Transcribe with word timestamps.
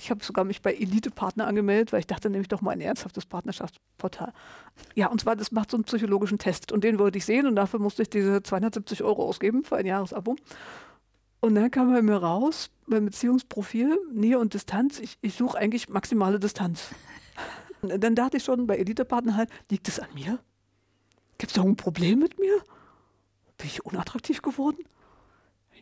Ich 0.00 0.10
habe 0.10 0.24
sogar 0.24 0.46
mich 0.46 0.62
bei 0.62 0.72
Elite-Partner 0.72 1.46
angemeldet, 1.46 1.92
weil 1.92 2.00
ich 2.00 2.06
dachte 2.06 2.30
nämlich 2.30 2.48
doch 2.48 2.62
mal 2.62 2.70
ein 2.70 2.80
ernsthaftes 2.80 3.26
Partnerschaftsportal. 3.26 4.32
Ja, 4.94 5.08
und 5.08 5.20
zwar, 5.20 5.36
das 5.36 5.52
macht 5.52 5.70
so 5.70 5.76
einen 5.76 5.84
psychologischen 5.84 6.38
Test 6.38 6.72
und 6.72 6.84
den 6.84 6.98
wollte 6.98 7.18
ich 7.18 7.26
sehen 7.26 7.46
und 7.46 7.54
dafür 7.54 7.80
musste 7.80 8.00
ich 8.00 8.08
diese 8.08 8.42
270 8.42 9.02
Euro 9.02 9.28
ausgeben 9.28 9.62
für 9.62 9.76
ein 9.76 9.84
Jahresabo. 9.84 10.36
Und 11.40 11.54
dann 11.54 11.70
kam 11.70 11.92
bei 11.92 12.00
mir 12.00 12.16
raus, 12.16 12.70
beim 12.86 13.04
Beziehungsprofil, 13.04 13.98
Nähe 14.10 14.38
und 14.38 14.54
Distanz, 14.54 15.00
ich, 15.00 15.18
ich 15.20 15.34
suche 15.34 15.58
eigentlich 15.58 15.90
maximale 15.90 16.38
Distanz. 16.38 16.94
Und 17.82 17.92
dann 18.02 18.14
dachte 18.14 18.38
ich 18.38 18.44
schon 18.44 18.66
bei 18.66 18.78
Elite-Partner 18.78 19.36
halt, 19.36 19.50
liegt 19.70 19.86
es 19.86 20.00
an 20.00 20.08
mir? 20.14 20.38
Gibt 21.36 21.52
es 21.52 21.56
da 21.56 21.62
ein 21.62 21.76
Problem 21.76 22.20
mit 22.20 22.38
mir? 22.38 22.56
Bin 23.58 23.66
ich 23.66 23.84
unattraktiv 23.84 24.40
geworden? 24.40 24.78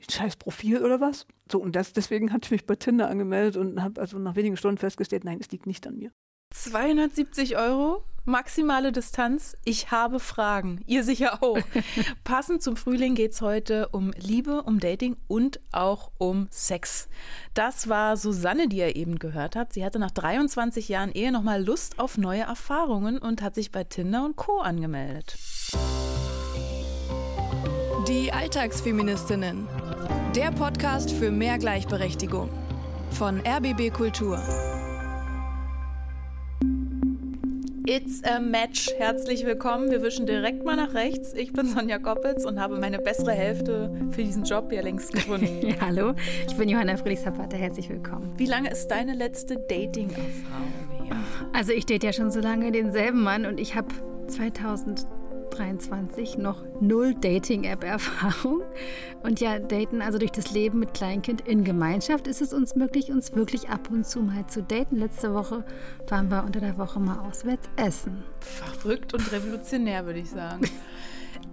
Ein 0.00 0.10
scheiß 0.10 0.36
Profil 0.36 0.84
oder 0.84 1.00
was? 1.00 1.26
So, 1.50 1.58
und 1.58 1.76
das, 1.76 1.92
deswegen 1.92 2.32
hatte 2.32 2.46
ich 2.46 2.50
mich 2.50 2.66
bei 2.66 2.76
Tinder 2.76 3.08
angemeldet 3.08 3.56
und 3.56 3.82
habe 3.82 4.00
also 4.00 4.18
nach 4.18 4.36
wenigen 4.36 4.56
Stunden 4.56 4.78
festgestellt, 4.78 5.24
nein, 5.24 5.38
es 5.40 5.50
liegt 5.50 5.66
nicht 5.66 5.86
an 5.86 5.96
mir. 5.96 6.12
270 6.50 7.58
Euro, 7.58 8.02
maximale 8.24 8.90
Distanz. 8.92 9.54
Ich 9.64 9.90
habe 9.90 10.18
Fragen. 10.18 10.82
Ihr 10.86 11.04
sicher 11.04 11.42
auch. 11.42 11.58
Passend 12.24 12.62
zum 12.62 12.76
Frühling 12.76 13.14
geht 13.14 13.32
es 13.32 13.42
heute 13.42 13.88
um 13.88 14.12
Liebe, 14.12 14.62
um 14.62 14.80
Dating 14.80 15.16
und 15.26 15.60
auch 15.72 16.10
um 16.18 16.48
Sex. 16.50 17.08
Das 17.54 17.88
war 17.88 18.16
Susanne, 18.16 18.68
die 18.68 18.78
ihr 18.78 18.96
eben 18.96 19.18
gehört 19.18 19.56
habt. 19.56 19.74
Sie 19.74 19.84
hatte 19.84 19.98
nach 19.98 20.10
23 20.10 20.88
Jahren 20.88 21.12
Ehe 21.12 21.32
nochmal 21.32 21.62
Lust 21.62 21.98
auf 21.98 22.16
neue 22.16 22.42
Erfahrungen 22.42 23.18
und 23.18 23.42
hat 23.42 23.54
sich 23.54 23.70
bei 23.70 23.84
Tinder 23.84 24.24
und 24.24 24.36
Co. 24.36 24.60
angemeldet. 24.60 25.36
Die 28.08 28.32
Alltagsfeministinnen. 28.32 29.68
Der 30.34 30.50
Podcast 30.52 31.10
für 31.10 31.30
mehr 31.30 31.58
Gleichberechtigung. 31.58 32.48
Von 33.10 33.40
RBB 33.40 33.90
Kultur. 33.92 34.40
It's 37.86 38.22
a 38.24 38.38
Match. 38.38 38.90
Herzlich 38.98 39.46
willkommen. 39.46 39.90
Wir 39.90 40.02
wischen 40.02 40.26
direkt 40.26 40.64
mal 40.64 40.76
nach 40.76 40.94
rechts. 40.94 41.32
Ich 41.32 41.52
bin 41.52 41.66
Sonja 41.66 41.98
Koppitz 41.98 42.44
und 42.44 42.60
habe 42.60 42.78
meine 42.78 42.98
bessere 42.98 43.32
Hälfte 43.32 43.90
für 44.10 44.22
diesen 44.22 44.44
Job 44.44 44.70
ja 44.72 44.82
längst 44.82 45.12
gefunden. 45.12 45.66
ja, 45.66 45.74
hallo, 45.80 46.14
ich 46.46 46.54
bin 46.56 46.68
Johanna 46.68 46.96
Friedrichs-Zapata. 46.96 47.56
Herzlich 47.56 47.88
willkommen. 47.88 48.32
Wie 48.36 48.46
lange 48.46 48.70
ist 48.70 48.88
deine 48.88 49.14
letzte 49.14 49.56
Dating-Erfahrung 49.56 51.04
hier? 51.04 51.16
Also 51.52 51.72
ich 51.72 51.86
date 51.86 52.04
ja 52.04 52.12
schon 52.12 52.30
so 52.30 52.40
lange 52.40 52.70
denselben 52.72 53.22
Mann 53.22 53.46
und 53.46 53.58
ich 53.58 53.74
habe 53.74 53.88
2000 54.26 55.06
23 55.58 56.38
noch 56.38 56.62
null 56.80 57.14
Dating-App-Erfahrung. 57.14 58.62
Und 59.22 59.40
ja, 59.40 59.58
daten, 59.58 60.00
also 60.00 60.18
durch 60.18 60.30
das 60.30 60.52
Leben 60.52 60.78
mit 60.78 60.94
Kleinkind 60.94 61.40
in 61.46 61.64
Gemeinschaft, 61.64 62.26
ist 62.28 62.40
es 62.40 62.52
uns 62.52 62.76
möglich, 62.76 63.10
uns 63.10 63.34
wirklich 63.34 63.68
ab 63.68 63.90
und 63.90 64.06
zu 64.06 64.20
mal 64.22 64.46
zu 64.46 64.62
daten. 64.62 64.96
Letzte 64.96 65.34
Woche 65.34 65.64
waren 66.08 66.30
wir 66.30 66.44
unter 66.44 66.60
der 66.60 66.78
Woche 66.78 67.00
mal 67.00 67.18
auswärts 67.18 67.68
essen. 67.76 68.22
Verrückt 68.40 69.14
und 69.14 69.32
revolutionär, 69.32 70.06
würde 70.06 70.20
ich 70.20 70.30
sagen. 70.30 70.62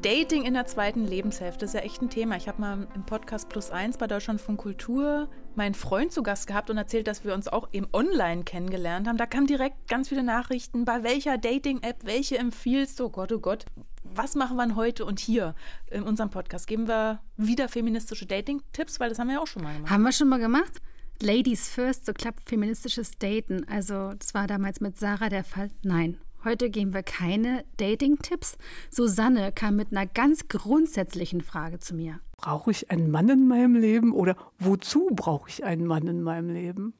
Dating 0.01 0.43
in 0.43 0.53
der 0.53 0.65
zweiten 0.65 1.05
Lebenshälfte 1.05 1.65
ist 1.65 1.73
ja 1.73 1.79
echt 1.81 2.01
ein 2.01 2.09
Thema. 2.09 2.35
Ich 2.37 2.47
habe 2.47 2.61
mal 2.61 2.87
im 2.93 3.05
Podcast 3.05 3.49
Plus 3.49 3.71
Eins 3.71 3.97
bei 3.97 4.07
Deutschland 4.07 4.39
von 4.39 4.57
Kultur 4.57 5.29
meinen 5.55 5.73
Freund 5.73 6.11
zu 6.11 6.21
Gast 6.23 6.47
gehabt 6.47 6.69
und 6.69 6.77
erzählt, 6.77 7.07
dass 7.07 7.23
wir 7.23 7.33
uns 7.33 7.47
auch 7.47 7.69
eben 7.71 7.87
online 7.93 8.43
kennengelernt 8.43 9.07
haben. 9.07 9.17
Da 9.17 9.25
kamen 9.25 9.47
direkt 9.47 9.87
ganz 9.87 10.09
viele 10.09 10.23
Nachrichten, 10.23 10.85
bei 10.85 11.03
welcher 11.03 11.37
Dating-App, 11.37 12.05
welche 12.05 12.37
empfiehlst 12.37 12.99
du? 12.99 13.05
Oh 13.05 13.09
Gott, 13.09 13.31
oh 13.31 13.39
Gott. 13.39 13.65
Was 14.03 14.35
machen 14.35 14.57
wir 14.57 14.75
heute 14.75 15.05
und 15.05 15.19
hier 15.19 15.55
in 15.89 16.03
unserem 16.03 16.29
Podcast? 16.29 16.67
Geben 16.67 16.87
wir 16.87 17.21
wieder 17.37 17.67
feministische 17.67 18.25
Dating-Tipps, 18.25 18.99
weil 18.99 19.09
das 19.09 19.19
haben 19.19 19.27
wir 19.27 19.35
ja 19.35 19.41
auch 19.41 19.47
schon 19.47 19.63
mal 19.63 19.73
gemacht. 19.73 19.91
Haben 19.91 20.03
wir 20.03 20.11
schon 20.11 20.29
mal 20.29 20.39
gemacht? 20.39 20.81
Ladies 21.21 21.69
First, 21.69 22.05
so 22.05 22.13
klappt 22.13 22.47
feministisches 22.49 23.17
Daten. 23.17 23.65
Also, 23.67 24.11
das 24.13 24.33
war 24.33 24.47
damals 24.47 24.81
mit 24.81 24.99
Sarah 24.99 25.29
der 25.29 25.43
Fall. 25.43 25.71
Nein, 25.81 26.17
Heute 26.45 26.69
geben 26.69 26.93
wir 26.93 27.01
keine 27.01 27.65
Dating-Tipps. 27.77 28.59
Susanne 28.91 29.51
kam 29.51 29.77
mit 29.77 29.91
einer 29.91 30.05
ganz 30.05 30.47
grundsätzlichen 30.47 31.41
Frage 31.41 31.79
zu 31.79 31.95
mir. 31.95 32.19
Brauche 32.37 32.69
ich 32.69 32.91
einen 32.91 33.09
Mann 33.09 33.29
in 33.29 33.47
meinem 33.47 33.73
Leben 33.73 34.13
oder 34.13 34.35
wozu 34.59 35.09
brauche 35.11 35.49
ich 35.49 35.63
einen 35.63 35.87
Mann 35.87 36.05
in 36.05 36.21
meinem 36.21 36.51
Leben? 36.51 36.93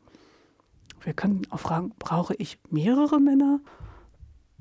Wir 1.01 1.13
können 1.13 1.43
auch 1.51 1.59
fragen, 1.59 1.93
brauche 1.99 2.33
ich 2.33 2.57
mehrere 2.71 3.19
Männer? 3.19 3.59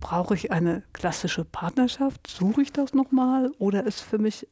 Brauche 0.00 0.34
ich 0.34 0.52
eine 0.52 0.82
klassische 0.92 1.46
Partnerschaft? 1.46 2.26
Suche 2.26 2.60
ich 2.60 2.70
das 2.70 2.92
nochmal? 2.92 3.52
Oder 3.56 3.84
ist 3.86 4.02
für 4.02 4.18
mich 4.18 4.46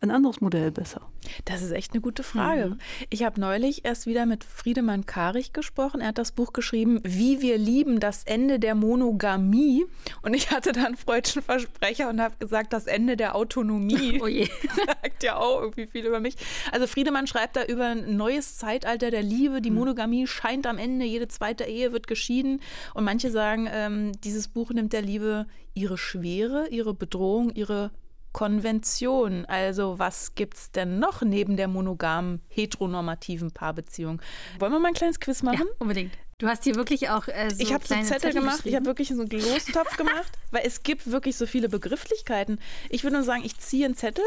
ein 0.00 0.10
anderes 0.10 0.40
Modell 0.40 0.70
besser? 0.70 1.00
Das 1.46 1.62
ist 1.62 1.70
echt 1.70 1.92
eine 1.92 2.02
gute 2.02 2.22
Frage. 2.22 2.66
Mhm. 2.66 2.78
Ich 3.08 3.24
habe 3.24 3.40
neulich 3.40 3.84
erst 3.84 4.06
wieder 4.06 4.26
mit 4.26 4.44
Friedemann 4.44 5.06
Karich 5.06 5.52
gesprochen. 5.52 6.00
Er 6.00 6.08
hat 6.08 6.18
das 6.18 6.32
Buch 6.32 6.52
geschrieben, 6.52 7.00
Wie 7.02 7.40
wir 7.40 7.56
lieben, 7.56 7.98
das 7.98 8.22
Ende 8.24 8.58
der 8.58 8.74
Monogamie. 8.74 9.86
Und 10.22 10.34
ich 10.34 10.50
hatte 10.50 10.72
dann 10.72 10.96
freudschen 10.96 11.42
Versprecher 11.42 12.10
und 12.10 12.20
habe 12.20 12.36
gesagt, 12.38 12.72
das 12.72 12.86
Ende 12.86 13.16
der 13.16 13.34
Autonomie. 13.34 14.20
Oh 14.26 14.26
je. 14.26 14.48
Sagt 14.86 15.22
ja 15.22 15.36
auch 15.36 15.60
irgendwie 15.60 15.86
viel 15.86 16.06
über 16.06 16.20
mich. 16.20 16.36
Also 16.72 16.86
Friedemann 16.86 17.26
schreibt 17.26 17.56
da 17.56 17.64
über 17.64 17.86
ein 17.86 18.16
neues 18.16 18.56
Zeitalter 18.56 19.10
der 19.10 19.22
Liebe. 19.22 19.60
Die 19.60 19.70
mhm. 19.70 19.76
Monogamie 19.76 20.26
scheint 20.26 20.66
am 20.66 20.78
Ende, 20.78 21.04
jede 21.04 21.28
zweite 21.28 21.64
Ehe 21.64 21.92
wird 21.92 22.06
geschieden. 22.06 22.60
Und 22.94 23.04
manche 23.04 23.30
sagen, 23.30 23.68
ähm, 23.70 24.12
dieses 24.22 24.48
Buch 24.48 24.70
nimmt 24.70 24.92
der 24.92 25.02
Liebe 25.02 25.46
ihre 25.74 25.98
Schwere, 25.98 26.68
ihre 26.68 26.94
Bedrohung, 26.94 27.50
ihre 27.50 27.90
Konvention. 28.36 29.46
Also 29.46 29.98
was 29.98 30.34
gibt 30.34 30.58
es 30.58 30.70
denn 30.70 30.98
noch 30.98 31.22
neben 31.22 31.56
der 31.56 31.68
monogamen, 31.68 32.42
heteronormativen 32.48 33.50
Paarbeziehung? 33.50 34.20
Wollen 34.58 34.72
wir 34.72 34.78
mal 34.78 34.88
ein 34.88 34.94
kleines 34.94 35.20
Quiz 35.20 35.42
machen? 35.42 35.66
Ja, 35.66 35.74
unbedingt. 35.78 36.12
Du 36.36 36.46
hast 36.46 36.64
hier 36.64 36.74
wirklich 36.74 37.08
auch 37.08 37.28
äh, 37.28 37.48
so 37.48 37.62
Ich 37.62 37.72
habe 37.72 37.86
so 37.86 37.94
Zettel, 37.94 38.04
Zettel 38.04 38.32
gemacht, 38.34 38.60
ich 38.64 38.74
habe 38.74 38.84
wirklich 38.84 39.08
so 39.08 39.22
einen 39.22 39.30
Lostopf 39.30 39.96
gemacht, 39.96 40.30
weil 40.50 40.66
es 40.66 40.82
gibt 40.82 41.10
wirklich 41.10 41.34
so 41.34 41.46
viele 41.46 41.70
Begrifflichkeiten. 41.70 42.60
Ich 42.90 43.04
würde 43.04 43.16
nur 43.16 43.24
sagen, 43.24 43.42
ich 43.42 43.56
ziehe 43.58 43.86
einen 43.86 43.96
Zettel 43.96 44.24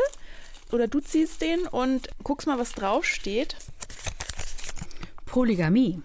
oder 0.71 0.87
du 0.87 1.01
ziehst 1.01 1.43
den 1.43 1.67
und 1.67 2.09
guckst 2.23 2.47
mal, 2.47 2.57
was 2.57 2.71
draufsteht. 2.71 3.57
Polygamie. 5.27 6.01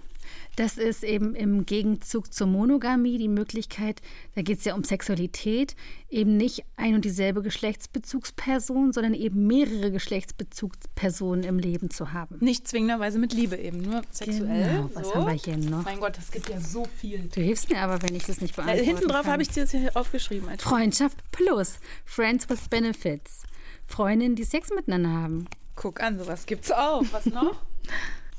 Das 0.57 0.79
ist 0.79 1.03
eben 1.03 1.35
im 1.35 1.67
Gegenzug 1.67 2.33
zur 2.33 2.47
Monogamie 2.47 3.19
die 3.19 3.29
Möglichkeit, 3.29 4.01
da 4.35 4.43
geht 4.43 4.59
es 4.59 4.65
ja 4.65 4.75
um 4.75 4.85
Sexualität, 4.85 5.75
eben 6.09 6.37
nicht 6.37 6.65
ein 6.77 6.95
und 6.95 7.05
dieselbe 7.05 7.43
Geschlechtsbezugsperson, 7.43 8.93
sondern 8.93 9.15
eben 9.15 9.47
mehrere 9.47 9.91
Geschlechtsbezugspersonen 9.91 11.45
im 11.45 11.59
Leben 11.59 11.91
zu 11.91 12.13
haben. 12.13 12.39
Nicht 12.41 12.69
zwingenderweise 12.69 13.19
mit 13.19 13.33
Liebe 13.33 13.57
eben, 13.57 13.83
nur 13.83 14.03
sexuell. 14.11 14.71
Genau, 14.71 14.91
was 14.95 15.09
so. 15.09 15.15
haben 15.15 15.27
wir 15.27 15.33
hier 15.33 15.57
noch? 15.57 15.85
Mein 15.85 15.99
Gott, 16.01 16.17
das 16.17 16.31
gibt 16.31 16.49
ja 16.49 16.61
so 16.61 16.85
viel. 16.85 17.29
Du 17.35 17.41
hilfst 17.41 17.71
mir 17.71 17.81
aber, 17.81 18.01
wenn 18.03 18.15
ich 18.15 18.25
das 18.25 18.41
nicht 18.41 18.55
beantworte. 18.55 18.85
Hinten 18.85 19.09
drauf 19.09 19.27
habe 19.27 19.43
ich 19.43 19.49
dir 19.49 19.63
das 19.63 19.73
hier 19.73 19.91
aufgeschrieben. 19.97 20.49
Freundschaft 20.59 21.19
plus 21.33 21.79
Friends 22.05 22.49
with 22.49 22.69
Benefits. 22.69 23.43
Freundinnen, 23.87 24.37
die 24.37 24.45
Sex 24.45 24.71
miteinander 24.71 25.11
haben. 25.11 25.47
Guck 25.75 26.01
an, 26.01 26.19
sowas 26.19 26.47
gibt's 26.47 26.71
auch. 26.71 27.05
Was 27.11 27.27
noch? 27.27 27.57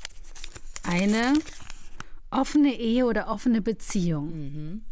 Eine 0.82 1.34
offene 2.36 2.78
Ehe 2.78 3.06
oder 3.06 3.28
offene 3.28 3.62
Beziehung. 3.62 4.26
Mhm. 4.26 4.82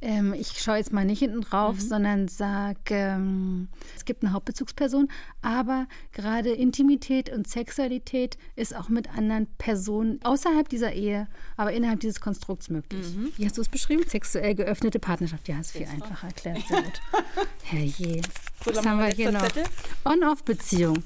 Ähm, 0.00 0.32
ich 0.32 0.60
schaue 0.60 0.76
jetzt 0.76 0.92
mal 0.92 1.04
nicht 1.04 1.18
hinten 1.18 1.40
drauf, 1.40 1.76
mhm. 1.76 1.80
sondern 1.80 2.28
sage, 2.28 2.78
ähm, 2.90 3.68
es 3.96 4.04
gibt 4.04 4.22
eine 4.22 4.32
Hauptbezugsperson, 4.32 5.08
aber 5.42 5.88
gerade 6.12 6.50
Intimität 6.50 7.30
und 7.30 7.48
Sexualität 7.48 8.38
ist 8.54 8.76
auch 8.76 8.88
mit 8.88 9.08
anderen 9.16 9.48
Personen 9.58 10.20
außerhalb 10.22 10.68
dieser 10.68 10.92
Ehe, 10.92 11.26
aber 11.56 11.72
innerhalb 11.72 11.98
dieses 12.00 12.20
Konstrukts 12.20 12.70
möglich. 12.70 13.06
Mhm. 13.14 13.32
Wie 13.36 13.44
hast 13.44 13.56
du 13.56 13.62
es 13.62 13.68
beschrieben? 13.68 14.04
Sexuell 14.06 14.54
geöffnete 14.54 15.00
Partnerschaft. 15.00 15.48
Ja, 15.48 15.58
ist 15.58 15.72
viel 15.72 15.86
einfacher 15.86 16.28
erklärt. 16.28 16.58
Sehr 16.68 16.82
gut. 16.82 17.00
Herrje. 17.64 18.22
Was 18.64 18.86
haben 18.86 19.00
wir 19.00 19.06
hier 19.08 19.32
noch? 19.32 19.48
On-Off-Beziehung. 20.04 21.02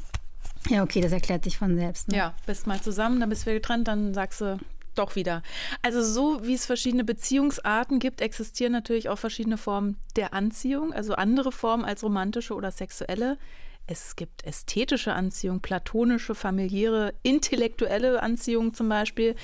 Ja, 0.68 0.82
okay, 0.82 1.00
das 1.00 1.12
erklärt 1.12 1.44
sich 1.44 1.56
von 1.56 1.76
selbst. 1.76 2.08
Ne? 2.08 2.16
Ja, 2.16 2.34
bist 2.46 2.66
mal 2.66 2.80
zusammen, 2.80 3.20
dann 3.20 3.28
bist 3.28 3.46
du 3.46 3.52
getrennt, 3.52 3.88
dann 3.88 4.14
sagst 4.14 4.42
du, 4.42 4.58
doch 4.94 5.16
wieder. 5.16 5.42
Also 5.82 6.02
so 6.02 6.46
wie 6.46 6.54
es 6.54 6.66
verschiedene 6.66 7.04
Beziehungsarten 7.04 7.98
gibt, 7.98 8.20
existieren 8.20 8.72
natürlich 8.72 9.08
auch 9.08 9.18
verschiedene 9.18 9.58
Formen 9.58 9.98
der 10.16 10.34
Anziehung, 10.34 10.92
also 10.92 11.14
andere 11.14 11.52
Formen 11.52 11.84
als 11.84 12.02
romantische 12.02 12.54
oder 12.54 12.70
sexuelle. 12.70 13.38
Es 13.86 14.14
gibt 14.16 14.44
ästhetische 14.44 15.12
Anziehung, 15.12 15.60
platonische, 15.60 16.34
familiäre, 16.34 17.14
intellektuelle 17.22 18.22
Anziehung 18.22 18.74
zum 18.74 18.88
Beispiel. 18.88 19.34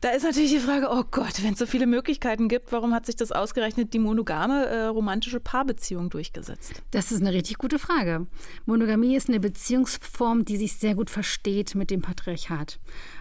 Da 0.00 0.10
ist 0.10 0.22
natürlich 0.22 0.50
die 0.50 0.58
Frage, 0.58 0.88
oh 0.90 1.04
Gott, 1.10 1.42
wenn 1.42 1.52
es 1.52 1.58
so 1.58 1.66
viele 1.66 1.86
Möglichkeiten 1.86 2.48
gibt, 2.48 2.72
warum 2.72 2.94
hat 2.94 3.06
sich 3.06 3.16
das 3.16 3.30
ausgerechnet 3.30 3.92
die 3.92 3.98
monogame 3.98 4.66
äh, 4.66 4.84
romantische 4.86 5.38
Paarbeziehung 5.38 6.08
durchgesetzt? 6.08 6.82
Das 6.92 7.12
ist 7.12 7.20
eine 7.20 7.32
richtig 7.32 7.58
gute 7.58 7.78
Frage. 7.78 8.26
Monogamie 8.64 9.16
ist 9.16 9.28
eine 9.28 9.40
Beziehungsform, 9.40 10.44
die 10.44 10.56
sich 10.56 10.74
sehr 10.74 10.94
gut 10.94 11.10
versteht 11.10 11.74
mit 11.74 11.90
dem 11.90 12.00
Patriarchat. 12.00 12.78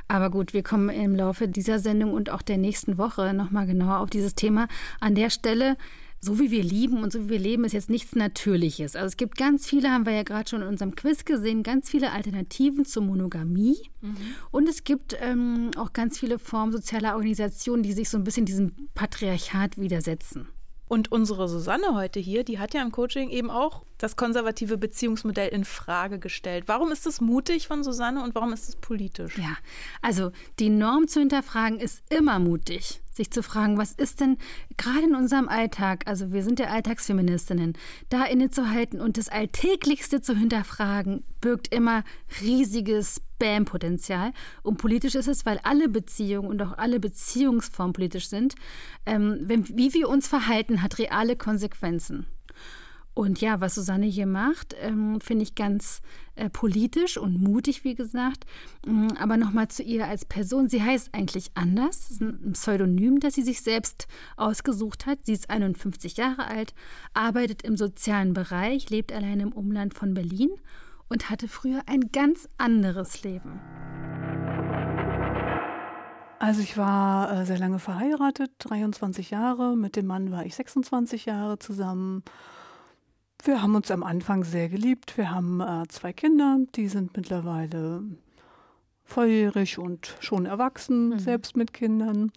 Aber 0.07 0.29
gut, 0.29 0.53
wir 0.53 0.63
kommen 0.63 0.89
im 0.89 1.15
Laufe 1.15 1.49
dieser 1.49 1.79
Sendung 1.79 2.13
und 2.13 2.29
auch 2.29 2.41
der 2.41 2.57
nächsten 2.57 2.97
Woche 2.97 3.33
nochmal 3.33 3.67
genauer 3.67 3.99
auf 3.99 4.09
dieses 4.09 4.33
Thema. 4.33 4.67
An 5.01 5.15
der 5.15 5.29
Stelle 5.29 5.75
so 6.19 6.39
wie 6.39 6.51
wir 6.51 6.63
lieben 6.63 7.03
und 7.03 7.13
so 7.13 7.25
wie 7.25 7.29
wir 7.29 7.39
leben, 7.39 7.63
ist 7.63 7.73
jetzt 7.73 7.89
nichts 7.89 8.15
Natürliches. 8.15 8.95
Also 8.95 9.07
es 9.07 9.17
gibt 9.17 9.37
ganz 9.37 9.67
viele, 9.67 9.91
haben 9.91 10.05
wir 10.05 10.13
ja 10.13 10.23
gerade 10.23 10.49
schon 10.49 10.61
in 10.61 10.67
unserem 10.67 10.95
Quiz 10.95 11.25
gesehen, 11.25 11.63
ganz 11.63 11.89
viele 11.89 12.11
Alternativen 12.11 12.85
zur 12.85 13.03
Monogamie. 13.03 13.77
Mhm. 14.01 14.17
Und 14.51 14.67
es 14.67 14.83
gibt 14.83 15.15
ähm, 15.21 15.71
auch 15.77 15.93
ganz 15.93 16.19
viele 16.19 16.39
Formen 16.39 16.71
sozialer 16.71 17.13
Organisationen, 17.13 17.83
die 17.83 17.93
sich 17.93 18.09
so 18.09 18.17
ein 18.17 18.23
bisschen 18.23 18.45
diesem 18.45 18.73
Patriarchat 18.95 19.77
widersetzen. 19.77 20.47
Und 20.89 21.11
unsere 21.11 21.49
Susanne 21.49 21.93
heute 21.93 22.19
hier, 22.19 22.45
die 22.45 22.59
hat 22.59 22.73
ja 22.73 22.81
im 22.81 22.93
Coaching 22.93 23.29
eben 23.29 23.49
auch 23.49 23.83
das 23.97 24.15
konservative 24.15 24.77
Beziehungsmodell 24.77 25.49
in 25.49 25.65
Frage 25.65 26.17
gestellt. 26.17 26.63
Warum 26.67 26.91
ist 26.91 27.05
das 27.05 27.19
mutig 27.19 27.67
von 27.67 27.83
Susanne 27.83 28.23
und 28.23 28.35
warum 28.35 28.53
ist 28.53 28.69
es 28.69 28.75
politisch? 28.77 29.37
Ja, 29.37 29.57
also 30.01 30.31
die 30.59 30.69
Norm 30.69 31.09
zu 31.09 31.19
hinterfragen 31.19 31.79
ist 31.79 32.03
immer 32.09 32.39
mutig 32.39 33.01
sich 33.17 33.31
zu 33.31 33.43
fragen, 33.43 33.77
was 33.77 33.91
ist 33.91 34.21
denn 34.21 34.37
gerade 34.77 35.05
in 35.05 35.15
unserem 35.15 35.49
Alltag, 35.49 36.03
also 36.05 36.31
wir 36.31 36.43
sind 36.43 36.59
ja 36.59 36.67
Alltagsfeministinnen, 36.67 37.73
da 38.09 38.25
innezuhalten 38.25 39.01
und 39.01 39.17
das 39.17 39.29
Alltäglichste 39.29 40.21
zu 40.21 40.35
hinterfragen, 40.35 41.23
birgt 41.41 41.73
immer 41.73 42.03
riesiges 42.41 43.21
Spam-Potenzial. 43.37 44.31
Und 44.63 44.77
politisch 44.77 45.15
ist 45.15 45.27
es, 45.27 45.45
weil 45.45 45.59
alle 45.63 45.89
Beziehungen 45.89 46.49
und 46.49 46.61
auch 46.61 46.77
alle 46.77 46.99
Beziehungsformen 46.99 47.93
politisch 47.93 48.29
sind. 48.29 48.55
Ähm, 49.05 49.39
wenn, 49.41 49.67
wie 49.77 49.93
wir 49.93 50.09
uns 50.09 50.27
verhalten, 50.27 50.81
hat 50.81 50.97
reale 50.97 51.35
Konsequenzen. 51.35 52.25
Und 53.17 53.41
ja, 53.41 53.59
was 53.61 53.73
Susanne 53.73 54.05
hier 54.05 54.27
macht, 54.27 54.75
ähm, 54.79 55.19
finde 55.21 55.41
ich 55.41 55.55
ganz 55.55 56.03
äh, 56.35 56.51
politisch 56.51 57.17
und 57.17 57.41
mutig, 57.41 57.83
wie 57.83 57.95
gesagt. 57.95 58.45
Ähm, 58.85 59.07
aber 59.19 59.37
nochmal 59.37 59.69
zu 59.69 59.81
ihr 59.81 60.05
als 60.05 60.23
Person. 60.23 60.69
Sie 60.69 60.83
heißt 60.83 61.15
eigentlich 61.15 61.49
anders. 61.55 62.01
Das 62.01 62.11
ist 62.11 62.21
ein 62.21 62.53
Pseudonym, 62.53 63.19
das 63.19 63.33
sie 63.33 63.41
sich 63.41 63.61
selbst 63.61 64.07
ausgesucht 64.35 65.07
hat. 65.07 65.17
Sie 65.23 65.33
ist 65.33 65.49
51 65.49 66.15
Jahre 66.17 66.45
alt, 66.45 66.75
arbeitet 67.15 67.63
im 67.63 67.75
sozialen 67.75 68.35
Bereich, 68.35 68.91
lebt 68.91 69.11
allein 69.11 69.39
im 69.39 69.51
Umland 69.51 69.95
von 69.95 70.13
Berlin 70.13 70.51
und 71.09 71.31
hatte 71.31 71.47
früher 71.47 71.81
ein 71.87 72.11
ganz 72.11 72.47
anderes 72.59 73.23
Leben. 73.23 73.59
Also 76.37 76.61
ich 76.61 76.77
war 76.77 77.31
äh, 77.31 77.45
sehr 77.47 77.57
lange 77.57 77.79
verheiratet, 77.79 78.51
23 78.59 79.31
Jahre. 79.31 79.75
Mit 79.75 79.95
dem 79.95 80.05
Mann 80.05 80.29
war 80.29 80.45
ich 80.45 80.53
26 80.53 81.25
Jahre 81.25 81.57
zusammen. 81.57 82.21
Wir 83.47 83.61
haben 83.61 83.75
uns 83.75 83.89
am 83.91 84.03
Anfang 84.03 84.43
sehr 84.43 84.67
geliebt. 84.67 85.17
Wir 85.17 85.31
haben 85.31 85.61
äh, 85.61 85.87
zwei 85.87 86.11
Kinder, 86.11 86.59
die 86.75 86.89
sind 86.89 87.15
mittlerweile 87.15 88.03
volljährig 89.05 89.79
und 89.79 90.17
schon 90.19 90.45
erwachsen, 90.45 91.11
mhm. 91.11 91.19
selbst 91.19 91.55
mit 91.55 91.71
Kindern. 91.71 92.33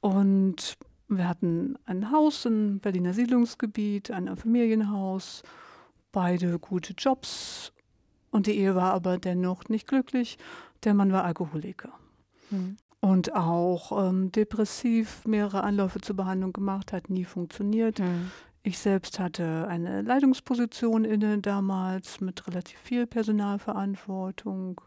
Und 0.00 0.78
wir 1.06 1.28
hatten 1.28 1.76
ein 1.84 2.10
Haus 2.10 2.46
im 2.46 2.78
Berliner 2.78 3.12
Siedlungsgebiet, 3.12 4.10
ein 4.10 4.34
Familienhaus, 4.38 5.42
beide 6.12 6.58
gute 6.58 6.94
Jobs. 6.94 7.74
Und 8.30 8.46
die 8.46 8.56
Ehe 8.56 8.74
war 8.74 8.94
aber 8.94 9.18
dennoch 9.18 9.68
nicht 9.68 9.86
glücklich. 9.86 10.38
Der 10.82 10.94
Mann 10.94 11.12
war 11.12 11.24
Alkoholiker. 11.24 11.92
Mhm. 12.48 12.78
Und 13.00 13.34
auch 13.34 14.08
ähm, 14.08 14.32
depressiv, 14.32 15.26
mehrere 15.26 15.62
Anläufe 15.62 16.00
zur 16.00 16.16
Behandlung 16.16 16.54
gemacht, 16.54 16.94
hat 16.94 17.10
nie 17.10 17.26
funktioniert. 17.26 17.98
Mhm. 17.98 18.30
Ich 18.68 18.80
selbst 18.80 19.18
hatte 19.18 19.66
eine 19.66 20.02
Leitungsposition 20.02 21.06
inne 21.06 21.38
damals 21.38 22.20
mit 22.20 22.46
relativ 22.46 22.78
viel 22.78 23.06
Personalverantwortung 23.06 24.82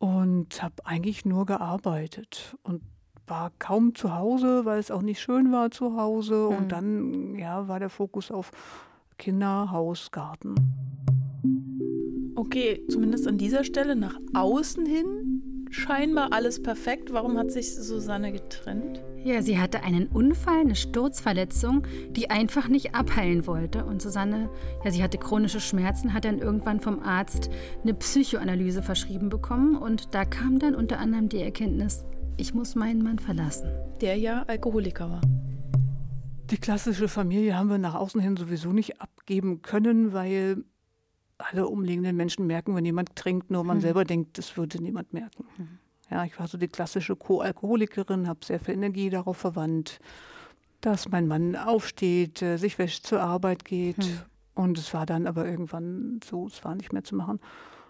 und 0.00 0.60
habe 0.60 0.74
eigentlich 0.82 1.24
nur 1.24 1.46
gearbeitet 1.46 2.56
und 2.64 2.82
war 3.28 3.52
kaum 3.60 3.94
zu 3.94 4.16
Hause, 4.16 4.64
weil 4.64 4.80
es 4.80 4.90
auch 4.90 5.02
nicht 5.02 5.20
schön 5.20 5.52
war 5.52 5.70
zu 5.70 5.96
Hause. 5.96 6.48
Mhm. 6.50 6.56
Und 6.56 6.72
dann 6.72 7.38
ja, 7.38 7.68
war 7.68 7.78
der 7.78 7.88
Fokus 7.88 8.32
auf 8.32 8.50
Kinder, 9.16 9.70
Haus, 9.70 10.10
Garten. 10.10 10.56
Okay, 12.34 12.84
zumindest 12.88 13.28
an 13.28 13.38
dieser 13.38 13.62
Stelle 13.62 13.94
nach 13.94 14.18
außen 14.34 14.84
hin 14.86 15.68
scheinbar 15.70 16.32
alles 16.32 16.60
perfekt. 16.60 17.12
Warum 17.12 17.38
hat 17.38 17.52
sich 17.52 17.76
Susanne 17.76 18.32
getrennt? 18.32 19.00
Ja, 19.24 19.40
sie 19.40 19.58
hatte 19.58 19.84
einen 19.84 20.08
Unfall, 20.08 20.60
eine 20.60 20.74
Sturzverletzung, 20.74 21.86
die 22.10 22.30
einfach 22.30 22.68
nicht 22.68 22.94
abheilen 22.94 23.46
wollte. 23.46 23.84
Und 23.84 24.02
Susanne, 24.02 24.50
ja, 24.84 24.90
sie 24.90 25.02
hatte 25.02 25.16
chronische 25.16 25.60
Schmerzen, 25.60 26.12
hat 26.12 26.24
dann 26.24 26.40
irgendwann 26.40 26.80
vom 26.80 27.00
Arzt 27.00 27.48
eine 27.82 27.94
Psychoanalyse 27.94 28.82
verschrieben 28.82 29.28
bekommen. 29.28 29.76
Und 29.76 30.14
da 30.14 30.24
kam 30.24 30.58
dann 30.58 30.74
unter 30.74 30.98
anderem 30.98 31.28
die 31.28 31.40
Erkenntnis, 31.40 32.04
ich 32.36 32.52
muss 32.52 32.74
meinen 32.74 33.02
Mann 33.02 33.20
verlassen. 33.20 33.70
Der 34.00 34.16
ja 34.16 34.42
Alkoholiker 34.48 35.08
war. 35.08 35.20
Die 36.50 36.58
klassische 36.58 37.06
Familie 37.06 37.56
haben 37.56 37.70
wir 37.70 37.78
nach 37.78 37.94
außen 37.94 38.20
hin 38.20 38.36
sowieso 38.36 38.72
nicht 38.72 39.00
abgeben 39.00 39.62
können, 39.62 40.12
weil 40.12 40.64
alle 41.38 41.68
umliegenden 41.68 42.16
Menschen 42.16 42.46
merken, 42.46 42.74
wenn 42.74 42.84
jemand 42.84 43.14
trinkt, 43.14 43.50
nur 43.50 43.62
man 43.64 43.76
hm. 43.76 43.82
selber 43.82 44.04
denkt, 44.04 44.38
das 44.38 44.56
würde 44.56 44.82
niemand 44.82 45.12
merken. 45.12 45.44
Hm. 45.56 45.78
Ja, 46.12 46.26
ich 46.26 46.38
war 46.38 46.46
so 46.46 46.58
die 46.58 46.68
klassische 46.68 47.16
Co-Alkoholikerin, 47.16 48.28
habe 48.28 48.44
sehr 48.44 48.60
viel 48.60 48.74
Energie 48.74 49.08
darauf 49.08 49.38
verwandt, 49.38 49.98
dass 50.82 51.08
mein 51.08 51.26
Mann 51.26 51.56
aufsteht, 51.56 52.42
äh, 52.42 52.58
sich 52.58 52.78
wäscht, 52.78 53.06
zur 53.06 53.22
Arbeit 53.22 53.64
geht. 53.64 54.04
Hm. 54.04 54.18
Und 54.54 54.76
es 54.76 54.92
war 54.92 55.06
dann 55.06 55.26
aber 55.26 55.46
irgendwann 55.46 56.20
so, 56.22 56.46
es 56.46 56.62
war 56.66 56.74
nicht 56.74 56.92
mehr 56.92 57.02
zu 57.02 57.16
machen. 57.16 57.40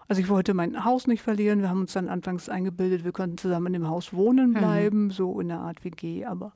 Also 0.07 0.21
ich 0.21 0.29
wollte 0.29 0.53
mein 0.53 0.85
Haus 0.85 1.05
nicht 1.05 1.21
verlieren. 1.21 1.59
Wir 1.59 1.69
haben 1.69 1.81
uns 1.81 1.91
dann 1.91 2.07
anfangs 2.07 2.47
eingebildet, 2.47 3.03
wir 3.03 3.11
könnten 3.11 3.37
zusammen 3.37 3.67
in 3.67 3.73
dem 3.73 3.89
Haus 3.89 4.13
wohnen 4.13 4.53
hm. 4.53 4.61
bleiben, 4.61 5.03
mhm. 5.05 5.11
so 5.11 5.41
in 5.41 5.49
der 5.49 5.59
Art 5.59 5.83
WG, 5.83 6.23
aber 6.23 6.53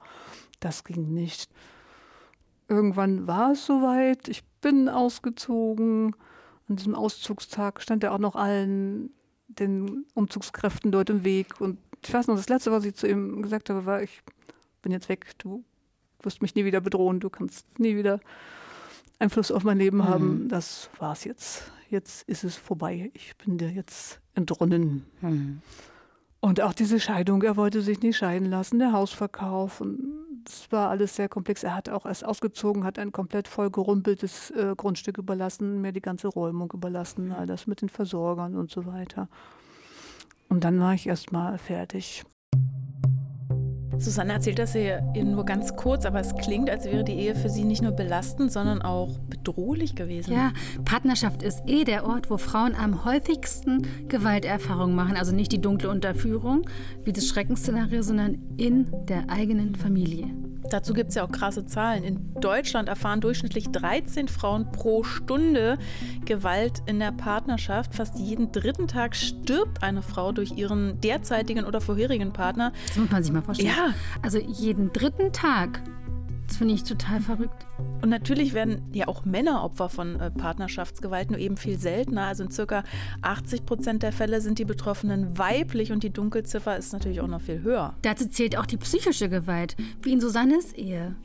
das 0.61 0.85
ging 0.85 1.13
nicht. 1.13 1.51
Irgendwann 2.69 3.27
war 3.27 3.51
es 3.51 3.65
soweit. 3.65 4.29
Ich 4.29 4.45
bin 4.61 4.87
ausgezogen. 4.87 6.15
An 6.69 6.77
diesem 6.77 6.95
Auszugstag 6.95 7.81
stand 7.81 8.05
er 8.05 8.13
auch 8.13 8.19
noch 8.19 8.37
allen 8.37 9.09
den 9.47 10.05
Umzugskräften 10.13 10.91
dort 10.91 11.09
im 11.09 11.23
Weg. 11.23 11.59
Und 11.59 11.79
ich 12.03 12.13
weiß 12.13 12.27
noch, 12.27 12.35
das 12.35 12.49
Letzte, 12.49 12.71
was 12.71 12.85
ich 12.85 12.95
zu 12.95 13.07
ihm 13.07 13.41
gesagt 13.41 13.69
habe, 13.69 13.85
war, 13.85 14.01
ich 14.01 14.21
bin 14.81 14.91
jetzt 14.91 15.09
weg, 15.09 15.37
du 15.37 15.63
wirst 16.21 16.41
mich 16.41 16.55
nie 16.55 16.65
wieder 16.65 16.81
bedrohen, 16.81 17.19
du 17.19 17.29
kannst 17.29 17.65
nie 17.79 17.95
wieder 17.95 18.19
Einfluss 19.19 19.51
auf 19.51 19.63
mein 19.63 19.77
Leben 19.77 19.97
mhm. 19.97 20.07
haben. 20.07 20.49
Das 20.49 20.89
war's 20.99 21.23
jetzt. 21.23 21.71
Jetzt 21.89 22.27
ist 22.27 22.43
es 22.43 22.55
vorbei. 22.55 23.11
Ich 23.13 23.35
bin 23.37 23.57
dir 23.57 23.69
jetzt 23.69 24.19
entronnen. 24.35 25.05
Mhm. 25.21 25.61
Und 26.39 26.61
auch 26.61 26.73
diese 26.73 26.99
Scheidung, 26.99 27.41
er 27.41 27.57
wollte 27.57 27.81
sich 27.81 28.01
nicht 28.01 28.17
scheiden 28.17 28.49
lassen, 28.49 28.79
der 28.79 28.91
Hausverkauf. 28.91 29.81
Und 29.81 29.99
das 30.43 30.71
war 30.71 30.89
alles 30.89 31.15
sehr 31.15 31.29
komplex. 31.29 31.63
Er 31.63 31.75
hat 31.75 31.89
auch 31.89 32.05
erst 32.05 32.25
ausgezogen, 32.25 32.83
hat 32.83 32.99
ein 32.99 33.11
komplett 33.11 33.47
vollgerumpeltes 33.47 34.51
äh, 34.51 34.75
Grundstück 34.77 35.17
überlassen, 35.17 35.81
mir 35.81 35.91
die 35.91 36.01
ganze 36.01 36.27
Räumung 36.27 36.71
überlassen, 36.73 37.31
all 37.31 37.47
das 37.47 37.67
mit 37.67 37.81
den 37.81 37.89
Versorgern 37.89 38.55
und 38.55 38.69
so 38.69 38.85
weiter. 38.85 39.29
Und 40.47 40.63
dann 40.63 40.79
war 40.79 40.93
ich 40.93 41.07
erst 41.07 41.31
mal 41.31 41.57
fertig. 41.57 42.23
Susanne 43.99 44.33
erzählt 44.33 44.59
das 44.59 44.73
hier 44.73 45.01
nur 45.15 45.45
ganz 45.45 45.75
kurz, 45.75 46.05
aber 46.05 46.19
es 46.19 46.35
klingt, 46.35 46.69
als 46.69 46.85
wäre 46.85 47.03
die 47.03 47.13
Ehe 47.13 47.35
für 47.35 47.49
sie 47.49 47.63
nicht 47.63 47.81
nur 47.81 47.91
belastend, 47.91 48.51
sondern 48.51 48.81
auch 48.81 49.17
bedrohlich 49.19 49.95
gewesen. 49.95 50.33
Ja, 50.33 50.51
Partnerschaft 50.85 51.43
ist 51.43 51.63
eh 51.67 51.83
der 51.83 52.05
Ort, 52.05 52.29
wo 52.29 52.37
Frauen 52.37 52.75
am 52.75 53.05
häufigsten 53.05 53.87
Gewalterfahrungen 54.07 54.95
machen. 54.95 55.17
Also 55.17 55.33
nicht 55.33 55.51
die 55.51 55.61
dunkle 55.61 55.89
Unterführung 55.89 56.67
wie 57.03 57.13
das 57.13 57.27
Schreckensszenario, 57.27 58.01
sondern 58.01 58.37
in 58.57 58.87
der 59.07 59.29
eigenen 59.29 59.75
Familie. 59.75 60.27
Dazu 60.69 60.93
gibt 60.93 61.09
es 61.09 61.15
ja 61.15 61.23
auch 61.23 61.31
krasse 61.31 61.65
Zahlen. 61.65 62.03
In 62.03 62.33
Deutschland 62.39 62.89
erfahren 62.89 63.21
durchschnittlich 63.21 63.69
13 63.69 64.27
Frauen 64.27 64.71
pro 64.71 65.03
Stunde 65.03 65.77
Gewalt 66.25 66.81
in 66.85 66.99
der 66.99 67.11
Partnerschaft. 67.11 67.95
Fast 67.95 68.19
jeden 68.19 68.51
dritten 68.51 68.87
Tag 68.87 69.15
stirbt 69.15 69.83
eine 69.83 70.01
Frau 70.01 70.31
durch 70.31 70.51
ihren 70.57 70.99
derzeitigen 71.01 71.65
oder 71.65 71.81
vorherigen 71.81 72.33
Partner. 72.33 72.73
Das 72.87 72.97
muss 72.97 73.11
man 73.11 73.23
sich 73.23 73.31
mal 73.31 73.41
vorstellen. 73.41 73.69
Ja. 73.69 73.93
Also 74.21 74.39
jeden 74.39 74.91
dritten 74.91 75.31
Tag 75.31 75.81
das 76.47 76.57
finde 76.57 76.73
ich 76.73 76.83
total 76.83 77.19
verrückt. 77.19 77.65
Und 78.01 78.09
natürlich 78.09 78.53
werden 78.53 78.81
ja 78.93 79.07
auch 79.07 79.25
Männer 79.25 79.63
Opfer 79.63 79.89
von 79.89 80.19
äh, 80.19 80.31
Partnerschaftsgewalt, 80.31 81.29
nur 81.29 81.39
eben 81.39 81.57
viel 81.57 81.77
seltener. 81.77 82.25
Also 82.25 82.43
in 82.43 82.51
circa 82.51 82.83
80 83.21 83.65
Prozent 83.65 84.03
der 84.03 84.13
Fälle 84.13 84.39
sind 84.41 84.59
die 84.59 84.65
Betroffenen 84.65 85.37
weiblich 85.37 85.91
und 85.91 86.03
die 86.03 86.09
Dunkelziffer 86.09 86.77
ist 86.77 86.93
natürlich 86.93 87.21
auch 87.21 87.27
noch 87.27 87.41
viel 87.41 87.61
höher. 87.61 87.95
Dazu 88.01 88.29
zählt 88.29 88.57
auch 88.57 88.65
die 88.65 88.77
psychische 88.77 89.29
Gewalt, 89.29 89.75
wie 90.01 90.13
in 90.13 90.21
Susannes 90.21 90.73
Ehe. 90.73 91.15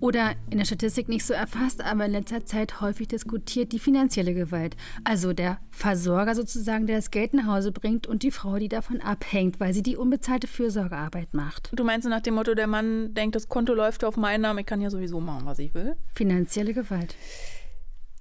Oder 0.00 0.32
in 0.50 0.58
der 0.58 0.64
Statistik 0.64 1.08
nicht 1.08 1.24
so 1.24 1.34
erfasst, 1.34 1.82
aber 1.82 2.06
in 2.06 2.12
letzter 2.12 2.44
Zeit 2.44 2.80
häufig 2.80 3.08
diskutiert 3.08 3.72
die 3.72 3.78
finanzielle 3.78 4.34
Gewalt. 4.34 4.76
Also 5.04 5.32
der 5.32 5.58
Versorger 5.70 6.34
sozusagen, 6.34 6.86
der 6.86 6.96
das 6.96 7.10
Geld 7.10 7.34
nach 7.34 7.46
Hause 7.46 7.72
bringt 7.72 8.06
und 8.06 8.22
die 8.22 8.30
Frau, 8.30 8.56
die 8.56 8.68
davon 8.68 9.00
abhängt, 9.00 9.60
weil 9.60 9.72
sie 9.72 9.82
die 9.82 9.96
unbezahlte 9.96 10.46
Fürsorgearbeit 10.46 11.34
macht. 11.34 11.70
Du 11.72 11.84
meinst 11.84 12.08
nach 12.08 12.20
dem 12.20 12.34
Motto, 12.34 12.54
der 12.54 12.66
Mann 12.66 13.14
denkt, 13.14 13.36
das 13.36 13.48
Konto 13.48 13.74
läuft 13.74 14.04
auf 14.04 14.16
meinen 14.16 14.42
Namen, 14.42 14.60
ich 14.60 14.66
kann 14.66 14.80
ja 14.80 14.90
sowieso 14.90 15.20
machen, 15.20 15.46
was 15.46 15.58
ich 15.58 15.74
will? 15.74 15.96
Finanzielle 16.14 16.74
Gewalt. 16.74 17.14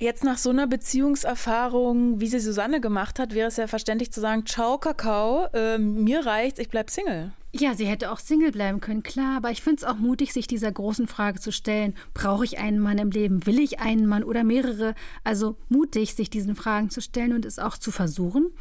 Jetzt 0.01 0.23
nach 0.23 0.37
so 0.37 0.49
einer 0.49 0.65
Beziehungserfahrung, 0.65 2.21
wie 2.21 2.27
sie 2.27 2.39
Susanne 2.39 2.79
gemacht 2.79 3.19
hat, 3.19 3.33
wäre 3.33 3.49
es 3.49 3.57
ja 3.57 3.67
verständlich 3.67 4.13
zu 4.13 4.21
sagen, 4.21 4.45
ciao 4.45 4.77
Kakao, 4.77 5.47
äh, 5.53 5.77
mir 5.77 6.25
reicht's, 6.25 6.59
ich 6.59 6.69
bleib 6.69 6.89
Single. 6.89 7.33
Ja, 7.51 7.73
sie 7.73 7.87
hätte 7.87 8.11
auch 8.11 8.19
Single 8.19 8.51
bleiben 8.51 8.79
können, 8.79 9.01
klar, 9.01 9.37
aber 9.37 9.49
ich 9.49 9.63
finde 9.63 9.77
es 9.77 9.83
auch 9.83 9.97
mutig, 9.97 10.33
sich 10.33 10.45
dieser 10.45 10.71
großen 10.71 11.07
Frage 11.07 11.39
zu 11.39 11.51
stellen. 11.51 11.95
Brauche 12.13 12.45
ich 12.45 12.59
einen 12.59 12.79
Mann 12.79 12.99
im 12.99 13.09
Leben? 13.09 13.45
Will 13.47 13.59
ich 13.59 13.79
einen 13.79 14.05
Mann 14.05 14.23
oder 14.23 14.43
mehrere? 14.43 14.93
Also 15.23 15.57
mutig, 15.67 16.13
sich 16.13 16.29
diesen 16.29 16.55
Fragen 16.55 16.91
zu 16.91 17.01
stellen 17.01 17.33
und 17.33 17.45
es 17.45 17.57
auch 17.57 17.77
zu 17.77 17.89
versuchen. 17.89 18.51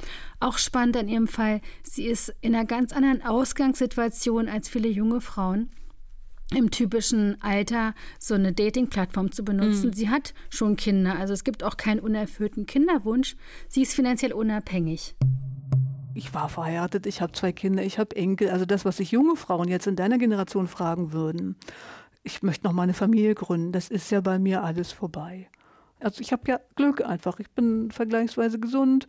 Auch 0.40 0.56
spannend 0.56 0.96
an 0.96 1.08
ihrem 1.08 1.28
Fall, 1.28 1.60
sie 1.82 2.06
ist 2.06 2.34
in 2.40 2.54
einer 2.54 2.64
ganz 2.64 2.94
anderen 2.94 3.22
Ausgangssituation 3.22 4.48
als 4.48 4.70
viele 4.70 4.88
junge 4.88 5.20
Frauen 5.20 5.70
im 6.54 6.70
typischen 6.70 7.36
Alter 7.42 7.94
so 8.18 8.32
eine 8.32 8.54
Dating-Plattform 8.54 9.32
zu 9.32 9.44
benutzen. 9.44 9.88
Mhm. 9.88 9.92
Sie 9.92 10.08
hat 10.08 10.32
schon 10.48 10.76
Kinder, 10.76 11.16
also 11.16 11.34
es 11.34 11.44
gibt 11.44 11.62
auch 11.62 11.76
keinen 11.76 12.00
unerfüllten 12.00 12.64
Kinderwunsch. 12.64 13.36
Sie 13.68 13.82
ist 13.82 13.94
finanziell 13.94 14.32
unabhängig 14.32 15.14
ich 16.18 16.34
war 16.34 16.48
verheiratet, 16.48 17.06
ich 17.06 17.22
habe 17.22 17.32
zwei 17.32 17.52
Kinder, 17.52 17.82
ich 17.82 17.98
habe 17.98 18.16
Enkel. 18.16 18.50
Also 18.50 18.64
das, 18.64 18.84
was 18.84 18.96
sich 18.96 19.12
junge 19.12 19.36
Frauen 19.36 19.68
jetzt 19.68 19.86
in 19.86 19.96
deiner 19.96 20.18
Generation 20.18 20.66
fragen 20.66 21.12
würden, 21.12 21.56
ich 22.24 22.42
möchte 22.42 22.66
noch 22.66 22.72
mal 22.72 22.82
eine 22.82 22.94
Familie 22.94 23.34
gründen, 23.34 23.72
das 23.72 23.88
ist 23.88 24.10
ja 24.10 24.20
bei 24.20 24.38
mir 24.38 24.62
alles 24.62 24.92
vorbei. 24.92 25.48
Also 26.00 26.20
ich 26.20 26.32
habe 26.32 26.42
ja 26.46 26.60
Glück 26.76 27.04
einfach. 27.04 27.38
Ich 27.38 27.50
bin 27.50 27.90
vergleichsweise 27.90 28.58
gesund. 28.58 29.06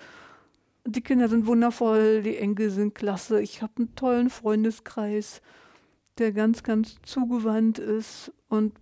Die 0.85 1.01
Kinder 1.01 1.27
sind 1.27 1.45
wundervoll, 1.45 2.21
die 2.21 2.37
Enkel 2.37 2.69
sind 2.69 2.95
klasse. 2.95 3.41
Ich 3.41 3.61
habe 3.61 3.73
einen 3.77 3.95
tollen 3.95 4.29
Freundeskreis, 4.29 5.41
der 6.17 6.31
ganz, 6.31 6.63
ganz 6.63 6.97
zugewandt 7.03 7.79
ist. 7.79 8.31
Und 8.47 8.73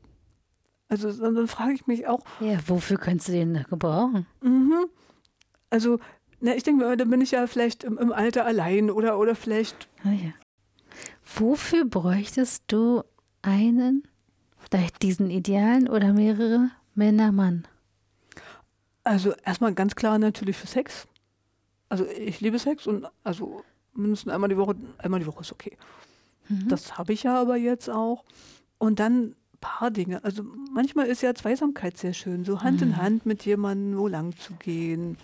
also 0.90 1.12
dann 1.12 1.48
frage 1.48 1.74
ich 1.74 1.88
mich 1.88 2.08
auch. 2.08 2.22
Ja, 2.40 2.60
wofür 2.68 2.98
könntest 2.98 3.30
du 3.30 3.34
den 3.34 3.66
gebrauchen? 3.70 4.26
Mhm. 4.42 4.86
Also 5.70 6.00
na, 6.40 6.56
ich 6.56 6.64
denke, 6.64 6.96
da 6.98 7.06
bin 7.06 7.22
ich 7.22 7.32
ja 7.32 7.48
vielleicht 7.48 7.84
im, 7.84 7.98
im 7.98 8.12
Alter 8.12 8.46
allein 8.46 8.92
oder, 8.92 9.18
oder 9.18 9.36
vielleicht. 9.36 9.88
Oh 10.06 10.10
ja. 10.10 10.34
Wofür 11.36 11.86
bräuchtest 11.86 12.64
du 12.68 13.04
einen, 13.42 14.04
vielleicht 14.58 15.02
diesen 15.02 15.30
idealen 15.30 15.90
oder 15.90 16.14
mehrere 16.14 16.70
Männer, 16.96 17.32
Mann? 17.32 17.68
Also 19.04 19.34
erstmal 19.46 19.74
ganz 19.74 19.96
klar 19.96 20.20
natürlich 20.20 20.58
für 20.58 20.68
Sex. 20.68 21.08
Also 21.90 22.06
ich 22.06 22.42
liebe 22.42 22.60
Sex 22.60 22.86
und 22.88 23.08
also 23.24 23.64
mindestens 23.94 24.34
einmal 24.34 24.50
die 24.50 24.58
Woche, 24.58 24.76
einmal 24.98 25.20
die 25.20 25.26
Woche 25.26 25.42
ist 25.42 25.52
okay. 25.52 25.78
Mhm. 26.50 26.68
Das 26.68 26.98
habe 26.98 27.14
ich 27.14 27.24
ja 27.24 27.40
aber 27.40 27.56
jetzt 27.56 27.90
auch. 27.90 28.26
Und 28.78 29.00
dann 29.00 29.30
ein 29.30 29.36
paar 29.60 29.92
Dinge. 29.92 30.24
Also 30.24 30.44
manchmal 30.72 31.08
ist 31.08 31.22
ja 31.22 31.34
Zweisamkeit 31.34 31.98
sehr 31.98 32.14
schön, 32.14 32.46
so 32.46 32.62
Hand 32.62 32.82
mhm. 32.82 32.88
in 32.88 32.98
Hand 32.98 33.26
mit 33.26 33.46
jemandem 33.46 33.98
wo 33.98 34.08
lang 34.08 34.36
zu 34.36 34.54
gehen. 34.54 35.18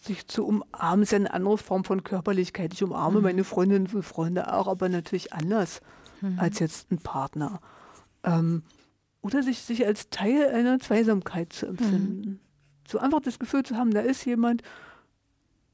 Sich 0.00 0.26
zu 0.26 0.46
umarmen 0.46 1.02
ist 1.02 1.12
ja 1.12 1.16
eine 1.16 1.32
andere 1.32 1.58
Form 1.58 1.84
von 1.84 2.02
Körperlichkeit. 2.02 2.72
Ich 2.72 2.82
umarme 2.82 3.18
mhm. 3.18 3.24
meine 3.24 3.44
Freundinnen 3.44 3.86
und 3.86 4.02
Freunde 4.02 4.52
auch, 4.52 4.66
aber 4.66 4.88
natürlich 4.88 5.32
anders 5.32 5.80
mhm. 6.20 6.38
als 6.38 6.58
jetzt 6.58 6.90
ein 6.90 6.98
Partner. 6.98 7.60
Ähm, 8.24 8.62
oder 9.22 9.42
sich, 9.42 9.60
sich 9.60 9.86
als 9.86 10.08
Teil 10.08 10.48
einer 10.48 10.78
Zweisamkeit 10.78 11.52
zu 11.52 11.66
empfinden. 11.66 12.20
Mhm. 12.20 12.38
So 12.88 12.98
einfach 12.98 13.20
das 13.20 13.38
Gefühl 13.38 13.62
zu 13.62 13.76
haben, 13.76 13.92
da 13.92 14.00
ist 14.00 14.24
jemand, 14.24 14.62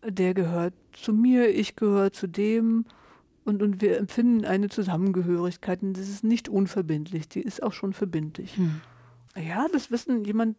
der 0.05 0.35
gehört 0.35 0.75
zu 0.93 1.13
mir, 1.13 1.49
ich 1.49 1.77
gehöre 1.77 2.13
zu 2.13 2.27
dem 2.27 2.85
und, 3.45 3.63
und 3.63 3.81
wir 3.81 3.99
empfinden 3.99 4.45
eine 4.45 4.69
Zusammengehörigkeit 4.69 5.83
und 5.83 5.95
das 5.95 6.09
ist 6.09 6.25
nicht 6.25 6.49
unverbindlich, 6.49 7.29
die 7.29 7.41
ist 7.41 7.63
auch 7.63 7.73
schon 7.73 7.93
verbindlich. 7.93 8.59
Mhm. 8.59 8.81
Ja, 9.37 9.67
das 9.73 9.91
Wissen, 9.91 10.25
jemand 10.25 10.57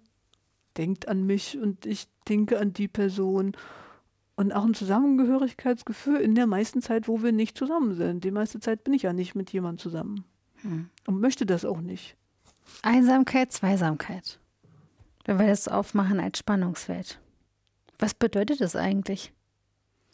denkt 0.77 1.07
an 1.07 1.25
mich 1.25 1.57
und 1.57 1.85
ich 1.85 2.07
denke 2.27 2.59
an 2.59 2.73
die 2.73 2.87
Person. 2.87 3.53
Und 4.35 4.51
auch 4.51 4.65
ein 4.65 4.75
Zusammengehörigkeitsgefühl 4.75 6.17
in 6.17 6.35
der 6.35 6.45
meisten 6.45 6.81
Zeit, 6.81 7.07
wo 7.07 7.23
wir 7.23 7.31
nicht 7.31 7.57
zusammen 7.57 7.95
sind. 7.95 8.23
Die 8.23 8.31
meiste 8.31 8.59
Zeit 8.59 8.83
bin 8.83 8.93
ich 8.93 9.01
ja 9.01 9.13
nicht 9.13 9.33
mit 9.33 9.51
jemandem 9.51 9.79
zusammen. 9.79 10.25
Hm. 10.61 10.89
Und 11.07 11.19
möchte 11.19 11.45
das 11.45 11.65
auch 11.65 11.81
nicht. 11.81 12.15
Einsamkeit, 12.83 13.51
Zweisamkeit. 13.51 14.39
Wenn 15.25 15.39
wir 15.39 15.47
das 15.47 15.67
aufmachen 15.67 16.19
als 16.19 16.37
Spannungsfeld. 16.39 17.19
Was 17.99 18.13
bedeutet 18.13 18.61
das 18.61 18.75
eigentlich? 18.75 19.33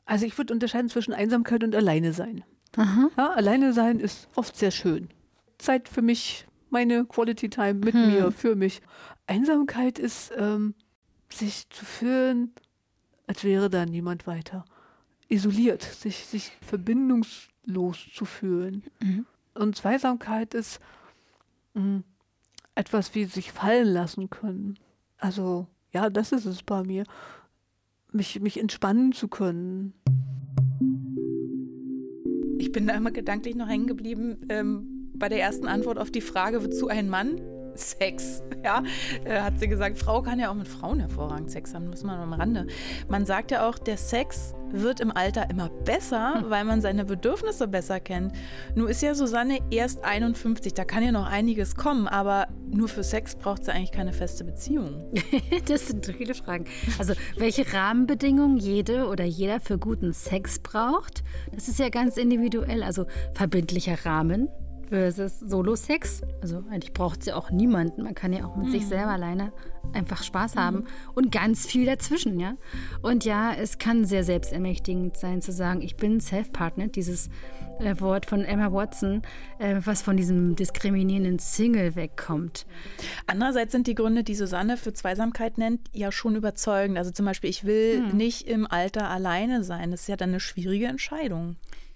Also 0.05 0.25
ich 0.25 0.37
würde 0.37 0.53
unterscheiden 0.53 0.89
zwischen 0.89 1.13
Einsamkeit 1.13 1.63
und 1.63 1.75
Alleine 1.75 2.13
sein. 2.13 2.43
Ja, 3.17 3.31
alleine 3.31 3.73
sein 3.73 3.99
ist 3.99 4.27
oft 4.35 4.55
sehr 4.55 4.71
schön. 4.71 5.09
Zeit 5.57 5.87
für 5.87 6.01
mich, 6.01 6.47
meine 6.73 7.05
Quality 7.05 7.49
Time 7.49 7.75
mit 7.75 7.93
hm. 7.93 8.11
mir, 8.11 8.31
für 8.31 8.55
mich. 8.55 8.81
Einsamkeit 9.27 9.97
ist, 9.99 10.33
ähm, 10.37 10.73
sich 11.29 11.69
zu 11.69 11.85
fühlen, 11.85 12.51
als 13.27 13.43
wäre 13.43 13.69
da 13.69 13.85
niemand 13.85 14.27
weiter. 14.27 14.65
Isoliert, 15.29 15.81
sich, 15.81 16.25
sich 16.25 16.51
verbindungslos 16.61 18.07
zu 18.13 18.25
fühlen. 18.25 18.83
Mhm. 19.01 19.25
Und 19.55 19.75
Zweisamkeit 19.75 20.53
ist 20.53 20.79
mh, 21.73 21.81
hm, 21.81 22.03
etwas 22.75 23.15
wie 23.15 23.25
sich 23.25 23.51
fallen 23.51 23.87
lassen 23.87 24.29
können. 24.29 24.77
Also, 25.17 25.67
ja, 25.91 26.09
das 26.09 26.31
ist 26.31 26.45
es 26.45 26.63
bei 26.63 26.83
mir. 26.83 27.05
Mich, 28.11 28.39
mich 28.41 28.59
entspannen 28.59 29.13
zu 29.13 29.27
können. 29.27 29.93
Ich 32.59 32.71
bin 32.71 32.87
da 32.87 32.93
immer 32.93 33.11
gedanklich 33.11 33.55
noch 33.55 33.67
hängen 33.67 33.87
geblieben 33.87 34.37
ähm, 34.49 34.92
bei 35.23 35.29
der 35.29 35.39
ersten 35.39 35.69
Antwort 35.69 35.99
auf 35.99 36.11
die 36.11 36.19
Frage, 36.19 36.65
wozu 36.65 36.89
ein 36.89 37.07
Mann? 37.07 37.39
Sex. 37.75 38.43
Ja, 38.63 38.81
äh, 39.25 39.41
hat 39.41 39.59
sie 39.59 39.67
gesagt, 39.67 39.97
Frau 39.99 40.21
kann 40.21 40.39
ja 40.39 40.49
auch 40.49 40.53
mit 40.53 40.69
Frauen 40.69 41.01
hervorragend 41.01 41.51
Sex 41.51 41.73
haben, 41.73 41.89
muss 41.89 42.01
man 42.03 42.17
am 42.17 42.31
Rande. 42.31 42.67
Man 43.09 43.25
sagt 43.25 43.51
ja 43.51 43.67
auch, 43.67 43.77
der 43.77 43.97
Sex 43.97 44.53
wird 44.71 45.01
im 45.01 45.11
Alter 45.11 45.49
immer 45.49 45.67
besser, 45.67 46.35
hm. 46.35 46.49
weil 46.49 46.63
man 46.63 46.79
seine 46.79 47.03
Bedürfnisse 47.03 47.67
besser 47.67 47.99
kennt. 47.99 48.31
Nun 48.73 48.87
ist 48.87 49.01
ja 49.01 49.15
Susanne 49.15 49.59
erst 49.69 50.05
51, 50.05 50.73
da 50.75 50.85
kann 50.85 51.03
ja 51.03 51.11
noch 51.11 51.25
einiges 51.25 51.75
kommen, 51.75 52.07
aber 52.07 52.47
nur 52.65 52.87
für 52.87 53.03
Sex 53.03 53.35
braucht 53.35 53.65
sie 53.65 53.73
eigentlich 53.73 53.91
keine 53.91 54.13
feste 54.13 54.45
Beziehung. 54.45 55.13
das 55.67 55.89
sind 55.89 56.05
viele 56.05 56.35
Fragen. 56.35 56.63
Also, 56.99 57.15
welche 57.35 57.73
Rahmenbedingungen 57.73 58.55
jede 58.55 59.09
oder 59.09 59.25
jeder 59.25 59.59
für 59.59 59.77
guten 59.77 60.13
Sex 60.13 60.59
braucht, 60.59 61.21
das 61.51 61.67
ist 61.67 61.79
ja 61.79 61.89
ganz 61.89 62.15
individuell. 62.15 62.81
Also, 62.81 63.07
verbindlicher 63.33 64.05
Rahmen, 64.05 64.47
versus 64.93 65.39
Solo-Sex. 65.39 66.21
Also 66.43 66.63
eigentlich 66.69 66.93
braucht 66.93 67.23
sie 67.23 67.33
auch 67.33 67.49
niemanden. 67.49 68.03
Man 68.03 68.13
kann 68.13 68.31
ja 68.31 68.45
auch 68.45 68.55
mit 68.55 68.67
mhm. 68.67 68.71
sich 68.71 68.85
selber 68.85 69.11
alleine 69.11 69.51
einfach 69.91 70.21
Spaß 70.21 70.55
haben 70.55 70.77
mhm. 70.77 70.87
und 71.15 71.31
ganz 71.31 71.65
viel 71.65 71.87
dazwischen, 71.87 72.39
ja. 72.39 72.53
Und 73.01 73.25
ja, 73.25 73.53
es 73.55 73.79
kann 73.79 74.05
sehr 74.05 74.23
selbstermächtigend 74.23 75.17
sein 75.17 75.41
zu 75.41 75.51
sagen, 75.51 75.81
ich 75.81 75.95
bin 75.95 76.21
self-partnered, 76.21 76.95
dieses 76.95 77.31
äh, 77.79 77.99
Wort 78.01 78.27
von 78.27 78.45
Emma 78.45 78.71
Watson, 78.71 79.23
äh, 79.57 79.81
was 79.83 80.03
von 80.03 80.15
diesem 80.15 80.55
diskriminierenden 80.55 81.39
Single 81.39 81.95
wegkommt. 81.95 82.67
Andererseits 83.25 83.71
sind 83.71 83.87
die 83.87 83.95
Gründe, 83.95 84.23
die 84.23 84.35
Susanne 84.35 84.77
für 84.77 84.93
Zweisamkeit 84.93 85.57
nennt, 85.57 85.81
ja 85.91 86.11
schon 86.11 86.35
überzeugend. 86.35 86.99
Also 86.99 87.09
zum 87.09 87.25
Beispiel, 87.25 87.49
ich 87.49 87.63
will 87.63 88.01
mhm. 88.01 88.15
nicht 88.15 88.47
im 88.47 88.67
Alter 88.67 89.09
alleine 89.09 89.63
sein. 89.63 89.89
Das 89.89 90.01
ist 90.01 90.07
ja 90.07 90.17
dann 90.17 90.29
eine 90.29 90.39
schwierige 90.39 90.85
Entscheidung. 90.85 91.55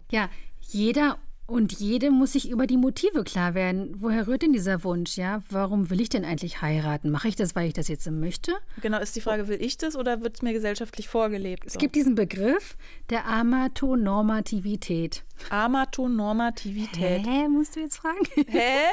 Ja, 0.10 0.30
jeder 0.62 1.20
und 1.48 1.80
jedem 1.80 2.14
muss 2.14 2.34
sich 2.34 2.50
über 2.50 2.68
die 2.68 2.76
Motive 2.76 3.24
klar 3.24 3.54
werden. 3.54 3.96
Woher 4.00 4.28
rührt 4.28 4.42
denn 4.42 4.52
dieser 4.52 4.84
Wunsch? 4.84 5.18
Ja, 5.18 5.42
warum 5.50 5.90
will 5.90 6.02
ich 6.02 6.10
denn 6.10 6.26
eigentlich 6.26 6.62
heiraten? 6.62 7.10
Mache 7.10 7.30
ich 7.30 7.38
das, 7.38 7.56
weil 7.56 7.68
ich 7.68 7.74
das 7.74 7.88
jetzt 7.88 8.12
möchte? 8.12 8.54
Genau, 8.82 9.00
ist 9.00 9.16
die 9.16 9.22
Frage, 9.22 9.48
will 9.48 9.62
ich 9.62 9.78
das 9.78 9.96
oder 9.96 10.22
wird 10.22 10.36
es 10.36 10.42
mir 10.42 10.52
gesellschaftlich 10.52 11.08
vorgelebt? 11.08 11.64
Es 11.66 11.78
gibt 11.78 11.96
diesen 11.96 12.16
Begriff 12.16 12.76
der 13.10 13.26
Amatonormativität. 13.28 15.24
Amatonormativität. 15.50 17.26
Hä, 17.26 17.48
musst 17.48 17.78
du 17.78 17.80
jetzt 17.80 17.98
fragen? 17.98 18.20
Hä? 18.48 18.84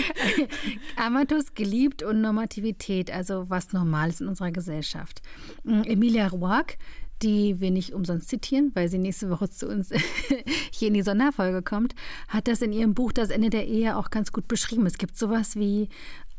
Amatus 0.96 1.52
geliebt 1.54 2.02
und 2.02 2.22
Normativität, 2.22 3.10
also 3.10 3.50
was 3.50 3.74
normal 3.74 4.08
ist 4.08 4.22
in 4.22 4.28
unserer 4.28 4.52
Gesellschaft. 4.52 5.20
Emilia 5.66 6.28
Roark 6.28 6.78
die 7.22 7.60
wir 7.60 7.70
nicht 7.70 7.92
umsonst 7.92 8.28
zitieren, 8.28 8.70
weil 8.74 8.88
sie 8.88 8.98
nächste 8.98 9.30
Woche 9.30 9.50
zu 9.50 9.68
uns 9.68 9.90
hier 10.72 10.88
in 10.88 10.94
die 10.94 11.02
Sonderfolge 11.02 11.62
kommt, 11.62 11.94
hat 12.28 12.48
das 12.48 12.62
in 12.62 12.72
ihrem 12.72 12.94
Buch 12.94 13.12
Das 13.12 13.30
Ende 13.30 13.50
der 13.50 13.66
Ehe 13.66 13.96
auch 13.96 14.10
ganz 14.10 14.32
gut 14.32 14.48
beschrieben. 14.48 14.86
Es 14.86 14.98
gibt 14.98 15.16
sowas 15.16 15.56
wie 15.56 15.88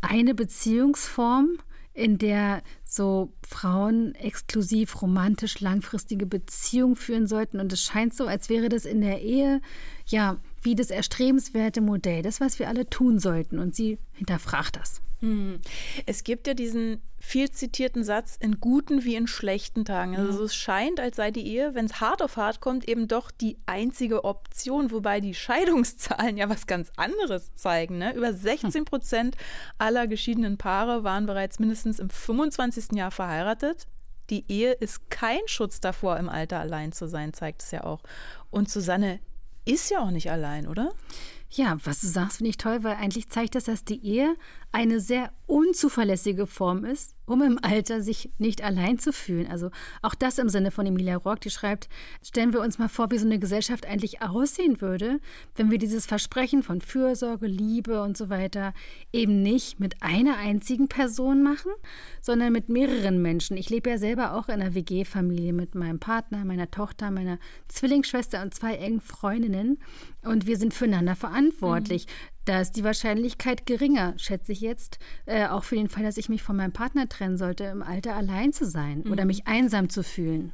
eine 0.01 0.33
Beziehungsform, 0.33 1.57
in 1.93 2.17
der 2.17 2.63
so 2.85 3.33
Frauen 3.47 4.15
exklusiv 4.15 5.01
romantisch 5.01 5.59
langfristige 5.59 6.25
Beziehungen 6.25 6.95
führen 6.95 7.27
sollten. 7.27 7.59
Und 7.59 7.73
es 7.73 7.81
scheint 7.81 8.13
so, 8.13 8.27
als 8.27 8.49
wäre 8.49 8.69
das 8.69 8.85
in 8.85 9.01
der 9.01 9.21
Ehe 9.21 9.61
ja 10.05 10.37
wie 10.61 10.75
das 10.75 10.89
erstrebenswerte 10.89 11.81
Modell, 11.81 12.21
das, 12.21 12.39
was 12.39 12.59
wir 12.59 12.69
alle 12.69 12.89
tun 12.89 13.19
sollten. 13.19 13.59
Und 13.59 13.75
sie 13.75 13.99
hinterfragt 14.13 14.77
das. 14.77 15.01
Hm. 15.21 15.61
Es 16.05 16.23
gibt 16.23 16.47
ja 16.47 16.53
diesen 16.55 17.01
viel 17.19 17.51
zitierten 17.51 18.03
Satz 18.03 18.35
in 18.39 18.59
guten 18.59 19.03
wie 19.03 19.15
in 19.15 19.27
schlechten 19.27 19.85
Tagen. 19.85 20.17
Also 20.17 20.43
es 20.43 20.55
scheint, 20.55 20.99
als 20.99 21.17
sei 21.17 21.29
die 21.29 21.45
Ehe, 21.45 21.75
wenn 21.75 21.85
es 21.85 22.01
hart 22.01 22.23
auf 22.23 22.37
hart 22.37 22.59
kommt, 22.59 22.89
eben 22.89 23.07
doch 23.07 23.29
die 23.29 23.57
einzige 23.67 24.23
Option, 24.23 24.91
wobei 24.91 25.19
die 25.19 25.35
Scheidungszahlen 25.35 26.37
ja 26.37 26.49
was 26.49 26.65
ganz 26.65 26.91
anderes 26.97 27.53
zeigen. 27.53 27.99
Ne? 27.99 28.15
Über 28.15 28.33
16 28.33 28.85
Prozent 28.85 29.37
aller 29.77 30.07
geschiedenen 30.07 30.57
Paare 30.57 31.03
waren 31.03 31.27
bereits 31.27 31.59
mindestens 31.59 31.99
im 31.99 32.09
25. 32.09 32.93
Jahr 32.93 33.11
verheiratet. 33.11 33.85
Die 34.31 34.45
Ehe 34.51 34.71
ist 34.71 35.11
kein 35.11 35.41
Schutz 35.45 35.81
davor, 35.81 36.17
im 36.17 36.29
Alter 36.29 36.59
allein 36.59 36.91
zu 36.91 37.07
sein, 37.07 37.33
zeigt 37.33 37.61
es 37.61 37.69
ja 37.71 37.83
auch. 37.83 38.01
Und 38.49 38.69
Susanne, 38.69 39.19
ist 39.65 39.91
ja 39.91 39.99
auch 39.99 40.11
nicht 40.11 40.31
allein, 40.31 40.67
oder? 40.67 40.93
Ja, 41.49 41.77
was 41.83 42.01
du 42.01 42.07
sagst, 42.07 42.37
finde 42.37 42.49
ich 42.49 42.57
toll, 42.57 42.83
weil 42.83 42.95
eigentlich 42.95 43.29
zeigt 43.29 43.55
das, 43.55 43.65
dass 43.65 43.83
die 43.83 44.03
Ehe 44.05 44.35
eine 44.71 44.99
sehr 44.99 45.31
unzuverlässige 45.47 46.47
Form 46.47 46.85
ist, 46.85 47.13
um 47.25 47.41
im 47.41 47.59
Alter 47.61 48.01
sich 48.01 48.31
nicht 48.37 48.63
allein 48.63 48.99
zu 48.99 49.11
fühlen. 49.11 49.47
Also 49.47 49.69
auch 50.01 50.15
das 50.15 50.37
im 50.37 50.47
Sinne 50.47 50.71
von 50.71 50.85
Emilia 50.85 51.17
Rock, 51.17 51.41
die 51.41 51.49
schreibt, 51.49 51.89
stellen 52.23 52.53
wir 52.53 52.61
uns 52.61 52.79
mal 52.79 52.87
vor, 52.87 53.11
wie 53.11 53.17
so 53.17 53.25
eine 53.25 53.37
Gesellschaft 53.37 53.85
eigentlich 53.85 54.21
aussehen 54.21 54.79
würde, 54.79 55.19
wenn 55.55 55.69
wir 55.69 55.77
dieses 55.77 56.05
Versprechen 56.05 56.63
von 56.63 56.79
Fürsorge, 56.79 57.47
Liebe 57.47 58.01
und 58.01 58.15
so 58.15 58.29
weiter 58.29 58.73
eben 59.11 59.41
nicht 59.41 59.81
mit 59.81 60.01
einer 60.01 60.37
einzigen 60.37 60.87
Person 60.87 61.43
machen, 61.43 61.71
sondern 62.21 62.53
mit 62.53 62.69
mehreren 62.69 63.21
Menschen. 63.21 63.57
Ich 63.57 63.69
lebe 63.69 63.89
ja 63.89 63.97
selber 63.97 64.35
auch 64.35 64.47
in 64.47 64.61
einer 64.61 64.73
WG-Familie 64.73 65.51
mit 65.51 65.75
meinem 65.75 65.99
Partner, 65.99 66.45
meiner 66.45 66.71
Tochter, 66.71 67.11
meiner 67.11 67.39
Zwillingsschwester 67.67 68.41
und 68.41 68.53
zwei 68.53 68.75
engen 68.75 69.01
Freundinnen 69.01 69.79
und 70.23 70.47
wir 70.47 70.55
sind 70.55 70.73
füreinander 70.73 71.17
verantwortlich. 71.17 72.05
Mhm. 72.05 72.40
Da 72.45 72.59
ist 72.59 72.71
die 72.71 72.83
Wahrscheinlichkeit 72.83 73.65
geringer, 73.65 74.13
schätze 74.17 74.51
ich 74.51 74.61
jetzt, 74.61 74.97
äh, 75.25 75.47
auch 75.47 75.63
für 75.63 75.75
den 75.75 75.89
Fall, 75.89 76.03
dass 76.03 76.17
ich 76.17 76.27
mich 76.27 76.41
von 76.41 76.55
meinem 76.55 76.73
Partner 76.73 77.07
trennen 77.07 77.37
sollte, 77.37 77.65
im 77.65 77.83
Alter 77.83 78.15
allein 78.15 78.51
zu 78.51 78.65
sein 78.65 79.03
mhm. 79.05 79.11
oder 79.11 79.25
mich 79.25 79.47
einsam 79.47 79.89
zu 79.89 80.03
fühlen. 80.03 80.51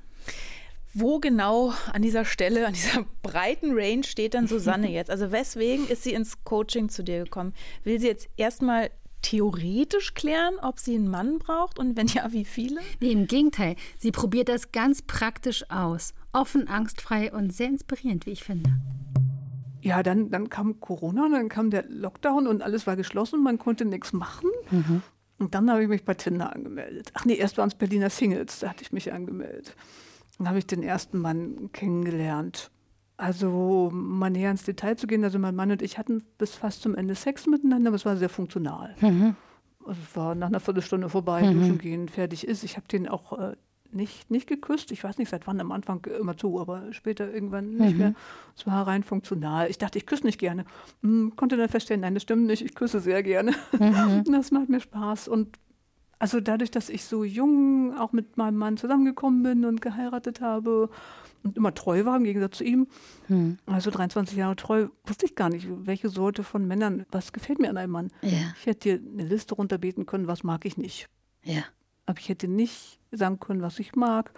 Wo 0.94 1.20
genau 1.20 1.74
an 1.94 2.02
dieser 2.02 2.26
Stelle, 2.26 2.66
an 2.66 2.74
dieser 2.74 3.06
breiten 3.22 3.72
Range 3.74 4.04
steht 4.04 4.34
dann 4.34 4.48
Susanne 4.48 4.92
jetzt? 4.92 5.10
Also 5.10 5.32
weswegen 5.32 5.88
ist 5.88 6.04
sie 6.04 6.14
ins 6.14 6.44
Coaching 6.44 6.90
zu 6.90 7.04
dir 7.04 7.24
gekommen? 7.24 7.54
Will 7.84 8.00
sie 8.00 8.08
jetzt 8.08 8.28
erstmal 8.36 8.90
theoretisch 9.22 10.14
klären, 10.14 10.56
ob 10.62 10.80
sie 10.80 10.96
einen 10.96 11.08
Mann 11.08 11.40
braucht 11.40 11.80
und 11.80 11.98
wenn 11.98 12.08
ja, 12.08 12.32
wie 12.32 12.46
viele? 12.46 12.82
Nee, 13.00 13.12
im 13.12 13.28
Gegenteil. 13.28 13.76
Sie 13.98 14.12
probiert 14.12 14.50
das 14.50 14.72
ganz 14.72 15.02
praktisch 15.02 15.70
aus. 15.70 16.14
Offen, 16.34 16.68
angstfrei 16.68 17.32
und 17.32 17.54
sehr 17.54 17.68
inspirierend, 17.68 18.26
wie 18.26 18.32
ich 18.32 18.44
finde. 18.44 18.72
Ja, 19.88 20.04
dann, 20.04 20.30
dann 20.30 20.50
kam 20.50 20.80
Corona, 20.80 21.30
dann 21.30 21.50
kam 21.50 21.70
der 21.70 21.86
Lockdown 21.88 22.46
und 22.46 22.62
alles 22.62 22.88
war 22.88 22.96
geschlossen, 22.96 23.42
man 23.42 23.58
konnte 23.58 23.86
nichts 23.86 24.12
machen. 24.12 24.50
Mhm. 24.70 25.02
Und 25.40 25.56
dann 25.56 25.70
habe 25.72 25.84
ich 25.84 25.88
mich 25.88 26.04
bei 26.04 26.14
Tinder 26.14 26.54
angemeldet. 26.54 27.12
Ach 27.14 27.24
nee, 27.26 27.36
erst 27.36 27.58
waren 27.58 27.70
es 27.70 27.76
Berliner 27.76 28.10
Singles, 28.10 28.60
da 28.60 28.70
hatte 28.70 28.82
ich 28.82 28.92
mich 28.92 29.14
angemeldet. 29.14 29.76
Dann 30.38 30.50
habe 30.50 30.60
ich 30.60 30.68
den 30.68 30.84
ersten 30.84 31.20
Mann 31.20 31.72
kennengelernt. 31.72 32.72
Also 33.16 33.90
mal 33.94 34.30
näher 34.30 34.52
ins 34.52 34.64
Detail 34.64 34.96
zu 34.96 35.08
gehen, 35.08 35.24
also 35.24 35.40
mein 35.40 35.56
Mann 35.56 35.72
und 35.72 35.82
ich 35.82 35.98
hatten 35.98 36.24
bis 36.38 36.54
fast 36.54 36.82
zum 36.82 36.94
Ende 36.94 37.16
Sex 37.16 37.48
miteinander, 37.48 37.90
aber 37.90 37.96
es 37.96 38.06
war 38.06 38.18
sehr 38.18 38.30
funktional. 38.30 38.94
Mhm. 39.02 39.36
Also 39.86 40.02
es 40.04 40.16
war 40.16 40.36
nach 40.36 40.48
einer 40.48 40.60
Viertelstunde 40.60 41.10
vorbei, 41.10 41.44
mhm. 41.44 41.60
duschen 41.60 41.78
gehen, 41.78 42.10
fertig 42.10 42.46
ist. 42.46 42.64
Ich 42.64 42.76
habe 42.76 42.88
den 42.88 43.08
auch 43.08 43.40
äh, 43.40 43.56
nicht, 43.98 44.32
nicht 44.32 44.48
geküsst. 44.48 44.92
Ich 44.92 45.04
weiß 45.04 45.18
nicht, 45.18 45.30
seit 45.30 45.48
wann 45.48 45.60
am 45.60 45.74
Anfang 45.74 46.06
immer 46.20 46.38
zu, 46.38 46.60
aber 46.62 46.94
später 46.94 47.32
irgendwann 47.32 47.76
nicht 47.76 47.94
mhm. 47.94 47.98
mehr. 47.98 48.14
Es 48.56 48.66
war 48.66 48.88
rein 48.88 49.04
funktional. 49.04 49.70
Ich 49.70 49.78
dachte, 49.78 49.98
ich 49.98 50.06
küsse 50.06 50.26
nicht 50.26 50.40
gerne. 50.40 50.64
Hm, 51.02 51.34
konnte 51.36 51.58
dann 51.58 51.68
feststellen, 51.68 52.02
nein, 52.02 52.14
das 52.14 52.24
stimmt 52.24 52.46
nicht. 52.46 52.64
Ich 52.64 52.76
küsse 52.76 53.02
sehr 53.02 53.24
gerne. 53.24 53.54
Mhm. 53.78 54.24
Das 54.38 54.52
macht 54.52 54.70
mir 54.70 54.80
Spaß. 54.80 55.28
Und 55.28 55.58
also 56.20 56.40
dadurch, 56.40 56.72
dass 56.72 56.90
ich 56.90 57.04
so 57.04 57.24
jung 57.24 57.96
auch 57.98 58.12
mit 58.12 58.38
meinem 58.38 58.58
Mann 58.58 58.78
zusammengekommen 58.78 59.44
bin 59.44 59.66
und 59.66 59.82
geheiratet 59.82 60.42
habe 60.42 60.90
und 61.44 61.58
immer 61.58 61.74
treu 61.74 62.06
war 62.06 62.18
im 62.18 62.24
Gegensatz 62.24 62.58
zu 62.58 62.64
ihm, 62.64 62.88
mhm. 63.28 63.58
also 63.66 63.92
23 63.92 64.38
Jahre 64.38 64.56
treu, 64.56 64.88
wusste 65.06 65.26
ich 65.26 65.36
gar 65.36 65.50
nicht, 65.50 65.68
welche 65.70 66.10
Sorte 66.10 66.44
von 66.44 66.68
Männern, 66.68 67.06
was 67.12 67.34
gefällt 67.34 67.60
mir 67.60 67.70
an 67.70 67.78
einem 67.78 67.92
Mann. 67.92 68.12
Ja. 68.22 68.54
Ich 68.60 68.66
hätte 68.66 68.98
dir 68.98 69.12
eine 69.12 69.28
Liste 69.28 69.56
runterbeten 69.56 70.06
können, 70.06 70.28
was 70.28 70.44
mag 70.44 70.66
ich 70.66 70.78
nicht. 70.78 71.08
Ja. 71.44 71.64
Aber 72.08 72.20
ich 72.20 72.30
hätte 72.30 72.48
nicht 72.48 73.00
sagen 73.12 73.40
können, 73.40 73.62
was 73.62 73.78
ich 73.78 73.96
mag. 73.96 74.32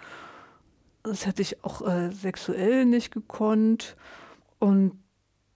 Das 1.02 1.24
hätte 1.24 1.40
ich 1.40 1.64
auch 1.64 1.80
äh, 1.86 2.10
sexuell 2.10 2.84
nicht 2.84 3.12
gekonnt. 3.12 3.96
Und 4.58 4.92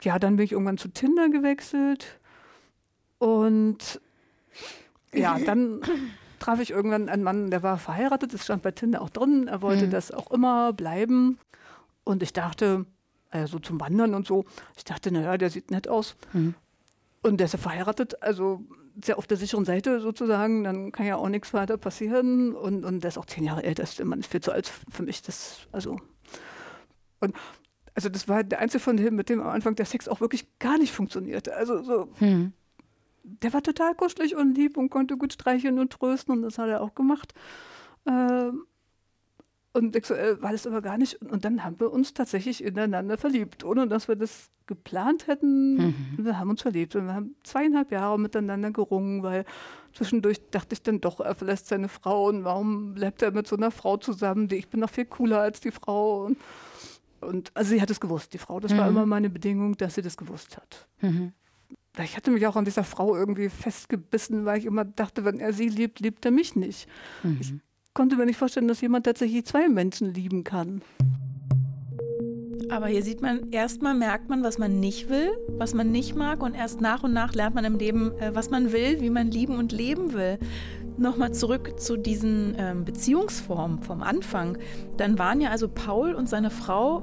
ja, 0.00 0.18
dann 0.18 0.37
bin 0.37 0.44
ich 0.44 0.52
irgendwann 0.52 0.78
zu 0.78 0.88
Tinder 0.88 1.28
gewechselt. 1.28 2.18
Und 3.18 4.00
ja, 5.12 5.38
dann 5.44 5.80
traf 6.38 6.61
ich 6.61 6.71
irgendwann 6.71 7.09
einen 7.09 7.23
Mann, 7.23 7.50
der 7.50 7.62
war 7.62 7.78
verheiratet, 7.78 8.33
das 8.33 8.44
stand 8.44 8.62
bei 8.62 8.71
Tinder 8.71 9.02
auch 9.02 9.11
drin. 9.11 9.49
Er 9.49 9.61
wollte 9.61 9.87
mhm. 9.87 9.90
das 9.90 10.11
auch 10.11 10.30
immer 10.30 10.73
bleiben. 10.73 11.38
Und 12.04 12.23
ich 12.23 12.33
dachte, 12.33 12.87
äh, 13.30 13.47
so 13.47 13.59
zum 13.59 13.80
Wandern 13.80 14.14
und 14.14 14.26
so, 14.26 14.44
ich 14.76 14.85
dachte, 14.85 15.11
naja, 15.11 15.37
der 15.37 15.50
sieht 15.50 15.71
nett 15.71 15.88
aus. 15.88 16.16
Mhm. 16.33 16.54
Und 17.23 17.38
der 17.38 17.47
ist 17.47 17.52
ja 17.52 17.59
verheiratet, 17.59 18.23
also 18.23 18.62
sehr 19.02 19.18
auf 19.18 19.26
der 19.26 19.36
sicheren 19.36 19.64
Seite 19.64 20.00
sozusagen, 20.00 20.64
dann 20.64 20.92
kann 20.92 21.07
ja 21.07 21.16
auch 21.16 21.28
nichts 21.28 21.52
weiter 21.52 21.76
passieren. 21.76 22.54
Und, 22.54 22.85
und 22.85 23.00
der 23.02 23.09
ist 23.09 23.18
auch 23.18 23.26
zehn 23.26 23.44
Jahre 23.44 23.64
älter, 23.64 23.83
ist 23.83 24.02
man 24.04 24.20
ist 24.20 24.30
viel 24.30 24.40
zu 24.40 24.52
alt 24.52 24.70
für 24.90 25.02
mich. 25.02 25.22
Das, 25.22 25.66
also, 25.72 25.98
und 27.20 27.35
also 27.94 28.09
das 28.09 28.28
war 28.28 28.42
der 28.44 28.59
einzige 28.59 28.83
von 28.83 28.96
dem, 28.96 29.14
mit 29.14 29.28
dem 29.28 29.40
am 29.40 29.48
Anfang 29.48 29.76
der 29.76 29.87
Sex 29.87 30.09
auch 30.09 30.20
wirklich 30.20 30.59
gar 30.59 30.78
nicht 30.78 30.92
funktionierte. 30.92 31.54
Also 31.54 31.83
so, 31.83 32.09
hm. 32.18 32.52
der 33.22 33.52
war 33.52 33.62
total 33.62 33.94
kuschelig 33.94 34.35
und 34.35 34.54
lieb 34.54 34.76
und 34.76 34.90
konnte 34.90 35.16
gut 35.16 35.33
streicheln 35.33 35.78
und 35.78 35.92
trösten 35.92 36.35
und 36.35 36.42
das 36.42 36.59
hat 36.59 36.68
er 36.68 36.83
auch 36.83 36.94
gemacht. 36.94 37.35
Ähm, 38.07 38.66
und 39.74 39.92
sexuell 39.92 40.40
war 40.40 40.52
das 40.52 40.68
aber 40.68 40.80
gar 40.80 40.96
nicht. 40.98 41.20
Und 41.20 41.44
dann 41.44 41.64
haben 41.64 41.80
wir 41.80 41.92
uns 41.92 42.14
tatsächlich 42.14 42.62
ineinander 42.62 43.18
verliebt, 43.18 43.64
ohne 43.64 43.88
dass 43.88 44.06
wir 44.06 44.14
das 44.14 44.50
geplant 44.66 45.26
hätten. 45.26 45.74
Mhm. 45.74 45.94
Wir 46.18 46.38
haben 46.38 46.48
uns 46.48 46.62
verliebt 46.62 46.94
und 46.94 47.06
wir 47.06 47.14
haben 47.14 47.34
zweieinhalb 47.42 47.90
Jahre 47.90 48.18
miteinander 48.18 48.70
gerungen, 48.70 49.24
weil 49.24 49.44
zwischendurch 49.92 50.40
dachte 50.52 50.74
ich 50.74 50.82
dann 50.82 51.00
doch, 51.00 51.18
er 51.18 51.34
verlässt 51.34 51.66
seine 51.66 51.88
Frau 51.88 52.28
und 52.28 52.44
warum 52.44 52.94
bleibt 52.94 53.20
er 53.22 53.32
mit 53.32 53.48
so 53.48 53.56
einer 53.56 53.72
Frau 53.72 53.96
zusammen? 53.96 54.46
Die, 54.46 54.56
ich 54.56 54.68
bin 54.68 54.78
noch 54.78 54.90
viel 54.90 55.06
cooler 55.06 55.40
als 55.40 55.58
die 55.58 55.72
Frau. 55.72 56.26
Und, 56.26 56.38
und 57.20 57.50
also 57.54 57.70
sie 57.70 57.82
hat 57.82 57.90
es 57.90 57.98
gewusst, 57.98 58.32
die 58.32 58.38
Frau. 58.38 58.60
Das 58.60 58.72
mhm. 58.72 58.78
war 58.78 58.88
immer 58.88 59.06
meine 59.06 59.28
Bedingung, 59.28 59.76
dass 59.76 59.96
sie 59.96 60.02
das 60.02 60.16
gewusst 60.16 60.56
hat. 60.56 60.87
Mhm. 61.00 61.32
Ich 62.00 62.16
hatte 62.16 62.30
mich 62.30 62.46
auch 62.46 62.54
an 62.56 62.64
dieser 62.64 62.84
Frau 62.84 63.16
irgendwie 63.16 63.48
festgebissen, 63.48 64.44
weil 64.44 64.58
ich 64.58 64.66
immer 64.66 64.84
dachte, 64.84 65.24
wenn 65.24 65.40
er 65.40 65.52
sie 65.52 65.68
liebt, 65.68 65.98
liebt 65.98 66.24
er 66.24 66.30
mich 66.30 66.54
nicht. 66.54 66.88
Ich 67.40 67.52
mhm 67.52 67.60
konnte 67.94 68.16
mir 68.16 68.26
nicht 68.26 68.37
vorstellen, 68.37 68.68
dass 68.68 68.80
jemand 68.80 69.07
tatsächlich 69.07 69.44
zwei 69.46 69.68
Menschen 69.68 70.12
lieben 70.12 70.42
kann. 70.44 70.83
Aber 72.68 72.88
hier 72.88 73.02
sieht 73.02 73.22
man, 73.22 73.50
erstmal 73.52 73.94
merkt 73.94 74.28
man, 74.28 74.42
was 74.42 74.59
man 74.59 74.80
nicht 74.80 75.09
will, 75.09 75.30
was 75.59 75.74
man 75.74 75.92
nicht 75.92 76.16
mag 76.16 76.42
und 76.42 76.54
erst 76.54 76.80
nach 76.80 77.04
und 77.04 77.12
nach 77.12 77.35
lernt 77.35 77.54
man 77.54 77.64
im 77.64 77.78
Leben, 77.78 78.12
äh, 78.18 78.35
was 78.35 78.50
man 78.50 78.72
will, 78.72 79.00
wie 79.00 79.11
man 79.11 79.30
lieben 79.30 79.57
und 79.57 79.70
leben 79.70 80.12
will. 80.12 80.38
Nochmal 80.96 81.33
zurück 81.33 81.78
zu 81.78 81.96
diesen 81.96 82.54
ähm, 82.59 82.85
Beziehungsformen 82.85 83.80
vom 83.80 84.02
Anfang. 84.02 84.59
Dann 84.96 85.18
waren 85.18 85.40
ja 85.40 85.50
also 85.50 85.68
Paul 85.68 86.14
und 86.14 86.28
seine 86.28 86.50
Frau 86.50 87.02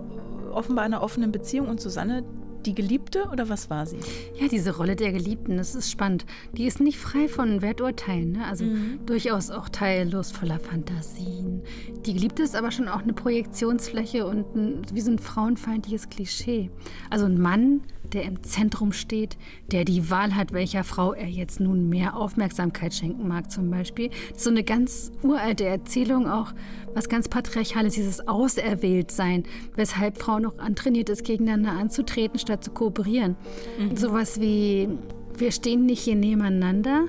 offenbar 0.51 0.86
in 0.86 0.93
einer 0.93 1.04
offenen 1.04 1.32
Beziehung 1.32 1.67
und 1.67 1.80
Susanne 1.80 2.23
die 2.65 2.76
Geliebte 2.76 3.26
oder 3.32 3.50
was 3.50 3.69
war 3.69 3.86
sie? 3.86 4.00
Ja, 4.39 4.47
diese 4.47 4.76
Rolle 4.76 4.95
der 4.95 5.12
Geliebten, 5.12 5.58
das 5.58 5.76
ist 5.76 5.91
spannend. 5.91 6.26
Die 6.54 6.65
ist 6.65 6.80
nicht 6.80 6.97
frei 6.97 7.28
von 7.28 7.62
Werturteilen, 7.62 8.34
ne? 8.34 8.45
also 8.45 8.65
mhm. 8.65 9.00
durchaus 9.06 9.50
auch 9.50 9.69
Teil 9.69 10.12
lustvoller 10.12 10.60
Fantasien. 10.60 11.62
Die 12.06 12.13
Geliebte 12.13 12.43
ist 12.43 12.56
aber 12.56 12.71
schon 12.71 12.88
auch 12.88 13.02
eine 13.02 13.13
Projektionsfläche 13.13 14.26
und 14.26 14.56
ein, 14.56 14.82
wie 14.93 15.02
so 15.02 15.12
ein 15.12 15.19
frauenfeindliches 15.19 16.10
Klischee. 16.10 16.69
Also 17.10 17.26
ein 17.26 17.39
Mann, 17.39 17.82
der 18.13 18.24
im 18.24 18.43
Zentrum 18.43 18.93
steht, 18.93 19.38
der 19.71 19.86
die 19.86 20.10
Wahl 20.10 20.36
hat, 20.36 20.54
welcher 20.54 20.84
Frau 20.84 21.13
er 21.13 21.28
jetzt 21.28 21.60
nun 21.60 21.89
mehr 21.89 22.15
Aufmerksamkeit 22.15 22.93
schenken 22.93 23.28
mag, 23.28 23.52
zum 23.52 23.69
Beispiel. 23.69 24.10
Das 24.30 24.38
ist 24.38 24.43
so 24.43 24.50
eine 24.50 24.63
ganz 24.63 25.12
uralte 25.24 25.65
Erzählung, 25.65 26.28
auch 26.28 26.54
was 26.93 27.10
ganz 27.10 27.30
Patriarchales, 27.30 27.95
dieses 27.95 28.28
Auserwähltsein, 28.28 29.43
weshalb 29.76 30.17
Frauen 30.17 30.43
noch 30.43 30.58
antrainiert 30.60 31.10
ist, 31.10 31.24
gegeneinander 31.24 31.71
anzutreten, 31.71 32.39
statt 32.39 32.63
zu 32.63 32.71
kooperieren. 32.71 33.36
Mhm. 33.80 33.95
Sowas 33.95 34.39
wie, 34.39 34.89
wir 35.38 35.52
stehen 35.52 35.86
nicht 35.86 36.02
hier 36.02 36.15
nebeneinander 36.15 37.06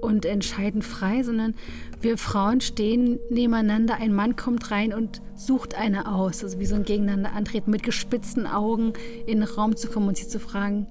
und 0.00 0.24
entscheiden 0.24 0.82
frei, 0.82 1.22
sondern 1.22 1.54
wir 2.00 2.18
Frauen 2.18 2.60
stehen 2.60 3.18
nebeneinander, 3.30 3.96
ein 3.96 4.14
Mann 4.14 4.36
kommt 4.36 4.70
rein 4.70 4.92
und 4.92 5.20
sucht 5.34 5.74
eine 5.74 6.12
aus, 6.12 6.44
also 6.44 6.58
wie 6.60 6.66
so 6.66 6.76
ein 6.76 6.84
Gegeneinander 6.84 7.32
antreten, 7.32 7.70
mit 7.70 7.82
gespitzten 7.82 8.46
Augen 8.46 8.92
in 9.26 9.40
den 9.40 9.48
Raum 9.48 9.76
zu 9.76 9.88
kommen 9.88 10.08
und 10.08 10.16
sie 10.16 10.28
zu 10.28 10.38
fragen, 10.38 10.86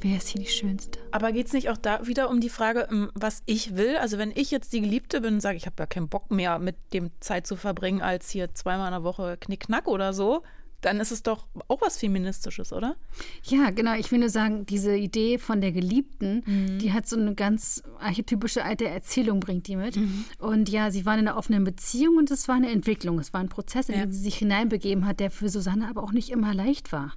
wer 0.00 0.16
ist 0.16 0.28
hier 0.28 0.40
die 0.40 0.48
Schönste? 0.48 0.98
Aber 1.10 1.32
geht 1.32 1.46
es 1.46 1.52
nicht 1.52 1.70
auch 1.70 1.76
da 1.76 2.06
wieder 2.06 2.30
um 2.30 2.40
die 2.40 2.48
Frage, 2.48 2.88
ähm, 2.90 3.10
was 3.14 3.42
ich 3.46 3.76
will? 3.76 3.96
Also 3.96 4.18
wenn 4.18 4.32
ich 4.34 4.50
jetzt 4.50 4.72
die 4.72 4.80
Geliebte 4.80 5.20
bin 5.20 5.34
und 5.34 5.40
sage, 5.40 5.56
ich 5.56 5.66
habe 5.66 5.76
ja 5.78 5.86
keinen 5.86 6.08
Bock 6.08 6.30
mehr 6.30 6.58
mit 6.58 6.76
dem 6.92 7.10
Zeit 7.20 7.46
zu 7.46 7.56
verbringen, 7.56 8.02
als 8.02 8.30
hier 8.30 8.54
zweimal 8.54 8.88
in 8.88 8.92
der 8.92 9.04
Woche 9.04 9.36
Knickknack 9.38 9.88
oder 9.88 10.12
so, 10.12 10.42
dann 10.80 11.00
ist 11.00 11.10
es 11.10 11.22
doch 11.22 11.46
auch 11.68 11.80
was 11.80 11.98
Feministisches, 11.98 12.72
oder? 12.72 12.96
Ja, 13.44 13.70
genau. 13.70 13.94
Ich 13.94 14.12
will 14.12 14.18
nur 14.18 14.28
sagen, 14.28 14.66
diese 14.66 14.96
Idee 14.96 15.38
von 15.38 15.60
der 15.60 15.72
Geliebten, 15.72 16.42
mhm. 16.46 16.78
die 16.78 16.92
hat 16.92 17.08
so 17.08 17.16
eine 17.16 17.34
ganz 17.34 17.82
archetypische 17.98 18.64
alte 18.64 18.86
Erzählung, 18.86 19.40
bringt 19.40 19.66
die 19.68 19.76
mit. 19.76 19.96
Mhm. 19.96 20.24
Und 20.38 20.68
ja, 20.68 20.90
sie 20.90 21.06
waren 21.06 21.18
in 21.18 21.28
einer 21.28 21.38
offenen 21.38 21.64
Beziehung 21.64 22.16
und 22.16 22.30
es 22.30 22.46
war 22.48 22.56
eine 22.56 22.70
Entwicklung. 22.70 23.18
Es 23.18 23.32
war 23.32 23.40
ein 23.40 23.48
Prozess, 23.48 23.88
in 23.88 23.96
ja. 23.96 24.02
den 24.02 24.12
sie 24.12 24.20
sich 24.20 24.36
hineinbegeben 24.36 25.06
hat, 25.06 25.20
der 25.20 25.30
für 25.30 25.48
Susanne 25.48 25.88
aber 25.88 26.02
auch 26.02 26.12
nicht 26.12 26.30
immer 26.30 26.54
leicht 26.54 26.92
war. 26.92 27.14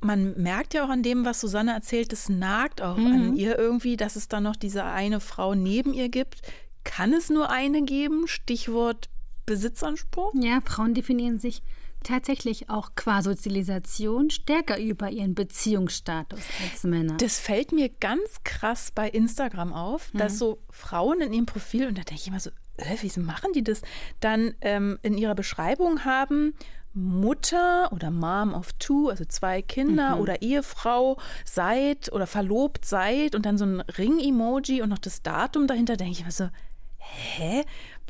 Man 0.00 0.40
merkt 0.40 0.74
ja 0.74 0.84
auch 0.84 0.90
an 0.90 1.02
dem, 1.02 1.24
was 1.24 1.40
Susanne 1.40 1.72
erzählt, 1.72 2.12
es 2.12 2.28
nagt 2.28 2.80
auch 2.80 2.96
mhm. 2.96 3.06
an 3.06 3.36
ihr 3.36 3.58
irgendwie, 3.58 3.96
dass 3.96 4.16
es 4.16 4.28
dann 4.28 4.44
noch 4.44 4.56
diese 4.56 4.84
eine 4.84 5.20
Frau 5.20 5.54
neben 5.54 5.92
ihr 5.92 6.08
gibt. 6.08 6.40
Kann 6.84 7.12
es 7.12 7.30
nur 7.30 7.50
eine 7.50 7.82
geben? 7.82 8.28
Stichwort 8.28 9.08
Besitzanspruch? 9.44 10.32
Ja, 10.34 10.60
Frauen 10.64 10.94
definieren 10.94 11.38
sich 11.38 11.62
tatsächlich 12.06 12.70
auch 12.70 12.90
qua 12.94 13.20
Sozialisation 13.22 14.30
stärker 14.30 14.78
über 14.78 15.10
ihren 15.10 15.34
Beziehungsstatus 15.34 16.40
als 16.62 16.84
Männer. 16.84 17.16
Das 17.16 17.38
fällt 17.38 17.72
mir 17.72 17.88
ganz 17.88 18.42
krass 18.44 18.92
bei 18.94 19.08
Instagram 19.08 19.72
auf, 19.72 20.14
mhm. 20.14 20.18
dass 20.18 20.38
so 20.38 20.62
Frauen 20.70 21.20
in 21.20 21.32
ihrem 21.32 21.46
Profil, 21.46 21.88
und 21.88 21.98
da 21.98 22.02
denke 22.02 22.22
ich 22.22 22.28
immer 22.28 22.40
so, 22.40 22.50
äh, 22.76 22.96
wieso 23.00 23.20
machen 23.20 23.52
die 23.52 23.64
das, 23.64 23.82
dann 24.20 24.54
ähm, 24.60 24.98
in 25.02 25.18
ihrer 25.18 25.34
Beschreibung 25.34 26.04
haben, 26.04 26.54
Mutter 26.94 27.92
oder 27.92 28.10
Mom 28.10 28.54
of 28.54 28.72
Two, 28.74 29.08
also 29.10 29.24
zwei 29.24 29.60
Kinder 29.60 30.14
mhm. 30.14 30.20
oder 30.22 30.42
Ehefrau 30.42 31.18
seid 31.44 32.10
oder 32.12 32.26
verlobt 32.26 32.86
seid 32.86 33.34
und 33.34 33.44
dann 33.44 33.58
so 33.58 33.66
ein 33.66 33.80
Ring-Emoji 33.80 34.80
und 34.80 34.88
noch 34.88 34.98
das 34.98 35.22
Datum 35.22 35.66
dahinter, 35.66 35.96
denke 35.96 36.12
ich 36.12 36.20
immer 36.20 36.30
so, 36.30 36.48
hä? 36.98 37.64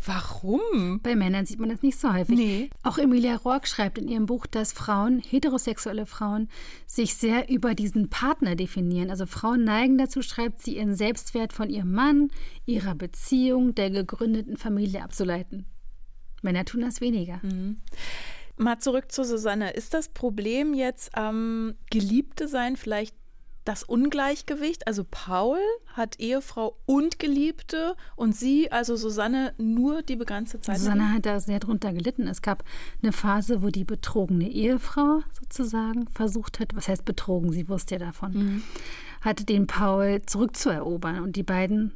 Warum? 0.04 1.00
Bei 1.02 1.16
Männern 1.16 1.46
sieht 1.46 1.58
man 1.58 1.68
das 1.68 1.82
nicht 1.82 1.98
so 1.98 2.12
häufig. 2.12 2.36
Nee. 2.36 2.70
Auch 2.82 2.98
Emilia 2.98 3.36
Roark 3.36 3.66
schreibt 3.66 3.98
in 3.98 4.08
ihrem 4.08 4.26
Buch, 4.26 4.46
dass 4.46 4.72
Frauen, 4.72 5.20
heterosexuelle 5.20 6.06
Frauen, 6.06 6.48
sich 6.86 7.14
sehr 7.14 7.48
über 7.48 7.74
diesen 7.74 8.08
Partner 8.08 8.56
definieren. 8.56 9.10
Also 9.10 9.26
Frauen 9.26 9.64
neigen 9.64 9.98
dazu, 9.98 10.22
schreibt 10.22 10.62
sie, 10.62 10.76
ihren 10.76 10.94
Selbstwert 10.94 11.52
von 11.52 11.70
ihrem 11.70 11.92
Mann, 11.92 12.30
ihrer 12.66 12.94
Beziehung, 12.94 13.74
der 13.74 13.90
gegründeten 13.90 14.56
Familie 14.56 15.02
abzuleiten. 15.02 15.66
Männer 16.42 16.64
tun 16.64 16.82
das 16.82 17.00
weniger. 17.00 17.40
Mhm. 17.42 17.78
Mal 18.56 18.78
zurück 18.78 19.12
zu 19.12 19.24
Susanne. 19.24 19.72
Ist 19.72 19.92
das 19.92 20.08
Problem 20.08 20.72
jetzt 20.72 21.14
am 21.16 21.68
ähm, 21.70 21.74
Geliebte 21.90 22.48
sein 22.48 22.76
vielleicht 22.76 23.14
das 23.68 23.82
Ungleichgewicht? 23.82 24.86
Also 24.86 25.04
Paul 25.08 25.58
hat 25.88 26.18
Ehefrau 26.18 26.76
und 26.86 27.18
Geliebte 27.18 27.96
und 28.16 28.34
sie, 28.34 28.70
also 28.72 28.96
Susanne, 28.96 29.54
nur 29.58 30.02
die 30.02 30.16
begrenzte 30.16 30.60
Zeit. 30.60 30.78
Susanne 30.78 31.12
hat 31.12 31.26
da 31.26 31.40
sehr 31.40 31.60
drunter 31.60 31.92
gelitten. 31.92 32.26
Es 32.26 32.42
gab 32.42 32.64
eine 33.02 33.12
Phase, 33.12 33.62
wo 33.62 33.68
die 33.68 33.84
betrogene 33.84 34.48
Ehefrau 34.48 35.20
sozusagen 35.32 36.08
versucht 36.08 36.60
hat, 36.60 36.74
was 36.74 36.88
heißt 36.88 37.04
betrogen, 37.04 37.52
sie 37.52 37.68
wusste 37.68 37.96
ja 37.96 37.98
davon, 37.98 38.32
mhm. 38.32 38.62
hatte 39.20 39.44
den 39.44 39.66
Paul 39.66 40.22
zurückzuerobern 40.24 41.20
und 41.20 41.36
die 41.36 41.42
beiden 41.42 41.92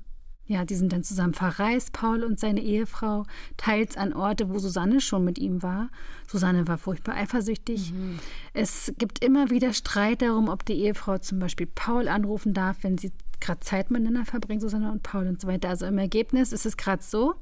ja, 0.51 0.65
die 0.65 0.75
sind 0.75 0.93
dann 0.93 1.05
zusammen 1.05 1.33
verreist, 1.33 1.93
Paul 1.93 2.25
und 2.25 2.41
seine 2.41 2.61
Ehefrau, 2.61 3.25
teils 3.57 3.97
an 3.97 4.13
Orte, 4.13 4.51
wo 4.51 4.59
Susanne 4.59 5.01
schon 5.01 5.25
mit 5.25 5.39
ihm 5.39 5.63
war. 5.63 5.91
Susanne 6.27 6.67
war 6.67 6.77
furchtbar 6.77 7.15
eifersüchtig. 7.15 7.93
Mhm. 7.93 8.19
Es 8.53 8.93
gibt 8.99 9.25
immer 9.25 9.51
wieder 9.51 9.73
Streit 9.73 10.23
darum, 10.23 10.49
ob 10.49 10.65
die 10.65 10.73
Ehefrau 10.73 11.19
zum 11.19 11.39
Beispiel 11.39 11.69
Paul 11.73 12.09
anrufen 12.09 12.53
darf, 12.53 12.79
wenn 12.83 12.99
sie 12.99 13.13
gerade 13.39 13.61
Zeit 13.61 13.93
miteinander 13.93 14.25
verbringt, 14.25 14.61
Susanne 14.61 14.91
und 14.91 15.05
Paul 15.05 15.29
und 15.29 15.41
so 15.41 15.47
weiter. 15.47 15.69
Also 15.69 15.87
im 15.87 15.99
Ergebnis 15.99 16.53
ist 16.53 16.67
es 16.67 16.77
gerade 16.77 17.03
so, 17.03 17.37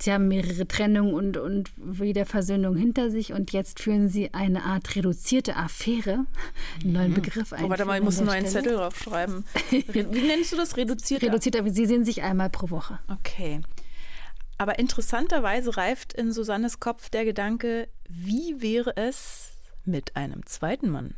Sie 0.00 0.12
haben 0.12 0.28
mehrere 0.28 0.68
Trennungen 0.68 1.12
und, 1.12 1.36
und 1.36 1.72
Wiederversöhnung 1.76 2.76
hinter 2.76 3.10
sich 3.10 3.32
und 3.32 3.52
jetzt 3.52 3.80
führen 3.80 4.08
sie 4.08 4.32
eine 4.32 4.62
Art 4.62 4.94
reduzierte 4.94 5.56
Affäre. 5.56 6.26
Einen 6.82 6.92
neuen 6.92 7.10
mhm. 7.10 7.14
Begriff 7.14 7.52
ein. 7.52 7.64
Oh, 7.64 7.68
warte 7.68 7.84
mal, 7.84 7.98
ich 7.98 8.04
muss 8.04 8.18
einen 8.18 8.28
neuen 8.28 8.46
Zettel 8.46 8.76
draufschreiben. 8.76 9.44
Wie 9.70 10.02
nennst 10.02 10.52
du 10.52 10.56
das? 10.56 10.76
Reduzierte? 10.76 11.26
Reduzierte, 11.26 11.58
aber 11.58 11.70
sie 11.70 11.86
sehen 11.86 12.04
sich 12.04 12.22
einmal 12.22 12.48
pro 12.48 12.70
Woche. 12.70 13.00
Okay. 13.08 13.60
Aber 14.56 14.78
interessanterweise 14.78 15.76
reift 15.76 16.12
in 16.12 16.32
Susannes 16.32 16.78
Kopf 16.78 17.10
der 17.10 17.24
Gedanke, 17.24 17.88
wie 18.08 18.62
wäre 18.62 18.96
es 18.96 19.52
mit 19.84 20.14
einem 20.14 20.46
zweiten 20.46 20.90
Mann? 20.90 21.14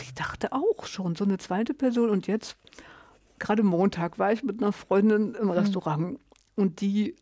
Ich 0.00 0.14
dachte 0.14 0.52
auch 0.52 0.84
schon, 0.86 1.14
so 1.14 1.24
eine 1.24 1.38
zweite 1.38 1.72
Person. 1.72 2.10
Und 2.10 2.26
jetzt, 2.26 2.56
gerade 3.38 3.62
Montag, 3.62 4.18
war 4.18 4.32
ich 4.32 4.42
mit 4.42 4.62
einer 4.62 4.72
Freundin 4.72 5.34
im 5.34 5.46
mhm. 5.46 5.50
Restaurant 5.52 6.18
und 6.56 6.80
die 6.80 7.16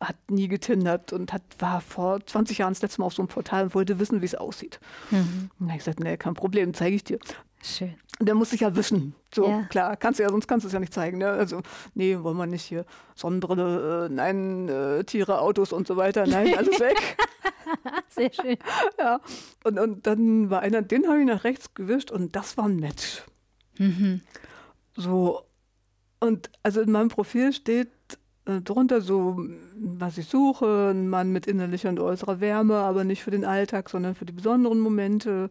hat 0.00 0.16
nie 0.30 0.48
getindert 0.48 1.12
und 1.12 1.32
hat, 1.32 1.42
war 1.58 1.80
vor 1.80 2.24
20 2.24 2.58
Jahren 2.58 2.72
das 2.72 2.82
letzte 2.82 3.00
Mal 3.00 3.06
auf 3.06 3.14
so 3.14 3.22
einem 3.22 3.28
Portal 3.28 3.64
und 3.64 3.74
wollte 3.74 3.98
wissen, 3.98 4.20
wie 4.20 4.26
es 4.26 4.34
aussieht. 4.34 4.78
Mhm. 5.10 5.18
Und 5.18 5.50
dann 5.58 5.68
habe 5.68 5.78
ich 5.78 5.84
gesagt, 5.84 6.00
nee, 6.00 6.16
kein 6.16 6.34
Problem, 6.34 6.72
zeige 6.74 6.96
ich 6.96 7.04
dir. 7.04 7.18
Schön. 7.62 7.94
Und 8.20 8.26
der 8.26 8.34
muss 8.34 8.50
sich 8.50 8.60
ja 8.60 8.74
wissen. 8.76 9.14
So, 9.34 9.48
ja. 9.48 9.62
klar, 9.64 9.96
kannst 9.96 10.18
du 10.18 10.24
ja, 10.24 10.30
sonst 10.30 10.46
kannst 10.46 10.64
du 10.64 10.68
es 10.68 10.72
ja 10.72 10.80
nicht 10.80 10.92
zeigen. 10.92 11.18
Ne? 11.18 11.28
Also, 11.28 11.62
nee, 11.94 12.18
wollen 12.20 12.36
wir 12.36 12.46
nicht 12.46 12.64
hier. 12.64 12.84
Sonnenbrille, 13.14 14.06
äh, 14.06 14.08
nein, 14.08 14.68
äh, 14.68 15.04
Tiere, 15.04 15.40
Autos 15.40 15.72
und 15.72 15.86
so 15.86 15.96
weiter. 15.96 16.26
Nein, 16.26 16.56
alles 16.56 16.80
weg. 16.80 17.16
Sehr 18.08 18.32
schön. 18.32 18.56
ja. 18.98 19.20
Und, 19.64 19.78
und 19.78 20.06
dann 20.06 20.50
war 20.50 20.60
einer, 20.60 20.82
den 20.82 21.06
habe 21.08 21.20
ich 21.20 21.26
nach 21.26 21.44
rechts 21.44 21.74
gewischt 21.74 22.10
und 22.10 22.34
das 22.34 22.56
war 22.56 22.66
ein 22.66 22.76
Match. 22.76 23.22
Mhm. 23.78 24.22
So. 24.96 25.42
Und 26.20 26.50
also 26.62 26.80
in 26.80 26.90
meinem 26.90 27.08
Profil 27.08 27.52
steht 27.52 27.90
äh, 28.48 28.60
drunter 28.62 29.00
so, 29.00 29.44
was 29.76 30.18
ich 30.18 30.26
suche, 30.26 30.90
ein 30.94 31.08
Mann 31.08 31.32
mit 31.32 31.46
innerlicher 31.46 31.90
und 31.90 32.00
äußerer 32.00 32.40
Wärme, 32.40 32.76
aber 32.76 33.04
nicht 33.04 33.22
für 33.22 33.30
den 33.30 33.44
Alltag, 33.44 33.90
sondern 33.90 34.14
für 34.14 34.24
die 34.24 34.32
besonderen 34.32 34.80
Momente. 34.80 35.50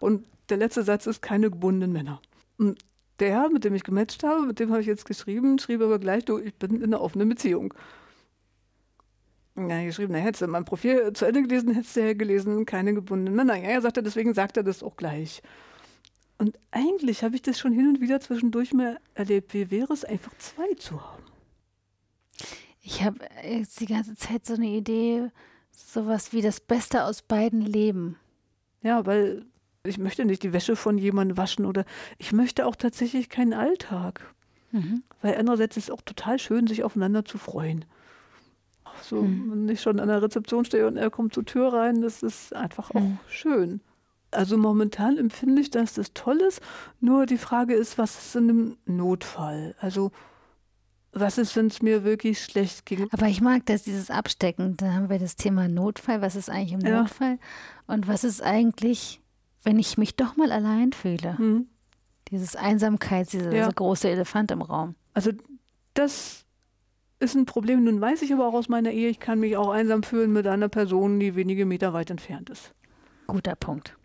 Und 0.00 0.24
der 0.48 0.56
letzte 0.56 0.82
Satz 0.82 1.06
ist 1.06 1.22
keine 1.22 1.50
gebundenen 1.50 1.92
Männer. 1.92 2.20
Und 2.58 2.80
der, 3.20 3.48
mit 3.48 3.64
dem 3.64 3.74
ich 3.74 3.84
gematcht 3.84 4.24
habe, 4.24 4.42
mit 4.42 4.58
dem 4.58 4.70
habe 4.70 4.80
ich 4.80 4.86
jetzt 4.86 5.06
geschrieben, 5.06 5.58
schrieb 5.58 5.80
aber 5.80 6.00
gleich, 6.00 6.24
du, 6.24 6.38
ich 6.38 6.54
bin 6.54 6.76
in 6.76 6.84
einer 6.84 7.00
offenen 7.00 7.28
Beziehung. 7.28 7.72
Ja, 9.54 9.84
geschrieben, 9.84 10.12
na, 10.12 10.18
hättest 10.18 10.42
du 10.42 10.46
mein 10.48 10.64
Profil 10.64 11.12
zu 11.12 11.26
Ende 11.26 11.42
gelesen, 11.42 11.72
hättest 11.72 11.94
du 11.94 12.00
ja 12.00 12.14
gelesen, 12.14 12.66
keine 12.66 12.94
gebundenen 12.94 13.36
Männer. 13.36 13.54
Ja, 13.56 13.68
er 13.68 13.82
sagte, 13.82 14.02
deswegen 14.02 14.34
sagt 14.34 14.56
er 14.56 14.64
das 14.64 14.82
auch 14.82 14.96
gleich. 14.96 15.42
Und 16.38 16.58
eigentlich 16.72 17.22
habe 17.22 17.36
ich 17.36 17.42
das 17.42 17.58
schon 17.58 17.72
hin 17.72 17.86
und 17.86 18.00
wieder 18.00 18.18
zwischendurch 18.20 18.72
mal 18.72 18.98
erlebt. 19.14 19.54
Wie 19.54 19.70
wäre 19.70 19.92
es, 19.92 20.04
einfach 20.04 20.36
zwei 20.38 20.74
zu 20.74 21.00
haben? 21.00 21.21
Ich 22.82 23.02
habe 23.02 23.18
jetzt 23.44 23.80
die 23.80 23.86
ganze 23.86 24.16
Zeit 24.16 24.44
so 24.44 24.54
eine 24.54 24.66
Idee, 24.66 25.30
sowas 25.70 26.32
wie 26.32 26.42
das 26.42 26.60
Beste 26.60 27.04
aus 27.04 27.22
beiden 27.22 27.62
Leben. 27.62 28.16
Ja, 28.82 29.06
weil 29.06 29.46
ich 29.84 29.98
möchte 29.98 30.24
nicht 30.24 30.42
die 30.42 30.52
Wäsche 30.52 30.76
von 30.76 30.98
jemandem 30.98 31.36
waschen 31.36 31.64
oder 31.64 31.84
ich 32.18 32.32
möchte 32.32 32.66
auch 32.66 32.76
tatsächlich 32.76 33.28
keinen 33.28 33.52
Alltag. 33.52 34.34
Mhm. 34.72 35.04
Weil 35.20 35.36
andererseits 35.36 35.76
ist 35.76 35.84
es 35.84 35.90
auch 35.90 36.02
total 36.02 36.38
schön, 36.38 36.66
sich 36.66 36.82
aufeinander 36.82 37.24
zu 37.24 37.38
freuen. 37.38 37.84
So, 39.02 39.22
mhm. 39.22 39.50
wenn 39.50 39.68
ich 39.68 39.80
schon 39.80 40.00
an 40.00 40.08
der 40.08 40.22
Rezeption 40.22 40.64
stehe 40.64 40.86
und 40.86 40.96
er 40.96 41.10
kommt 41.10 41.34
zur 41.34 41.44
Tür 41.44 41.72
rein, 41.72 42.02
das 42.02 42.22
ist 42.22 42.54
einfach 42.54 42.92
mhm. 42.94 43.00
auch 43.00 43.30
schön. 43.30 43.80
Also 44.32 44.56
momentan 44.56 45.18
empfinde 45.18 45.60
ich, 45.60 45.70
dass 45.70 45.94
das 45.94 46.14
toll 46.14 46.40
ist. 46.40 46.62
Nur 47.00 47.26
die 47.26 47.38
Frage 47.38 47.74
ist, 47.74 47.98
was 47.98 48.18
ist 48.18 48.36
in 48.36 48.50
einem 48.50 48.76
Notfall? 48.86 49.74
Also 49.78 50.10
was 51.12 51.38
ist, 51.38 51.54
wenn 51.56 51.66
es 51.66 51.82
mir 51.82 52.04
wirklich 52.04 52.42
schlecht 52.42 52.86
ging? 52.86 53.08
Aber 53.12 53.26
ich 53.26 53.40
mag 53.40 53.66
das, 53.66 53.82
dieses 53.82 54.10
Abstecken. 54.10 54.76
Da 54.76 54.92
haben 54.92 55.10
wir 55.10 55.18
das 55.18 55.36
Thema 55.36 55.68
Notfall. 55.68 56.22
Was 56.22 56.36
ist 56.36 56.48
eigentlich 56.48 56.72
im 56.72 56.80
ja. 56.80 57.02
Notfall? 57.02 57.38
Und 57.86 58.08
was 58.08 58.24
ist 58.24 58.42
eigentlich, 58.42 59.20
wenn 59.62 59.78
ich 59.78 59.98
mich 59.98 60.16
doch 60.16 60.36
mal 60.36 60.50
allein 60.50 60.92
fühle? 60.92 61.36
Mhm. 61.38 61.66
Dieses 62.30 62.56
Einsamkeit, 62.56 63.32
dieser 63.32 63.52
ja. 63.52 63.68
große 63.68 64.08
Elefant 64.08 64.50
im 64.50 64.62
Raum. 64.62 64.94
Also 65.12 65.32
das 65.92 66.46
ist 67.20 67.34
ein 67.34 67.44
Problem. 67.44 67.84
Nun 67.84 68.00
weiß 68.00 68.22
ich 68.22 68.32
aber 68.32 68.46
auch 68.46 68.54
aus 68.54 68.70
meiner 68.70 68.90
Ehe, 68.90 69.10
ich 69.10 69.20
kann 69.20 69.38
mich 69.38 69.56
auch 69.56 69.68
einsam 69.68 70.02
fühlen 70.02 70.32
mit 70.32 70.46
einer 70.46 70.68
Person, 70.68 71.20
die 71.20 71.36
wenige 71.36 71.66
Meter 71.66 71.92
weit 71.92 72.10
entfernt 72.10 72.48
ist. 72.48 72.72
Guter 73.26 73.54
Punkt. 73.54 73.96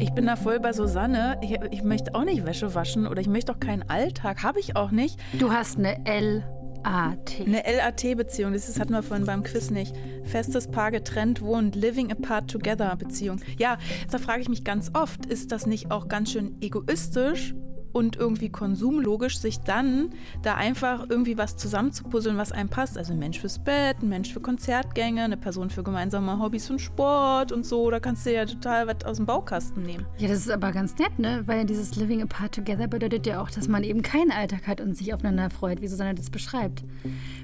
Ich 0.00 0.12
bin 0.12 0.26
da 0.26 0.36
voll 0.36 0.60
bei 0.60 0.72
Susanne. 0.72 1.38
Ich, 1.42 1.58
ich 1.70 1.82
möchte 1.82 2.14
auch 2.14 2.24
nicht 2.24 2.46
Wäsche 2.46 2.74
waschen 2.74 3.06
oder 3.06 3.20
ich 3.20 3.26
möchte 3.26 3.52
auch 3.52 3.58
keinen 3.58 3.88
Alltag. 3.90 4.44
Habe 4.44 4.60
ich 4.60 4.76
auch 4.76 4.92
nicht. 4.92 5.18
Du 5.38 5.50
hast 5.50 5.78
eine 5.78 6.06
L. 6.06 6.44
LAT. 6.84 7.40
Eine 7.44 7.62
LAT-Beziehung, 7.62 8.52
das 8.52 8.78
hatten 8.78 8.92
wir 8.92 9.02
vorhin 9.02 9.26
beim 9.26 9.42
Quiz 9.42 9.70
nicht. 9.70 9.94
Festes 10.24 10.68
Paar 10.68 10.90
getrennt 10.90 11.42
wohnt, 11.42 11.74
living 11.74 12.10
apart 12.10 12.50
together 12.50 12.94
Beziehung. 12.96 13.40
Ja, 13.58 13.78
da 14.10 14.18
frage 14.18 14.40
ich 14.40 14.48
mich 14.48 14.64
ganz 14.64 14.90
oft, 14.94 15.26
ist 15.26 15.52
das 15.52 15.66
nicht 15.66 15.90
auch 15.90 16.08
ganz 16.08 16.32
schön 16.32 16.56
egoistisch 16.60 17.54
und 17.98 18.14
irgendwie 18.14 18.48
konsumlogisch, 18.48 19.38
sich 19.38 19.58
dann 19.58 20.10
da 20.42 20.54
einfach 20.54 21.06
irgendwie 21.08 21.36
was 21.36 21.56
zusammenzupuzzeln, 21.56 22.36
was 22.36 22.52
einem 22.52 22.68
passt. 22.68 22.96
Also 22.96 23.12
ein 23.12 23.18
Mensch 23.18 23.40
fürs 23.40 23.58
Bett, 23.58 23.96
ein 24.00 24.08
Mensch 24.08 24.32
für 24.32 24.40
Konzertgänge, 24.40 25.24
eine 25.24 25.36
Person 25.36 25.68
für 25.68 25.82
gemeinsame 25.82 26.38
Hobbys 26.38 26.70
und 26.70 26.78
Sport 26.78 27.50
und 27.50 27.66
so. 27.66 27.90
Da 27.90 27.98
kannst 27.98 28.24
du 28.24 28.32
ja 28.32 28.46
total 28.46 28.86
was 28.86 29.04
aus 29.04 29.16
dem 29.16 29.26
Baukasten 29.26 29.82
nehmen. 29.82 30.06
Ja, 30.18 30.28
das 30.28 30.38
ist 30.38 30.50
aber 30.50 30.70
ganz 30.70 30.96
nett, 30.96 31.18
ne? 31.18 31.42
Weil 31.46 31.66
dieses 31.66 31.96
Living 31.96 32.22
apart 32.22 32.54
together 32.54 32.86
bedeutet 32.86 33.26
ja 33.26 33.42
auch, 33.42 33.50
dass 33.50 33.66
man 33.66 33.82
eben 33.82 34.02
keinen 34.02 34.30
Alltag 34.30 34.68
hat 34.68 34.80
und 34.80 34.96
sich 34.96 35.12
aufeinander 35.12 35.50
freut, 35.50 35.80
wie 35.80 35.88
Susanne 35.88 36.14
das 36.14 36.30
beschreibt. 36.30 36.84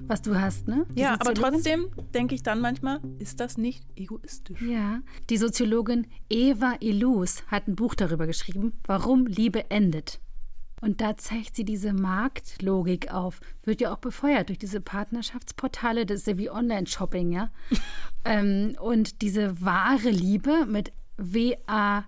Was 0.06 0.22
du 0.22 0.38
hast, 0.38 0.68
ne? 0.68 0.86
Die 0.94 1.00
ja, 1.00 1.14
aber 1.18 1.34
trotzdem 1.34 1.86
denke 2.14 2.36
ich 2.36 2.44
dann 2.44 2.60
manchmal, 2.60 3.00
ist 3.18 3.40
das 3.40 3.58
nicht 3.58 3.84
egoistisch? 3.96 4.62
Ja. 4.62 5.00
Die 5.30 5.36
Soziologin 5.36 6.06
Eva 6.30 6.74
Ilus 6.78 7.42
hat 7.48 7.66
ein 7.66 7.74
Buch 7.74 7.96
darüber 7.96 8.28
geschrieben, 8.28 8.74
warum 8.86 9.26
Liebe 9.26 9.68
endet. 9.70 10.20
Und 10.84 11.00
da 11.00 11.16
zeigt 11.16 11.56
sie 11.56 11.64
diese 11.64 11.94
Marktlogik 11.94 13.10
auf. 13.10 13.40
Wird 13.62 13.80
ja 13.80 13.90
auch 13.90 13.98
befeuert 13.98 14.50
durch 14.50 14.58
diese 14.58 14.82
Partnerschaftsportale. 14.82 16.04
Das 16.04 16.18
ist 16.18 16.26
ja 16.26 16.36
wie 16.36 16.50
Online-Shopping, 16.50 17.32
ja. 17.32 17.50
ähm, 18.26 18.76
und 18.78 19.22
diese 19.22 19.62
wahre 19.62 20.10
Liebe 20.10 20.66
mit 20.66 20.92
W-A-R-E, 21.16 22.04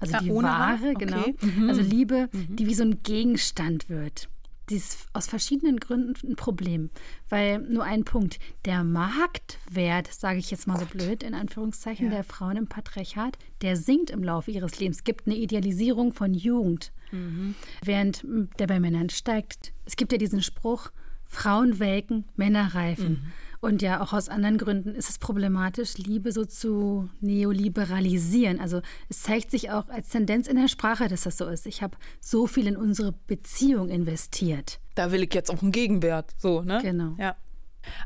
also 0.00 0.12
ja, 0.14 0.20
die 0.20 0.30
wahre, 0.32 0.94
genau. 0.94 1.20
Okay. 1.20 1.36
Mhm. 1.42 1.68
Also 1.68 1.82
Liebe, 1.82 2.30
mhm. 2.32 2.56
die 2.56 2.66
wie 2.66 2.72
so 2.72 2.84
ein 2.84 3.02
Gegenstand 3.02 3.90
wird. 3.90 4.30
dies 4.70 5.06
aus 5.12 5.26
verschiedenen 5.26 5.80
Gründen 5.80 6.14
ein 6.26 6.36
Problem. 6.36 6.88
Weil 7.28 7.58
nur 7.58 7.84
ein 7.84 8.04
Punkt, 8.04 8.38
der 8.64 8.84
Marktwert, 8.84 10.06
sage 10.10 10.38
ich 10.38 10.50
jetzt 10.50 10.66
mal 10.66 10.78
so 10.78 10.86
blöd, 10.86 11.22
in 11.22 11.34
Anführungszeichen, 11.34 12.06
ja. 12.06 12.12
der 12.12 12.24
Frauen 12.24 12.56
im 12.56 12.68
Patriarchat, 12.68 13.36
der 13.60 13.76
sinkt 13.76 14.08
im 14.08 14.24
Laufe 14.24 14.50
ihres 14.50 14.78
Lebens. 14.78 14.98
Es 14.98 15.04
gibt 15.04 15.26
eine 15.26 15.36
Idealisierung 15.36 16.14
von 16.14 16.32
Jugend, 16.32 16.90
mhm. 17.10 17.54
während 17.82 18.24
der 18.58 18.66
bei 18.66 18.80
Männern 18.80 19.10
steigt. 19.10 19.72
Es 19.84 19.96
gibt 19.96 20.12
ja 20.12 20.18
diesen 20.18 20.42
Spruch, 20.42 20.90
Frauen 21.24 21.78
welken, 21.78 22.24
Männer 22.36 22.74
reifen. 22.74 23.10
Mhm. 23.10 23.32
Und 23.60 23.82
ja, 23.82 24.00
auch 24.00 24.12
aus 24.12 24.28
anderen 24.28 24.56
Gründen 24.56 24.94
ist 24.94 25.10
es 25.10 25.18
problematisch, 25.18 25.98
Liebe 25.98 26.30
so 26.30 26.44
zu 26.44 27.10
neoliberalisieren. 27.20 28.60
Also 28.60 28.82
es 29.08 29.22
zeigt 29.22 29.50
sich 29.50 29.70
auch 29.70 29.88
als 29.88 30.10
Tendenz 30.10 30.46
in 30.46 30.56
der 30.56 30.68
Sprache, 30.68 31.08
dass 31.08 31.22
das 31.22 31.38
so 31.38 31.46
ist. 31.46 31.66
Ich 31.66 31.82
habe 31.82 31.96
so 32.20 32.46
viel 32.46 32.68
in 32.68 32.76
unsere 32.76 33.12
Beziehung 33.26 33.88
investiert. 33.88 34.78
Da 34.94 35.10
will 35.10 35.24
ich 35.24 35.34
jetzt 35.34 35.50
auch 35.50 35.60
einen 35.60 35.72
Gegenwert, 35.72 36.34
so, 36.38 36.62
ne? 36.62 36.78
Genau. 36.82 37.16
Ja. 37.18 37.36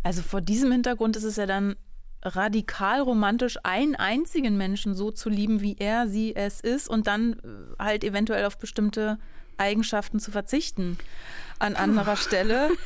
Also 0.03 0.23
vor 0.23 0.41
diesem 0.41 0.73
Hintergrund 0.73 1.17
ist 1.17 1.25
es 1.25 1.37
ja 1.37 1.47
dann 1.47 1.77
radikal 2.23 3.01
romantisch, 3.01 3.59
einen 3.63 3.97
einzigen 3.97 4.57
Menschen 4.57 4.95
so 4.95 5.11
zu 5.11 5.29
lieben, 5.29 5.61
wie 5.61 5.77
er, 5.79 6.09
sie, 6.09 6.35
es 6.37 6.61
ist 6.61 6.89
und 6.89 7.07
dann 7.07 7.35
äh, 7.35 7.83
halt 7.83 8.05
eventuell 8.05 8.45
auf 8.45 8.59
bestimmte 8.59 9.19
Eigenschaften 9.59 10.19
zu 10.19 10.31
verzichten 10.31 10.99
an 11.59 11.77
anderer 11.77 12.17
Stelle. 12.17 12.71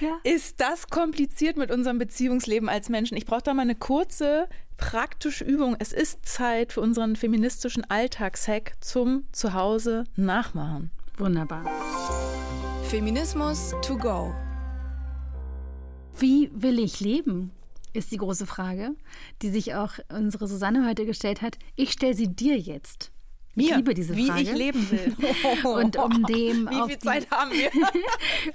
Ja. 0.00 0.18
Ist 0.24 0.60
das 0.60 0.88
kompliziert 0.88 1.56
mit 1.56 1.70
unserem 1.70 1.98
Beziehungsleben 1.98 2.68
als 2.68 2.88
Menschen? 2.88 3.16
Ich 3.16 3.24
brauche 3.24 3.42
da 3.42 3.54
mal 3.54 3.62
eine 3.62 3.76
kurze 3.76 4.48
praktische 4.76 5.44
Übung. 5.44 5.76
Es 5.78 5.92
ist 5.92 6.26
Zeit 6.26 6.72
für 6.72 6.80
unseren 6.80 7.14
feministischen 7.14 7.88
Alltagshack 7.88 8.72
zum 8.80 9.28
Zuhause 9.30 10.02
nachmachen. 10.16 10.90
Wunderbar. 11.18 11.64
Feminismus 12.88 13.76
to 13.80 13.96
go. 13.96 14.34
Wie 16.18 16.50
will 16.52 16.80
ich 16.80 16.98
leben? 16.98 17.52
Ist 17.94 18.10
die 18.10 18.16
große 18.16 18.46
Frage, 18.46 18.94
die 19.42 19.50
sich 19.50 19.74
auch 19.74 19.92
unsere 20.08 20.48
Susanne 20.48 20.88
heute 20.88 21.04
gestellt 21.04 21.42
hat. 21.42 21.58
Ich 21.76 21.92
stelle 21.92 22.14
sie 22.14 22.28
dir 22.28 22.58
jetzt. 22.58 23.11
Mir, 23.54 23.70
ich 23.70 23.76
liebe 23.76 23.92
diese 23.92 24.14
Frage. 24.14 24.40
Wie 24.40 24.42
ich 24.42 24.54
leben 24.54 24.90
will. 24.90 25.14
Und 25.64 25.96
um 25.96 26.22
dem 26.26 26.68
Wie 26.70 26.88
viel 26.88 26.98
Zeit 26.98 27.30
haben 27.30 27.50
wir? 27.52 27.70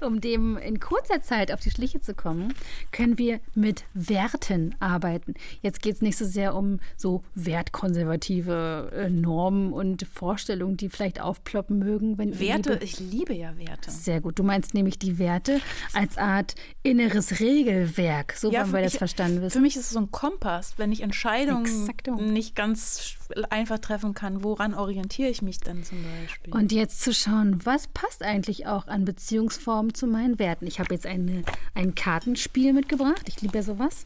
um 0.06 0.20
dem 0.20 0.56
in 0.56 0.80
kurzer 0.80 1.22
Zeit 1.22 1.52
auf 1.52 1.60
die 1.60 1.70
Schliche 1.70 2.00
zu 2.00 2.14
kommen, 2.14 2.52
können 2.90 3.16
wir 3.16 3.38
mit 3.54 3.84
Werten 3.94 4.74
arbeiten. 4.80 5.34
Jetzt 5.62 5.82
geht 5.82 5.96
es 5.96 6.02
nicht 6.02 6.16
so 6.16 6.24
sehr 6.24 6.56
um 6.56 6.80
so 6.96 7.22
wertkonservative 7.36 8.90
äh, 8.92 9.08
Normen 9.08 9.72
und 9.72 10.04
Vorstellungen, 10.12 10.76
die 10.76 10.88
vielleicht 10.88 11.20
aufploppen 11.20 11.78
mögen. 11.78 12.18
Wenn 12.18 12.40
Werte, 12.40 12.72
liebe. 12.72 12.84
ich 12.84 12.98
liebe 12.98 13.34
ja 13.34 13.56
Werte. 13.56 13.92
Sehr 13.92 14.20
gut. 14.20 14.38
Du 14.38 14.42
meinst 14.42 14.74
nämlich 14.74 14.98
die 14.98 15.18
Werte 15.18 15.60
als 15.92 16.18
Art 16.18 16.56
inneres 16.82 17.38
Regelwerk. 17.38 18.32
So 18.36 18.50
ja, 18.50 18.62
wollen 18.62 18.72
wir 18.72 18.82
das 18.82 18.94
ich, 18.94 18.98
verstanden 18.98 19.42
wissen. 19.42 19.52
Für 19.52 19.60
mich 19.60 19.76
ist 19.76 19.84
es 19.84 19.90
so 19.90 20.00
ein 20.00 20.10
Kompass, 20.10 20.74
wenn 20.76 20.90
ich 20.90 21.02
Entscheidungen 21.02 21.66
Exakto. 21.66 22.16
nicht 22.16 22.56
ganz 22.56 23.14
einfach 23.48 23.78
treffen 23.78 24.14
kann, 24.14 24.42
woran 24.42 24.74
orientiere 24.74 24.87
ich 24.90 25.42
mich 25.42 25.58
dann 25.60 25.82
zum 25.84 25.98
Beispiel? 26.02 26.54
Und 26.54 26.72
jetzt 26.72 27.00
zu 27.00 27.12
schauen, 27.12 27.60
was 27.64 27.86
passt 27.88 28.22
eigentlich 28.22 28.66
auch 28.66 28.86
an 28.86 29.04
Beziehungsformen 29.04 29.94
zu 29.94 30.06
meinen 30.06 30.38
Werten. 30.38 30.66
Ich 30.66 30.80
habe 30.80 30.94
jetzt 30.94 31.06
eine, 31.06 31.42
ein 31.74 31.94
Kartenspiel 31.94 32.72
mitgebracht. 32.72 33.22
Ich 33.26 33.40
liebe 33.40 33.56
ja 33.56 33.62
sowas. 33.62 34.04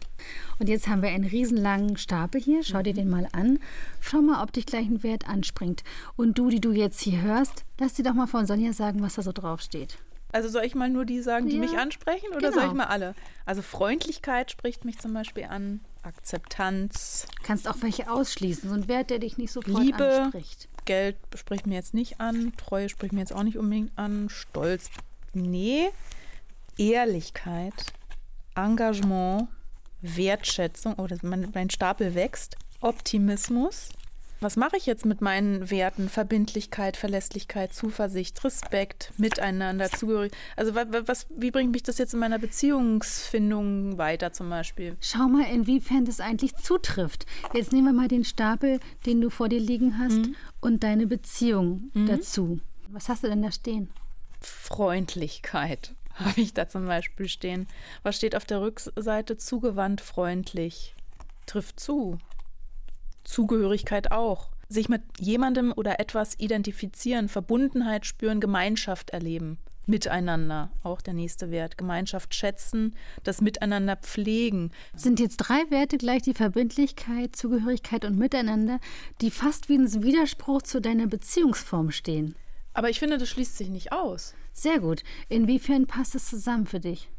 Und 0.59 0.69
jetzt 0.69 0.89
haben 0.89 1.03
wir 1.03 1.11
einen 1.11 1.25
riesenlangen 1.25 1.97
Stapel 1.97 2.41
hier. 2.41 2.63
Schau 2.63 2.83
dir 2.83 2.95
den 2.95 3.11
mal 3.11 3.29
an. 3.33 3.59
Schau 4.01 4.23
mal, 4.23 4.43
ob 4.43 4.53
dich 4.53 4.67
gleich 4.67 4.87
ein 4.87 5.03
Wert 5.03 5.29
anspringt. 5.29 5.85
Und 6.17 6.39
du, 6.39 6.51
die 6.51 6.61
du 6.61 6.73
jetzt 6.73 7.01
hier 7.01 7.23
hörst, 7.23 7.65
lass 7.79 7.95
dir 7.95 8.05
doch 8.05 8.15
mal 8.15 8.27
von 8.27 8.47
Sonja 8.47 8.73
sagen, 8.73 9.03
was 9.03 9.15
da 9.15 9.23
so 9.23 9.33
drauf 9.33 9.61
steht. 9.61 9.99
Also 10.33 10.49
soll 10.49 10.65
ich 10.65 10.75
mal 10.75 10.89
nur 10.89 11.05
die 11.05 11.21
sagen, 11.21 11.49
die 11.49 11.57
ja, 11.57 11.61
mich 11.61 11.77
ansprechen 11.77 12.29
oder 12.31 12.51
genau. 12.51 12.53
soll 12.53 12.65
ich 12.69 12.73
mal 12.73 12.87
alle? 12.87 13.15
Also 13.45 13.61
Freundlichkeit 13.61 14.51
spricht 14.51 14.85
mich 14.85 14.99
zum 14.99 15.13
Beispiel 15.13 15.45
an. 15.45 15.81
Akzeptanz. 16.03 17.27
Kannst 17.43 17.69
auch 17.69 17.77
welche 17.81 18.11
ausschließen, 18.11 18.69
so 18.69 18.75
ein 18.75 18.89
Wert, 18.89 19.11
der 19.11 19.19
dich 19.19 19.39
nicht 19.39 19.53
sofort 19.53 19.85
Liebe, 19.85 20.23
anspricht. 20.23 20.69
Geld 20.85 21.17
spricht 21.35 21.67
mir 21.67 21.75
jetzt 21.75 21.95
nicht 21.95 22.21
an, 22.21 22.53
Treue 22.57 22.89
spricht 22.89 23.13
mir 23.13 23.21
jetzt 23.21 23.33
auch 23.33 23.45
nicht 23.45 23.59
unbedingt 23.59 23.97
an, 23.97 24.29
Stolz, 24.29 24.91
nee. 25.33 25.91
Ehrlichkeit, 26.77 27.93
Engagement, 28.55 29.49
Wertschätzung, 30.01 30.95
oh, 30.99 31.07
das, 31.07 31.23
mein, 31.23 31.51
mein 31.55 31.71
Stapel 31.71 32.15
wächst, 32.15 32.57
Optimismus, 32.81 33.91
was 34.43 34.57
mache 34.57 34.77
ich 34.77 34.87
jetzt 34.87 35.07
mit 35.07 35.21
meinen 35.21 35.71
Werten? 35.71 36.09
Verbindlichkeit, 36.09 36.97
Verlässlichkeit, 36.97 37.73
Zuversicht, 37.73 38.43
Respekt, 38.45 39.13
Miteinander, 39.17 39.91
Zugehörigkeit. 39.91 40.39
Also 40.57 40.75
was, 40.75 41.27
wie 41.31 41.51
bringt 41.51 41.73
mich 41.73 41.83
das 41.83 41.99
jetzt 41.99 42.15
in 42.15 42.21
meiner 42.21 42.39
Beziehungsfindung 42.39 43.99
weiter 43.99 44.33
zum 44.33 44.51
Beispiel? 44.51 44.97
Schau 45.01 45.29
mal, 45.29 45.47
inwiefern 45.53 46.05
das 46.05 46.21
eigentlich 46.21 46.57
zutrifft. 46.57 47.27
Jetzt 47.55 47.73
nehmen 47.73 47.87
wir 47.87 47.93
mal 47.93 48.09
den 48.09 48.25
Stapel, 48.25 48.81
den 49.07 49.21
du 49.21 49.31
vor 49.31 49.49
dir 49.49 49.61
liegen 49.61 49.99
hast 49.99 50.27
mhm. 50.27 50.37
und 50.61 50.83
deine 50.83 51.07
Beziehung 51.07 51.91
mhm. 51.95 52.07
dazu. 52.07 52.61
Was 52.89 53.09
hast 53.09 53.25
du 53.25 53.29
denn 53.29 53.43
da 53.43 53.53
stehen? 53.53 53.89
Freundlichkeit 54.41 55.95
habe 56.15 56.41
ich 56.41 56.53
da 56.53 56.69
zum 56.69 56.87
Beispiel 56.87 57.29
stehen. 57.29 57.67
Was 58.03 58.17
steht 58.17 58.37
auf 58.37 58.45
der 58.45 58.61
Rückseite? 58.61 59.37
Zugewandt, 59.37 60.01
freundlich. 60.01 60.95
Trifft 61.47 61.81
zu. 61.81 62.19
Zugehörigkeit 63.25 64.13
auch. 64.13 64.51
Sich 64.69 64.89
mit 64.89 65.03
jemandem 65.19 65.73
oder 65.75 66.01
etwas 66.01 66.39
identifizieren, 66.39 67.29
Verbundenheit 67.29 68.07
spüren, 68.07 68.41
Gemeinschaft 68.41 69.11
erleben. 69.11 69.59
Miteinander, 69.87 70.71
auch 70.85 71.01
der 71.01 71.13
nächste 71.13 71.51
Wert. 71.51 71.77
Gemeinschaft 71.77 72.35
schätzen, 72.35 72.95
das 73.25 73.41
Miteinander 73.41 73.97
pflegen. 73.97 74.71
Sind 74.95 75.19
jetzt 75.19 75.39
drei 75.39 75.71
Werte 75.71 75.99
gleich 75.99 76.23
die 76.23 76.35
Verbindlichkeit, 76.35 77.35
Zugehörigkeit 77.35 78.05
und 78.05 78.17
Miteinander, 78.17 78.79
die 79.21 79.31
fast 79.31 79.69
wie 79.69 79.77
ein 79.77 80.03
Widerspruch 80.03 80.63
zu 80.63 80.81
deiner 80.81 81.09
Beziehungsform 81.09 81.91
stehen? 81.91 82.37
Aber 82.75 82.91
ich 82.91 83.01
finde, 83.01 83.19
das 83.19 83.29
schließt 83.29 83.59
sich 83.59 83.69
nicht 83.69 83.93
aus. 83.93 84.35
Sehr 84.53 84.79
gut. 84.79 85.03
Inwiefern 85.29 85.87
passt 85.87 86.15
es 86.15 86.31
zusammen 86.31 86.67
für 86.67 86.81
dich? 86.81 87.11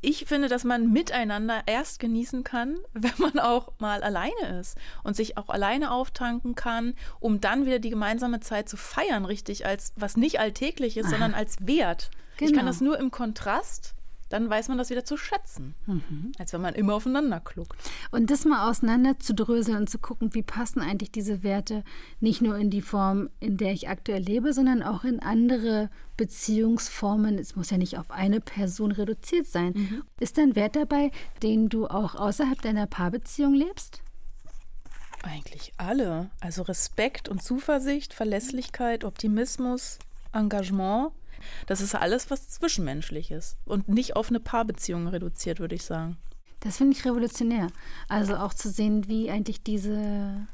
Ich 0.00 0.26
finde, 0.26 0.48
dass 0.48 0.64
man 0.64 0.92
miteinander 0.92 1.62
erst 1.66 1.98
genießen 1.98 2.44
kann, 2.44 2.76
wenn 2.92 3.12
man 3.18 3.38
auch 3.38 3.72
mal 3.78 4.02
alleine 4.02 4.60
ist 4.60 4.76
und 5.02 5.16
sich 5.16 5.36
auch 5.36 5.48
alleine 5.48 5.90
auftanken 5.90 6.54
kann, 6.54 6.94
um 7.20 7.40
dann 7.40 7.66
wieder 7.66 7.78
die 7.78 7.90
gemeinsame 7.90 8.40
Zeit 8.40 8.68
zu 8.68 8.76
feiern, 8.76 9.24
richtig 9.24 9.66
als 9.66 9.92
was 9.96 10.16
nicht 10.16 10.38
alltäglich 10.38 10.96
ist, 10.96 11.06
Aha. 11.06 11.12
sondern 11.12 11.34
als 11.34 11.66
Wert. 11.66 12.10
Genau. 12.36 12.50
Ich 12.50 12.54
kann 12.54 12.66
genau. 12.66 12.70
das 12.70 12.80
nur 12.80 12.98
im 12.98 13.10
Kontrast 13.10 13.95
dann 14.28 14.50
weiß 14.50 14.68
man 14.68 14.78
das 14.78 14.90
wieder 14.90 15.04
zu 15.04 15.16
schätzen, 15.16 15.74
mhm. 15.86 16.32
als 16.38 16.52
wenn 16.52 16.60
man 16.60 16.74
immer 16.74 16.94
aufeinander 16.94 17.40
kluckt. 17.40 17.76
Und 18.10 18.30
das 18.30 18.44
mal 18.44 18.68
auseinander 18.68 19.18
zu 19.18 19.34
dröseln 19.34 19.76
und 19.76 19.90
zu 19.90 19.98
gucken, 19.98 20.34
wie 20.34 20.42
passen 20.42 20.80
eigentlich 20.80 21.12
diese 21.12 21.42
Werte 21.42 21.84
nicht 22.20 22.42
nur 22.42 22.56
in 22.56 22.70
die 22.70 22.82
Form, 22.82 23.30
in 23.40 23.56
der 23.56 23.72
ich 23.72 23.88
aktuell 23.88 24.22
lebe, 24.22 24.52
sondern 24.52 24.82
auch 24.82 25.04
in 25.04 25.20
andere 25.20 25.90
Beziehungsformen. 26.16 27.38
Es 27.38 27.56
muss 27.56 27.70
ja 27.70 27.78
nicht 27.78 27.98
auf 27.98 28.10
eine 28.10 28.40
Person 28.40 28.90
reduziert 28.90 29.46
sein. 29.46 29.72
Mhm. 29.74 30.02
Ist 30.18 30.38
da 30.38 30.42
ein 30.42 30.56
Wert 30.56 30.76
dabei, 30.76 31.10
den 31.42 31.68
du 31.68 31.86
auch 31.86 32.14
außerhalb 32.14 32.60
deiner 32.60 32.86
Paarbeziehung 32.86 33.54
lebst? 33.54 34.02
Eigentlich 35.22 35.72
alle. 35.76 36.30
Also 36.40 36.62
Respekt 36.62 37.28
und 37.28 37.42
Zuversicht, 37.42 38.14
Verlässlichkeit, 38.14 39.04
Optimismus, 39.04 39.98
Engagement. 40.32 41.12
Das 41.66 41.80
ist 41.80 41.94
alles 41.94 42.30
was 42.30 42.48
Zwischenmenschliches 42.48 43.56
und 43.64 43.88
nicht 43.88 44.16
auf 44.16 44.28
eine 44.28 44.40
Paarbeziehung 44.40 45.08
reduziert, 45.08 45.60
würde 45.60 45.74
ich 45.74 45.82
sagen. 45.82 46.16
Das 46.60 46.78
finde 46.78 46.96
ich 46.96 47.04
revolutionär. 47.04 47.68
Also 48.08 48.36
auch 48.36 48.54
zu 48.54 48.70
sehen, 48.70 49.08
wie 49.08 49.30
eigentlich 49.30 49.62
diese 49.62 50.46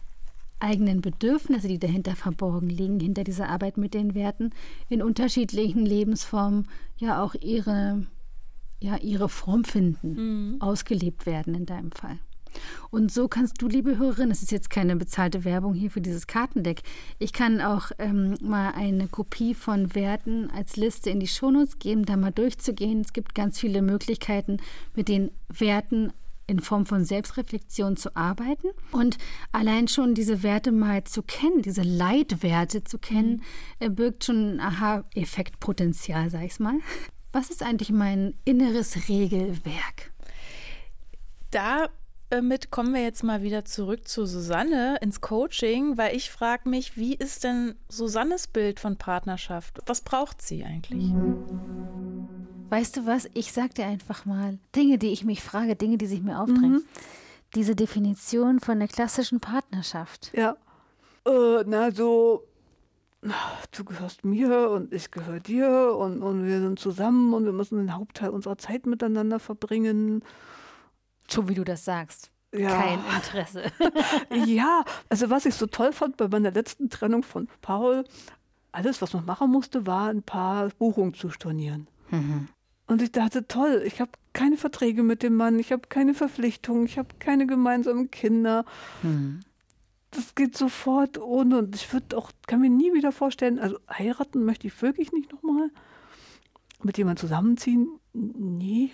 eigenen 0.59 1.01
Bedürfnisse, 1.01 1.69
die 1.69 1.79
dahinter 1.79 2.15
verborgen 2.17 2.69
liegen, 2.69 3.01
hinter 3.01 3.25
dieser 3.25 3.49
Arbeit 3.49 3.77
mit 3.77 3.95
den 3.95 4.15
Werten, 4.15 4.51
in 4.89 5.03
unterschiedlichen 5.03 5.85
Lebensformen 5.85 6.69
ja 6.99 7.23
auch 7.23 7.35
ihre, 7.35 8.07
ja, 8.81 8.97
ihre 8.97 9.29
Form 9.29 9.65
finden, 9.65 10.53
mhm. 10.53 10.63
ausgelebt 10.63 11.27
werden 11.27 11.55
in 11.55 11.67
deinem 11.67 11.93
Fall. 11.93 12.19
Und 12.91 13.13
so 13.13 13.29
kannst 13.29 13.61
du, 13.61 13.69
liebe 13.69 13.99
Hörerin, 13.99 14.31
es 14.31 14.43
ist 14.43 14.53
jetzt 14.53 14.71
keine 14.71 14.97
bezahlte 14.97 15.45
Werbung 15.45 15.75
hier 15.75 15.91
für 15.91 16.01
dieses 16.01 16.27
Kartendeck, 16.27 16.83
ich 17.19 17.33
kann 17.33 17.61
auch 17.61 17.91
ähm, 17.99 18.37
mal 18.43 18.73
eine 18.73 19.09
Kopie 19.09 19.55
von 19.55 19.95
Werten 19.95 20.51
als 20.51 20.77
Liste 20.77 21.11
in 21.11 21.21
die 21.21 21.29
Shownotes 21.29 21.79
geben, 21.79 22.05
da 22.05 22.17
mal 22.17 22.33
durchzugehen. 22.33 23.01
Es 23.01 23.13
gibt 23.13 23.35
ganz 23.35 23.59
viele 23.59 23.83
Möglichkeiten, 23.83 24.59
mit 24.95 25.09
den 25.09 25.31
Werten 25.49 26.13
in 26.47 26.61
Form 26.61 26.87
von 26.87 27.05
Selbstreflexion 27.05 27.97
zu 27.97 28.15
arbeiten 28.17 28.69
und 28.91 29.19
allein 29.53 29.89
schon 29.89 30.15
diese 30.15 30.43
Werte 30.43 30.73
mal 30.73 31.05
zu 31.05 31.23
kennen, 31.23 31.63
diese 31.63 31.83
Leitwerte 31.83 32.85
zu 32.85 32.99
kennen, 32.99 33.43
mhm. 33.81 33.95
birgt 33.95 34.25
schon 34.25 34.55
ein 34.55 34.61
Aha-Effektpotenzial, 34.61 36.31
sag 36.31 36.45
ich 36.45 36.59
mal. 36.61 36.75
Was 37.33 37.49
ist 37.49 37.63
eigentlich 37.63 37.91
mein 37.91 38.35
inneres 38.45 39.09
Regelwerk? 39.09 40.13
Da 41.51 41.89
äh, 42.33 42.43
mit, 42.43 42.71
kommen 42.71 42.95
wir 42.95 43.03
jetzt 43.03 43.23
mal 43.23 43.43
wieder 43.43 43.65
zurück 43.65 44.09
zu 44.09 44.27
Susanne 44.27 44.97
ins 45.01 45.21
Coaching, 45.21 45.99
weil 45.99 46.17
ich 46.17 46.31
frage 46.31 46.69
mich, 46.69 46.97
wie 46.97 47.15
ist 47.15 47.45
denn 47.45 47.75
Susannes 47.89 48.49
Bild 48.49 48.81
von 48.81 48.97
Partnerschaft? 48.97 49.81
Was 49.87 50.01
braucht 50.01 50.41
sie 50.41 50.65
eigentlich? 50.65 51.13
Weißt 52.71 52.97
du 52.97 53.07
was? 53.07 53.29
Ich 53.35 53.53
sag 53.53 53.75
dir 53.75 53.87
einfach 53.87 54.25
mal 54.25 54.59
Dinge, 54.75 54.99
die 54.99 55.13
ich 55.13 55.25
mich 55.25 55.43
frage, 55.43 55.77
Dinge, 55.77 55.99
die 55.99 56.07
sich 56.07 56.23
mir 56.23 56.41
aufdrängen. 56.41 56.73
Mhm. 56.73 56.85
Diese 57.55 57.77
Definition 57.77 58.61
von 58.61 58.79
der 58.79 58.89
klassischen 58.89 59.41
Partnerschaft. 59.41 60.33
Ja. 60.35 60.57
Äh, 61.27 61.65
na, 61.67 61.91
so 61.91 62.45
du 63.71 63.85
gehörst 63.85 64.25
mir 64.25 64.71
und 64.71 64.93
ich 64.93 65.11
gehöre 65.11 65.39
dir 65.39 65.95
und, 65.97 66.23
und 66.23 66.45
wir 66.45 66.61
sind 66.61 66.79
zusammen 66.79 67.35
und 67.35 67.45
wir 67.45 67.53
müssen 67.53 67.79
den 67.79 67.95
Hauptteil 67.95 68.31
unserer 68.31 68.59
Zeit 68.59 68.87
miteinander 68.87 69.39
verbringen. 69.39 70.23
So 71.33 71.49
wie 71.49 71.55
du 71.55 71.65
das 71.65 71.85
sagst. 71.85 72.31
Ja. 72.55 72.69
Kein 72.69 72.99
Interesse. 73.17 73.65
ja, 74.47 74.85
also 75.09 75.31
was 75.31 75.47
ich 75.47 75.55
so 75.55 75.67
toll 75.67 75.93
fand 75.93 76.19
bei 76.19 76.29
meiner 76.29 76.51
letzten 76.51 76.91
Trennung 76.91 77.23
von 77.23 77.49
Paul, 77.63 78.05
alles, 78.73 79.01
was 79.01 79.15
man 79.15 79.25
machen 79.25 79.51
musste, 79.51 79.87
war 79.87 80.09
ein 80.09 80.23
paar 80.23 80.69
Buchungen 80.79 81.15
zu 81.15 81.31
stornieren. 81.31 81.87
Mhm. 82.11 82.49
Und 82.87 83.01
ich 83.01 83.13
dachte, 83.13 83.49
toll, 83.49 83.83
ich 83.87 84.01
habe 84.01 84.11
keine 84.35 84.59
Verträge 84.59 85.03
mit 85.03 85.23
dem 85.23 85.35
Mann, 85.37 85.59
ich 85.59 85.73
habe 85.73 85.89
keine 85.89 86.13
Verpflichtungen, 86.13 86.85
ich 86.85 86.99
habe 86.99 87.09
keine 87.19 87.47
gemeinsamen 87.47 88.11
Kinder. 88.11 88.67
Mhm 89.03 89.41
das 90.13 90.35
geht 90.35 90.57
sofort 90.57 91.19
ohne. 91.19 91.59
Und 91.59 91.75
ich 91.75 91.93
würde 91.93 92.17
auch, 92.17 92.31
kann 92.47 92.61
mir 92.61 92.71
nie 92.71 92.95
wieder 92.95 93.13
vorstellen, 93.13 93.59
also 93.59 93.79
heiraten 93.91 94.45
möchte 94.45 94.67
ich 94.69 94.81
wirklich 94.81 95.13
nicht 95.13 95.33
nochmal. 95.33 95.71
Mit 96.83 96.99
jemandem 96.99 97.21
zusammenziehen? 97.21 97.89
Nee. 98.13 98.91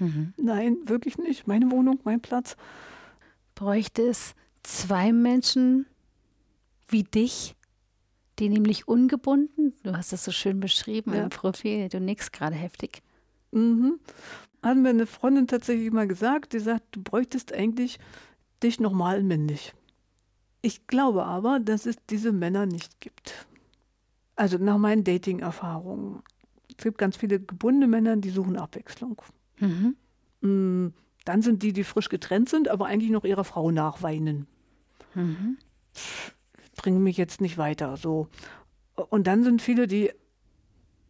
Mhm. 0.00 0.34
Nein, 0.36 0.78
wirklich 0.84 1.18
nicht. 1.18 1.46
Meine 1.46 1.70
Wohnung, 1.70 2.00
mein 2.04 2.20
Platz. 2.20 2.56
Bräuchte 3.54 4.02
es 4.02 4.34
zwei 4.62 5.12
Menschen 5.12 5.86
wie 6.88 7.04
dich, 7.04 7.54
die 8.38 8.48
nämlich 8.48 8.88
ungebunden, 8.88 9.74
du 9.82 9.96
hast 9.96 10.12
das 10.12 10.24
so 10.24 10.32
schön 10.32 10.60
beschrieben 10.60 11.14
ja. 11.14 11.24
im 11.24 11.28
Profil, 11.28 11.88
du 11.88 12.00
nix 12.00 12.32
gerade 12.32 12.56
heftig. 12.56 13.02
Mhm. 13.52 14.00
Hat 14.62 14.76
mir 14.76 14.90
eine 14.90 15.06
Freundin 15.06 15.46
tatsächlich 15.46 15.92
mal 15.92 16.08
gesagt, 16.08 16.52
die 16.52 16.58
sagt, 16.58 16.84
du 16.92 17.02
bräuchtest 17.02 17.52
eigentlich 17.52 17.98
dich 18.62 18.80
nochmal 18.80 19.22
männlich. 19.22 19.74
Ich 20.62 20.86
glaube 20.86 21.24
aber, 21.24 21.60
dass 21.60 21.86
es 21.86 21.96
diese 22.08 22.32
Männer 22.32 22.66
nicht 22.66 23.00
gibt. 23.00 23.46
Also 24.36 24.58
nach 24.58 24.78
meinen 24.78 25.04
Dating-Erfahrungen. 25.04 26.22
Es 26.68 26.84
gibt 26.84 26.98
ganz 26.98 27.16
viele 27.16 27.40
gebundene 27.40 27.86
Männer, 27.86 28.16
die 28.16 28.30
suchen 28.30 28.56
Abwechslung. 28.56 29.20
Mhm. 29.60 30.92
Dann 31.24 31.42
sind 31.42 31.62
die, 31.62 31.72
die 31.72 31.84
frisch 31.84 32.08
getrennt 32.08 32.48
sind, 32.48 32.68
aber 32.68 32.86
eigentlich 32.86 33.10
noch 33.10 33.24
ihrer 33.24 33.44
Frau 33.44 33.70
nachweinen. 33.70 34.46
Mhm. 35.14 35.58
Bringen 36.76 37.02
mich 37.02 37.16
jetzt 37.16 37.40
nicht 37.40 37.58
weiter. 37.58 37.96
So. 37.96 38.28
Und 38.94 39.26
dann 39.26 39.44
sind 39.44 39.60
viele, 39.60 39.86
die 39.86 40.10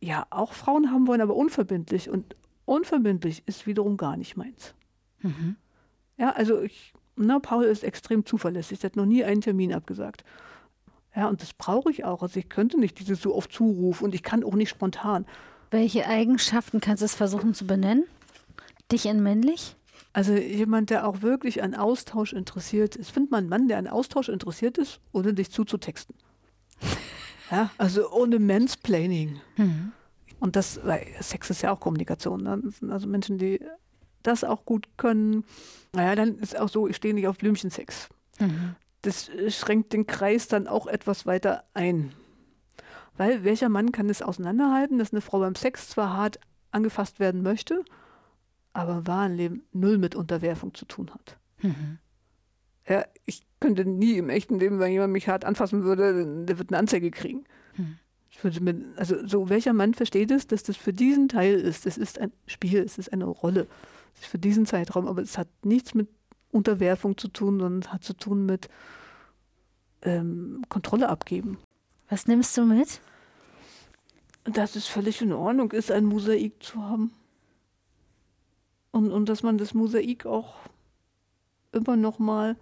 ja 0.00 0.26
auch 0.30 0.52
Frauen 0.52 0.90
haben 0.90 1.06
wollen, 1.06 1.20
aber 1.20 1.36
unverbindlich. 1.36 2.10
Und 2.10 2.34
unverbindlich 2.64 3.44
ist 3.46 3.66
wiederum 3.66 3.96
gar 3.96 4.16
nicht 4.16 4.36
meins. 4.36 4.74
Mhm. 5.22 5.56
Ja, 6.16 6.30
also 6.32 6.60
ich 6.60 6.92
na, 7.20 7.38
Paul 7.38 7.64
ist 7.64 7.84
extrem 7.84 8.24
zuverlässig, 8.24 8.80
der 8.80 8.90
hat 8.90 8.96
noch 8.96 9.06
nie 9.06 9.24
einen 9.24 9.40
Termin 9.40 9.72
abgesagt. 9.72 10.24
Ja, 11.14 11.28
und 11.28 11.42
das 11.42 11.52
brauche 11.52 11.90
ich 11.90 12.04
auch. 12.04 12.22
Also 12.22 12.38
ich 12.38 12.48
könnte 12.48 12.78
nicht 12.78 12.98
dieses 12.98 13.20
so 13.20 13.34
oft 13.34 13.52
Zuruf 13.52 14.00
und 14.00 14.14
ich 14.14 14.22
kann 14.22 14.44
auch 14.44 14.54
nicht 14.54 14.70
spontan. 14.70 15.26
Welche 15.70 16.06
Eigenschaften 16.06 16.80
kannst 16.80 17.02
du 17.02 17.04
es 17.04 17.14
versuchen 17.14 17.52
zu 17.52 17.66
benennen? 17.66 18.04
Dich 18.92 19.06
in 19.06 19.22
männlich? 19.22 19.76
Also 20.12 20.32
jemand, 20.32 20.90
der 20.90 21.06
auch 21.06 21.22
wirklich 21.22 21.62
an 21.62 21.74
Austausch 21.74 22.32
interessiert 22.32 22.96
ist. 22.96 23.10
Findet 23.10 23.30
man 23.30 23.40
einen 23.40 23.48
Mann, 23.48 23.68
der 23.68 23.78
an 23.78 23.86
Austausch 23.86 24.28
interessiert 24.28 24.76
ist, 24.78 25.00
ohne 25.12 25.34
dich 25.34 25.50
zuzutexten. 25.52 26.16
ja, 27.50 27.70
also 27.78 28.10
ohne 28.10 28.38
Mansplaining. 28.38 29.40
Mhm. 29.56 29.92
Und 30.40 30.56
das, 30.56 30.80
weil 30.84 31.06
Sex 31.20 31.50
ist 31.50 31.62
ja 31.62 31.70
auch 31.70 31.80
Kommunikation. 31.80 32.42
Ne? 32.42 32.62
Also 32.90 33.06
Menschen, 33.06 33.38
die 33.38 33.60
das 34.22 34.42
auch 34.42 34.64
gut 34.64 34.88
können, 34.96 35.44
naja, 35.92 36.14
dann 36.14 36.38
ist 36.38 36.58
auch 36.58 36.68
so, 36.68 36.88
ich 36.88 36.96
stehe 36.96 37.14
nicht 37.14 37.28
auf 37.28 37.38
Blümchensex. 37.38 38.08
Mhm. 38.38 38.74
Das 39.02 39.30
schränkt 39.48 39.92
den 39.92 40.06
Kreis 40.06 40.48
dann 40.48 40.66
auch 40.66 40.86
etwas 40.86 41.24
weiter 41.24 41.64
ein. 41.72 42.12
Weil 43.16 43.44
welcher 43.44 43.68
Mann 43.68 43.92
kann 43.92 44.08
es 44.08 44.22
auseinanderhalten, 44.22 44.98
dass 44.98 45.12
eine 45.12 45.20
Frau 45.20 45.40
beim 45.40 45.54
Sex 45.54 45.88
zwar 45.88 46.14
hart 46.14 46.40
angefasst 46.70 47.20
werden 47.20 47.42
möchte, 47.42 47.84
aber 48.72 48.98
im 48.98 49.06
wahren 49.06 49.36
Leben 49.36 49.62
null 49.72 49.98
mit 49.98 50.14
Unterwerfung 50.14 50.74
zu 50.74 50.84
tun 50.84 51.10
hat. 51.10 51.38
Mhm. 51.62 51.98
Ja, 52.88 53.04
ich 53.26 53.42
könnte 53.60 53.84
nie 53.84 54.16
im 54.16 54.30
echten 54.30 54.58
Leben, 54.58 54.78
wenn 54.78 54.92
jemand 54.92 55.12
mich 55.12 55.28
hart 55.28 55.44
anfassen 55.44 55.84
würde, 55.84 56.44
der 56.46 56.58
wird 56.58 56.70
eine 56.70 56.78
Anzeige 56.78 57.10
kriegen. 57.10 57.44
Mhm. 57.76 57.98
Ich 58.30 58.42
würde 58.44 58.60
mir, 58.60 58.74
also 58.96 59.26
so 59.26 59.48
welcher 59.48 59.72
Mann 59.72 59.94
versteht 59.94 60.30
es, 60.30 60.46
dass 60.46 60.62
das 60.62 60.76
für 60.76 60.92
diesen 60.92 61.28
Teil 61.28 61.54
ist. 61.54 61.84
Das 61.84 61.98
ist 61.98 62.18
ein 62.18 62.32
Spiel, 62.46 62.80
es 62.80 62.96
ist 62.96 63.12
eine 63.12 63.26
Rolle 63.26 63.66
für 64.14 64.38
diesen 64.38 64.66
Zeitraum, 64.66 65.08
aber 65.08 65.22
es 65.22 65.36
hat 65.36 65.48
nichts 65.64 65.94
mit 65.94 66.08
Unterwerfung 66.52 67.16
zu 67.16 67.28
tun, 67.28 67.60
sondern 67.60 67.92
hat 67.92 68.04
zu 68.04 68.14
tun 68.14 68.46
mit 68.46 68.68
ähm, 70.02 70.64
Kontrolle 70.68 71.08
abgeben. 71.08 71.58
Was 72.08 72.26
nimmst 72.26 72.56
du 72.56 72.64
mit? 72.64 73.00
Dass 74.44 74.74
es 74.74 74.86
völlig 74.86 75.20
in 75.22 75.32
Ordnung 75.32 75.70
ist, 75.72 75.90
ein 75.92 76.06
Mosaik 76.06 76.62
zu 76.62 76.82
haben. 76.82 77.12
Und, 78.92 79.12
und 79.12 79.28
dass 79.28 79.42
man 79.42 79.58
das 79.58 79.74
Mosaik 79.74 80.26
auch 80.26 80.56
immer 81.72 81.96
noch 81.96 82.18
mal 82.18 82.56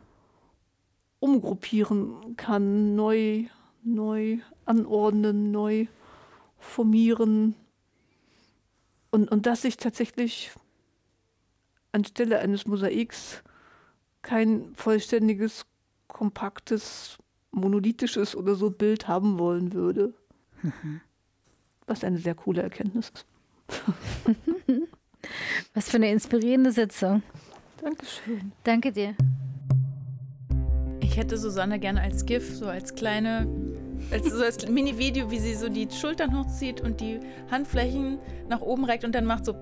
umgruppieren 1.21 2.37
kann, 2.37 2.95
neu, 2.95 3.47
neu 3.83 4.38
anordnen, 4.67 5.51
neu 5.51 5.87
formieren. 6.59 7.55
Und, 9.11 9.31
und 9.31 9.47
dass 9.47 9.64
ich 9.64 9.77
tatsächlich 9.79 10.53
anstelle 11.93 12.38
eines 12.41 12.67
Mosaiks 12.67 13.43
kein 14.23 14.75
vollständiges, 14.75 15.64
kompaktes, 16.07 17.19
monolithisches 17.51 18.37
oder 18.37 18.55
so 18.55 18.71
Bild 18.71 19.09
haben 19.09 19.38
wollen 19.38 19.73
würde. 19.73 20.12
Mhm. 20.62 21.01
Was 21.87 22.05
eine 22.05 22.19
sehr 22.19 22.35
coole 22.35 22.62
Erkenntnis 22.62 23.11
ist. 23.14 23.27
Was 25.75 25.88
für 25.91 25.97
eine 25.97 26.11
inspirierende 26.11 26.73
Sitzung. 26.73 27.23
Dankeschön. 27.83 28.53
Danke 28.64 28.93
dir. 28.93 29.14
Ich 31.01 31.17
hätte 31.17 31.38
Susanne 31.38 31.79
gerne 31.79 32.03
als 32.03 32.27
GIF, 32.27 32.55
so 32.55 32.67
als 32.67 32.95
kleine, 32.95 33.47
als, 34.11 34.31
so 34.31 34.43
als 34.43 34.69
Mini-Video, 34.69 35.31
wie 35.31 35.38
sie 35.38 35.55
so 35.55 35.69
die 35.69 35.88
Schultern 35.91 36.38
hochzieht 36.38 36.81
und 36.81 37.01
die 37.01 37.21
Handflächen 37.51 38.19
nach 38.49 38.61
oben 38.61 38.85
reckt 38.85 39.05
und 39.05 39.14
dann 39.14 39.25
macht 39.25 39.47
so 39.47 39.55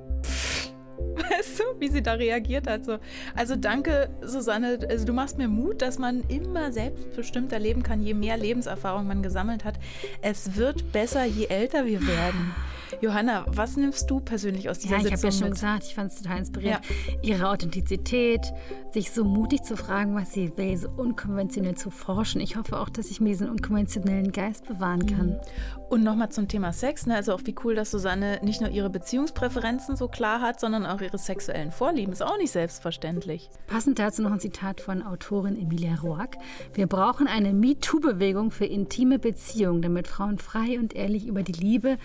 Weißt 1.31 1.61
du, 1.61 1.65
wie 1.81 1.89
sie 1.89 2.03
da 2.03 2.13
reagiert 2.13 2.67
hat? 2.67 2.85
So. 2.85 2.99
Also 3.35 3.57
danke, 3.57 4.11
Susanne. 4.23 4.79
Also 4.89 5.07
du 5.07 5.13
machst 5.13 5.39
mir 5.39 5.49
Mut, 5.49 5.83
dass 5.83 5.99
man 5.99 6.23
immer 6.29 6.73
selbstbestimmter 6.73 7.59
leben 7.59 7.83
kann, 7.83 8.03
je 8.03 8.15
mehr 8.15 8.37
Lebenserfahrung 8.37 9.07
man 9.07 9.23
gesammelt 9.23 9.65
hat. 9.65 9.79
Es 10.23 10.57
wird 10.57 10.93
besser, 10.93 11.25
je 11.25 11.47
älter 11.47 11.87
wir 11.87 12.07
werden. 12.07 12.55
Johanna, 13.01 13.45
was 13.49 13.77
nimmst 13.77 14.11
du 14.11 14.21
persönlich 14.21 14.69
aus 14.71 14.79
dieser 14.79 14.99
ja, 14.99 15.03
ich 15.03 15.09
Sitzung? 15.09 15.17
Ich 15.17 15.25
habe 15.25 15.35
ja 15.35 15.41
schon 15.41 15.51
gesagt, 15.51 15.85
ich 15.85 15.95
fand 15.95 16.13
es 16.13 16.23
total 16.23 16.39
inspirierend. 16.39 16.85
Ja. 16.85 17.15
Ihre 17.23 17.49
Authentizität, 17.49 18.53
sich 18.93 19.11
so 19.11 19.25
mutig 19.25 19.63
zu 19.63 19.77
fragen, 19.77 20.15
was 20.15 20.33
sie 20.33 20.57
will, 20.57 20.77
so 20.77 20.89
unkonventionell 20.89 21.75
zu 21.75 21.91
forschen. 21.91 22.41
Ich 22.41 22.57
hoffe 22.57 22.79
auch, 22.79 22.89
dass 22.89 23.11
ich 23.11 23.21
mir 23.21 23.31
diesen 23.31 23.51
unkonventionellen 23.51 24.33
Geist 24.33 24.67
bewahren 24.67 25.07
kann. 25.07 25.29
Mhm. 25.31 25.41
Und 25.89 26.05
nochmal 26.05 26.31
zum 26.31 26.49
Thema 26.49 26.73
Sex. 26.73 27.07
Ne? 27.07 27.15
Also 27.15 27.35
auch 27.35 27.43
wie 27.45 27.55
cool, 27.65 27.75
dass 27.75 27.91
Susanne 27.91 28.41
nicht 28.43 28.61
nur 28.61 28.71
ihre 28.71 28.91
Beziehungspräferenzen 28.91 29.97
so 29.97 30.09
klar 30.09 30.41
hat, 30.41 30.61
sondern 30.61 30.87
auch 30.87 31.01
ihre 31.07 31.19
sexuellen 31.19 31.73
Vorlieben. 31.73 32.13
Ist 32.13 32.23
auch 32.23 32.39
nicht 32.39 32.51
selbstverständlich. 32.51 33.49
Passend 33.67 33.99
dazu 33.99 34.23
noch 34.23 34.33
ein 34.33 34.41
Zitat 34.41 34.81
von 34.81 35.03
Autorin 35.03 35.57
Emilia 35.57 35.95
Roack. 36.03 36.37
Wir 36.75 36.87
brauchen 36.87 37.27
eine 37.27 37.53
MeToo-Bewegung 37.53 38.51
für 38.51 38.67
intime 38.67 39.19
Beziehungen, 39.19 39.83
damit 39.83 40.09
Frauen 40.09 40.39
frei 40.39 40.79
und 40.79 40.95
ehrlich 40.95 41.27
über 41.27 41.43
die 41.43 41.53
Liebe 41.53 41.97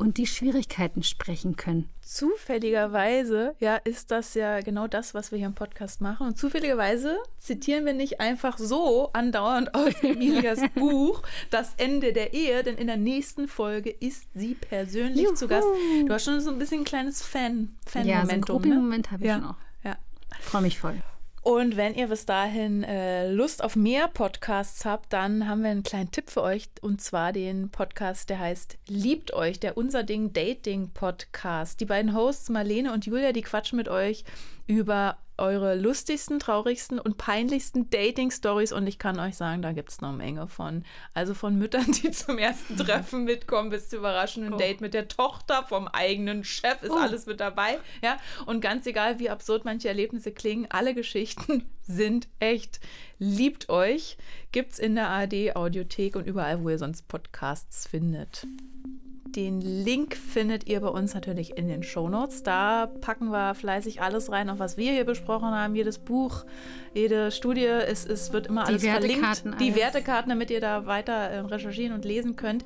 und 0.00 0.16
die 0.16 0.26
Schwierigkeiten 0.26 1.02
sprechen 1.02 1.56
können. 1.56 1.88
Zufälligerweise, 2.00 3.54
ja, 3.60 3.76
ist 3.76 4.10
das 4.10 4.32
ja 4.32 4.60
genau 4.60 4.86
das, 4.86 5.12
was 5.12 5.30
wir 5.30 5.38
hier 5.38 5.46
im 5.46 5.54
Podcast 5.54 6.00
machen. 6.00 6.26
Und 6.26 6.38
zufälligerweise 6.38 7.18
zitieren 7.38 7.84
wir 7.84 7.92
nicht 7.92 8.18
einfach 8.18 8.56
so 8.56 9.10
andauernd 9.12 9.74
aus 9.74 9.92
Emilias 10.02 10.60
Buch 10.74 11.22
Das 11.50 11.74
Ende 11.76 12.14
der 12.14 12.32
Ehe, 12.32 12.62
denn 12.62 12.76
in 12.76 12.86
der 12.86 12.96
nächsten 12.96 13.46
Folge 13.46 13.90
ist 13.90 14.26
sie 14.34 14.54
persönlich 14.54 15.26
Juhu. 15.26 15.34
zu 15.34 15.48
Gast. 15.48 15.68
Du 16.06 16.12
hast 16.12 16.24
schon 16.24 16.40
so 16.40 16.50
ein 16.50 16.58
bisschen 16.58 16.80
ein 16.80 16.84
kleines 16.84 17.22
Fan, 17.22 17.76
Fan-Momentum. 17.86 18.08
Ja, 18.08 18.46
so 18.46 18.56
einen 18.56 18.68
ne? 18.70 18.74
Moment 18.76 19.10
habe 19.10 19.22
ich 19.22 19.28
ja. 19.28 19.34
schon 19.34 19.44
auch. 19.44 19.56
Ja. 19.84 19.98
Freue 20.40 20.62
mich 20.62 20.78
voll. 20.78 21.02
Und 21.42 21.76
wenn 21.76 21.94
ihr 21.94 22.08
bis 22.08 22.26
dahin 22.26 22.84
äh, 22.84 23.30
Lust 23.32 23.64
auf 23.64 23.74
mehr 23.74 24.08
Podcasts 24.08 24.84
habt, 24.84 25.12
dann 25.12 25.48
haben 25.48 25.62
wir 25.62 25.70
einen 25.70 25.82
kleinen 25.82 26.10
Tipp 26.10 26.28
für 26.28 26.42
euch 26.42 26.68
und 26.82 27.00
zwar 27.00 27.32
den 27.32 27.70
Podcast, 27.70 28.28
der 28.28 28.38
heißt 28.38 28.76
Liebt 28.88 29.32
euch, 29.32 29.58
der 29.58 29.78
Unser 29.78 30.02
Ding 30.02 30.34
Dating 30.34 30.90
Podcast. 30.90 31.80
Die 31.80 31.86
beiden 31.86 32.14
Hosts 32.14 32.50
Marlene 32.50 32.92
und 32.92 33.06
Julia, 33.06 33.32
die 33.32 33.40
quatschen 33.40 33.78
mit 33.78 33.88
euch 33.88 34.24
über 34.66 35.16
eure 35.40 35.74
lustigsten, 35.74 36.38
traurigsten 36.38 36.98
und 37.00 37.16
peinlichsten 37.16 37.90
Dating-Stories 37.90 38.72
und 38.72 38.86
ich 38.86 38.98
kann 38.98 39.18
euch 39.18 39.36
sagen, 39.36 39.62
da 39.62 39.72
gibt 39.72 39.90
es 39.90 40.00
eine 40.00 40.12
Menge 40.12 40.46
von. 40.46 40.84
Also 41.14 41.34
von 41.34 41.56
Müttern, 41.56 41.86
die 41.90 42.10
zum 42.10 42.38
ersten 42.38 42.76
Treffen 42.76 43.24
mitkommen, 43.24 43.70
bis 43.70 43.88
zu 43.88 43.96
überraschenden 43.96 44.54
oh. 44.54 44.58
Date 44.58 44.80
mit 44.80 44.94
der 44.94 45.08
Tochter 45.08 45.64
vom 45.64 45.88
eigenen 45.88 46.44
Chef 46.44 46.82
ist 46.82 46.90
oh. 46.90 46.98
alles 46.98 47.26
mit 47.26 47.40
dabei. 47.40 47.78
Ja, 48.02 48.18
und 48.46 48.60
ganz 48.60 48.86
egal, 48.86 49.18
wie 49.18 49.30
absurd 49.30 49.64
manche 49.64 49.88
Erlebnisse 49.88 50.32
klingen, 50.32 50.66
alle 50.70 50.94
Geschichten 50.94 51.64
sind 51.82 52.28
echt. 52.38 52.80
Liebt 53.18 53.68
euch. 53.68 54.16
Gibt's 54.52 54.78
in 54.78 54.94
der 54.94 55.08
ARD 55.08 55.56
Audiothek 55.56 56.16
und 56.16 56.26
überall, 56.26 56.62
wo 56.62 56.70
ihr 56.70 56.78
sonst 56.78 57.08
Podcasts 57.08 57.86
findet. 57.86 58.46
Den 59.26 59.60
Link 59.60 60.16
findet 60.16 60.66
ihr 60.66 60.80
bei 60.80 60.88
uns 60.88 61.14
natürlich 61.14 61.56
in 61.56 61.68
den 61.68 61.82
Shownotes. 61.82 62.42
Da 62.42 62.86
packen 62.86 63.30
wir 63.30 63.54
fleißig 63.54 64.02
alles 64.02 64.32
rein, 64.32 64.50
auch 64.50 64.58
was 64.58 64.76
wir 64.76 64.90
hier 64.90 65.04
besprochen 65.04 65.50
haben. 65.50 65.76
Jedes 65.76 65.98
Buch, 65.98 66.44
jede 66.94 67.30
Studie, 67.30 67.66
es, 67.66 68.04
es 68.06 68.32
wird 68.32 68.48
immer 68.48 68.66
alles 68.66 68.82
verlinkt. 68.82 69.24
Alles. 69.24 69.58
Die 69.60 69.76
Wertekarten, 69.76 70.30
damit 70.30 70.50
ihr 70.50 70.60
da 70.60 70.86
weiter 70.86 71.12
äh, 71.12 71.38
recherchieren 71.40 71.94
und 71.94 72.04
lesen 72.04 72.34
könnt. 72.34 72.64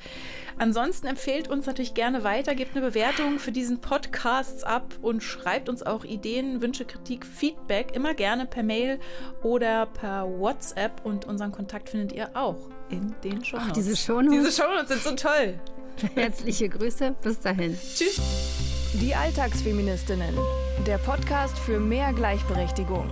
Ansonsten 0.57 1.07
empfehlt 1.07 1.49
uns 1.49 1.67
natürlich 1.67 1.93
gerne 1.93 2.25
weiter, 2.25 2.55
gebt 2.55 2.75
eine 2.77 2.87
Bewertung 2.87 3.39
für 3.39 3.53
diesen 3.53 3.81
Podcast 3.81 4.67
ab 4.67 4.95
und 5.03 5.23
schreibt 5.23 5.69
uns 5.69 5.83
auch 5.83 6.05
Ideen, 6.05 6.63
Wünsche, 6.63 6.85
Kritik, 6.85 7.27
Feedback 7.27 7.95
immer 7.95 8.15
gerne 8.15 8.47
per 8.47 8.63
Mail 8.63 9.01
oder 9.43 9.87
per 9.87 10.27
WhatsApp 10.27 11.05
und 11.05 11.27
unseren 11.27 11.53
Kontakt 11.53 11.91
findet 11.91 12.13
ihr 12.13 12.31
auch 12.35 12.71
in 12.89 13.15
den 13.23 13.45
Shownotes. 13.45 13.69
Ach, 13.71 13.73
diese 13.73 13.97
Shownotes. 13.97 14.31
Diese 14.31 14.63
Shownotes 14.63 14.89
sind 14.89 15.03
so 15.03 15.29
toll. 15.29 15.61
Herzliche 16.15 16.69
Grüße, 16.69 17.15
bis 17.23 17.41
dahin. 17.41 17.77
Tschüss. 17.77 18.21
Die 18.95 19.15
Alltagsfeministinnen, 19.15 20.35
der 20.87 20.99
Podcast 20.99 21.59
für 21.59 21.81
mehr 21.81 22.13
Gleichberechtigung. 22.13 23.09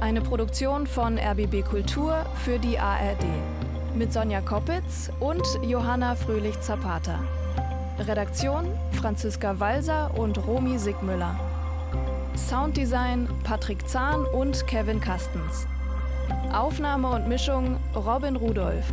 Eine 0.00 0.20
Produktion 0.20 0.86
von 0.86 1.18
RBB 1.18 1.62
Kultur 1.62 2.26
für 2.44 2.58
die 2.58 2.78
ARD. 2.78 3.24
Mit 3.94 4.12
Sonja 4.12 4.40
Koppitz 4.40 5.10
und 5.20 5.42
Johanna 5.62 6.14
Fröhlich-Zapata. 6.14 7.18
Redaktion 8.00 8.66
Franziska 8.92 9.58
Walser 9.60 10.10
und 10.18 10.36
Romy 10.46 10.78
Sigmüller. 10.78 11.38
Sounddesign 12.36 13.28
Patrick 13.44 13.88
Zahn 13.88 14.24
und 14.26 14.66
Kevin 14.66 15.00
Kastens. 15.00 15.66
Aufnahme 16.52 17.08
und 17.10 17.28
Mischung 17.28 17.78
Robin 17.94 18.36
Rudolph. 18.36 18.92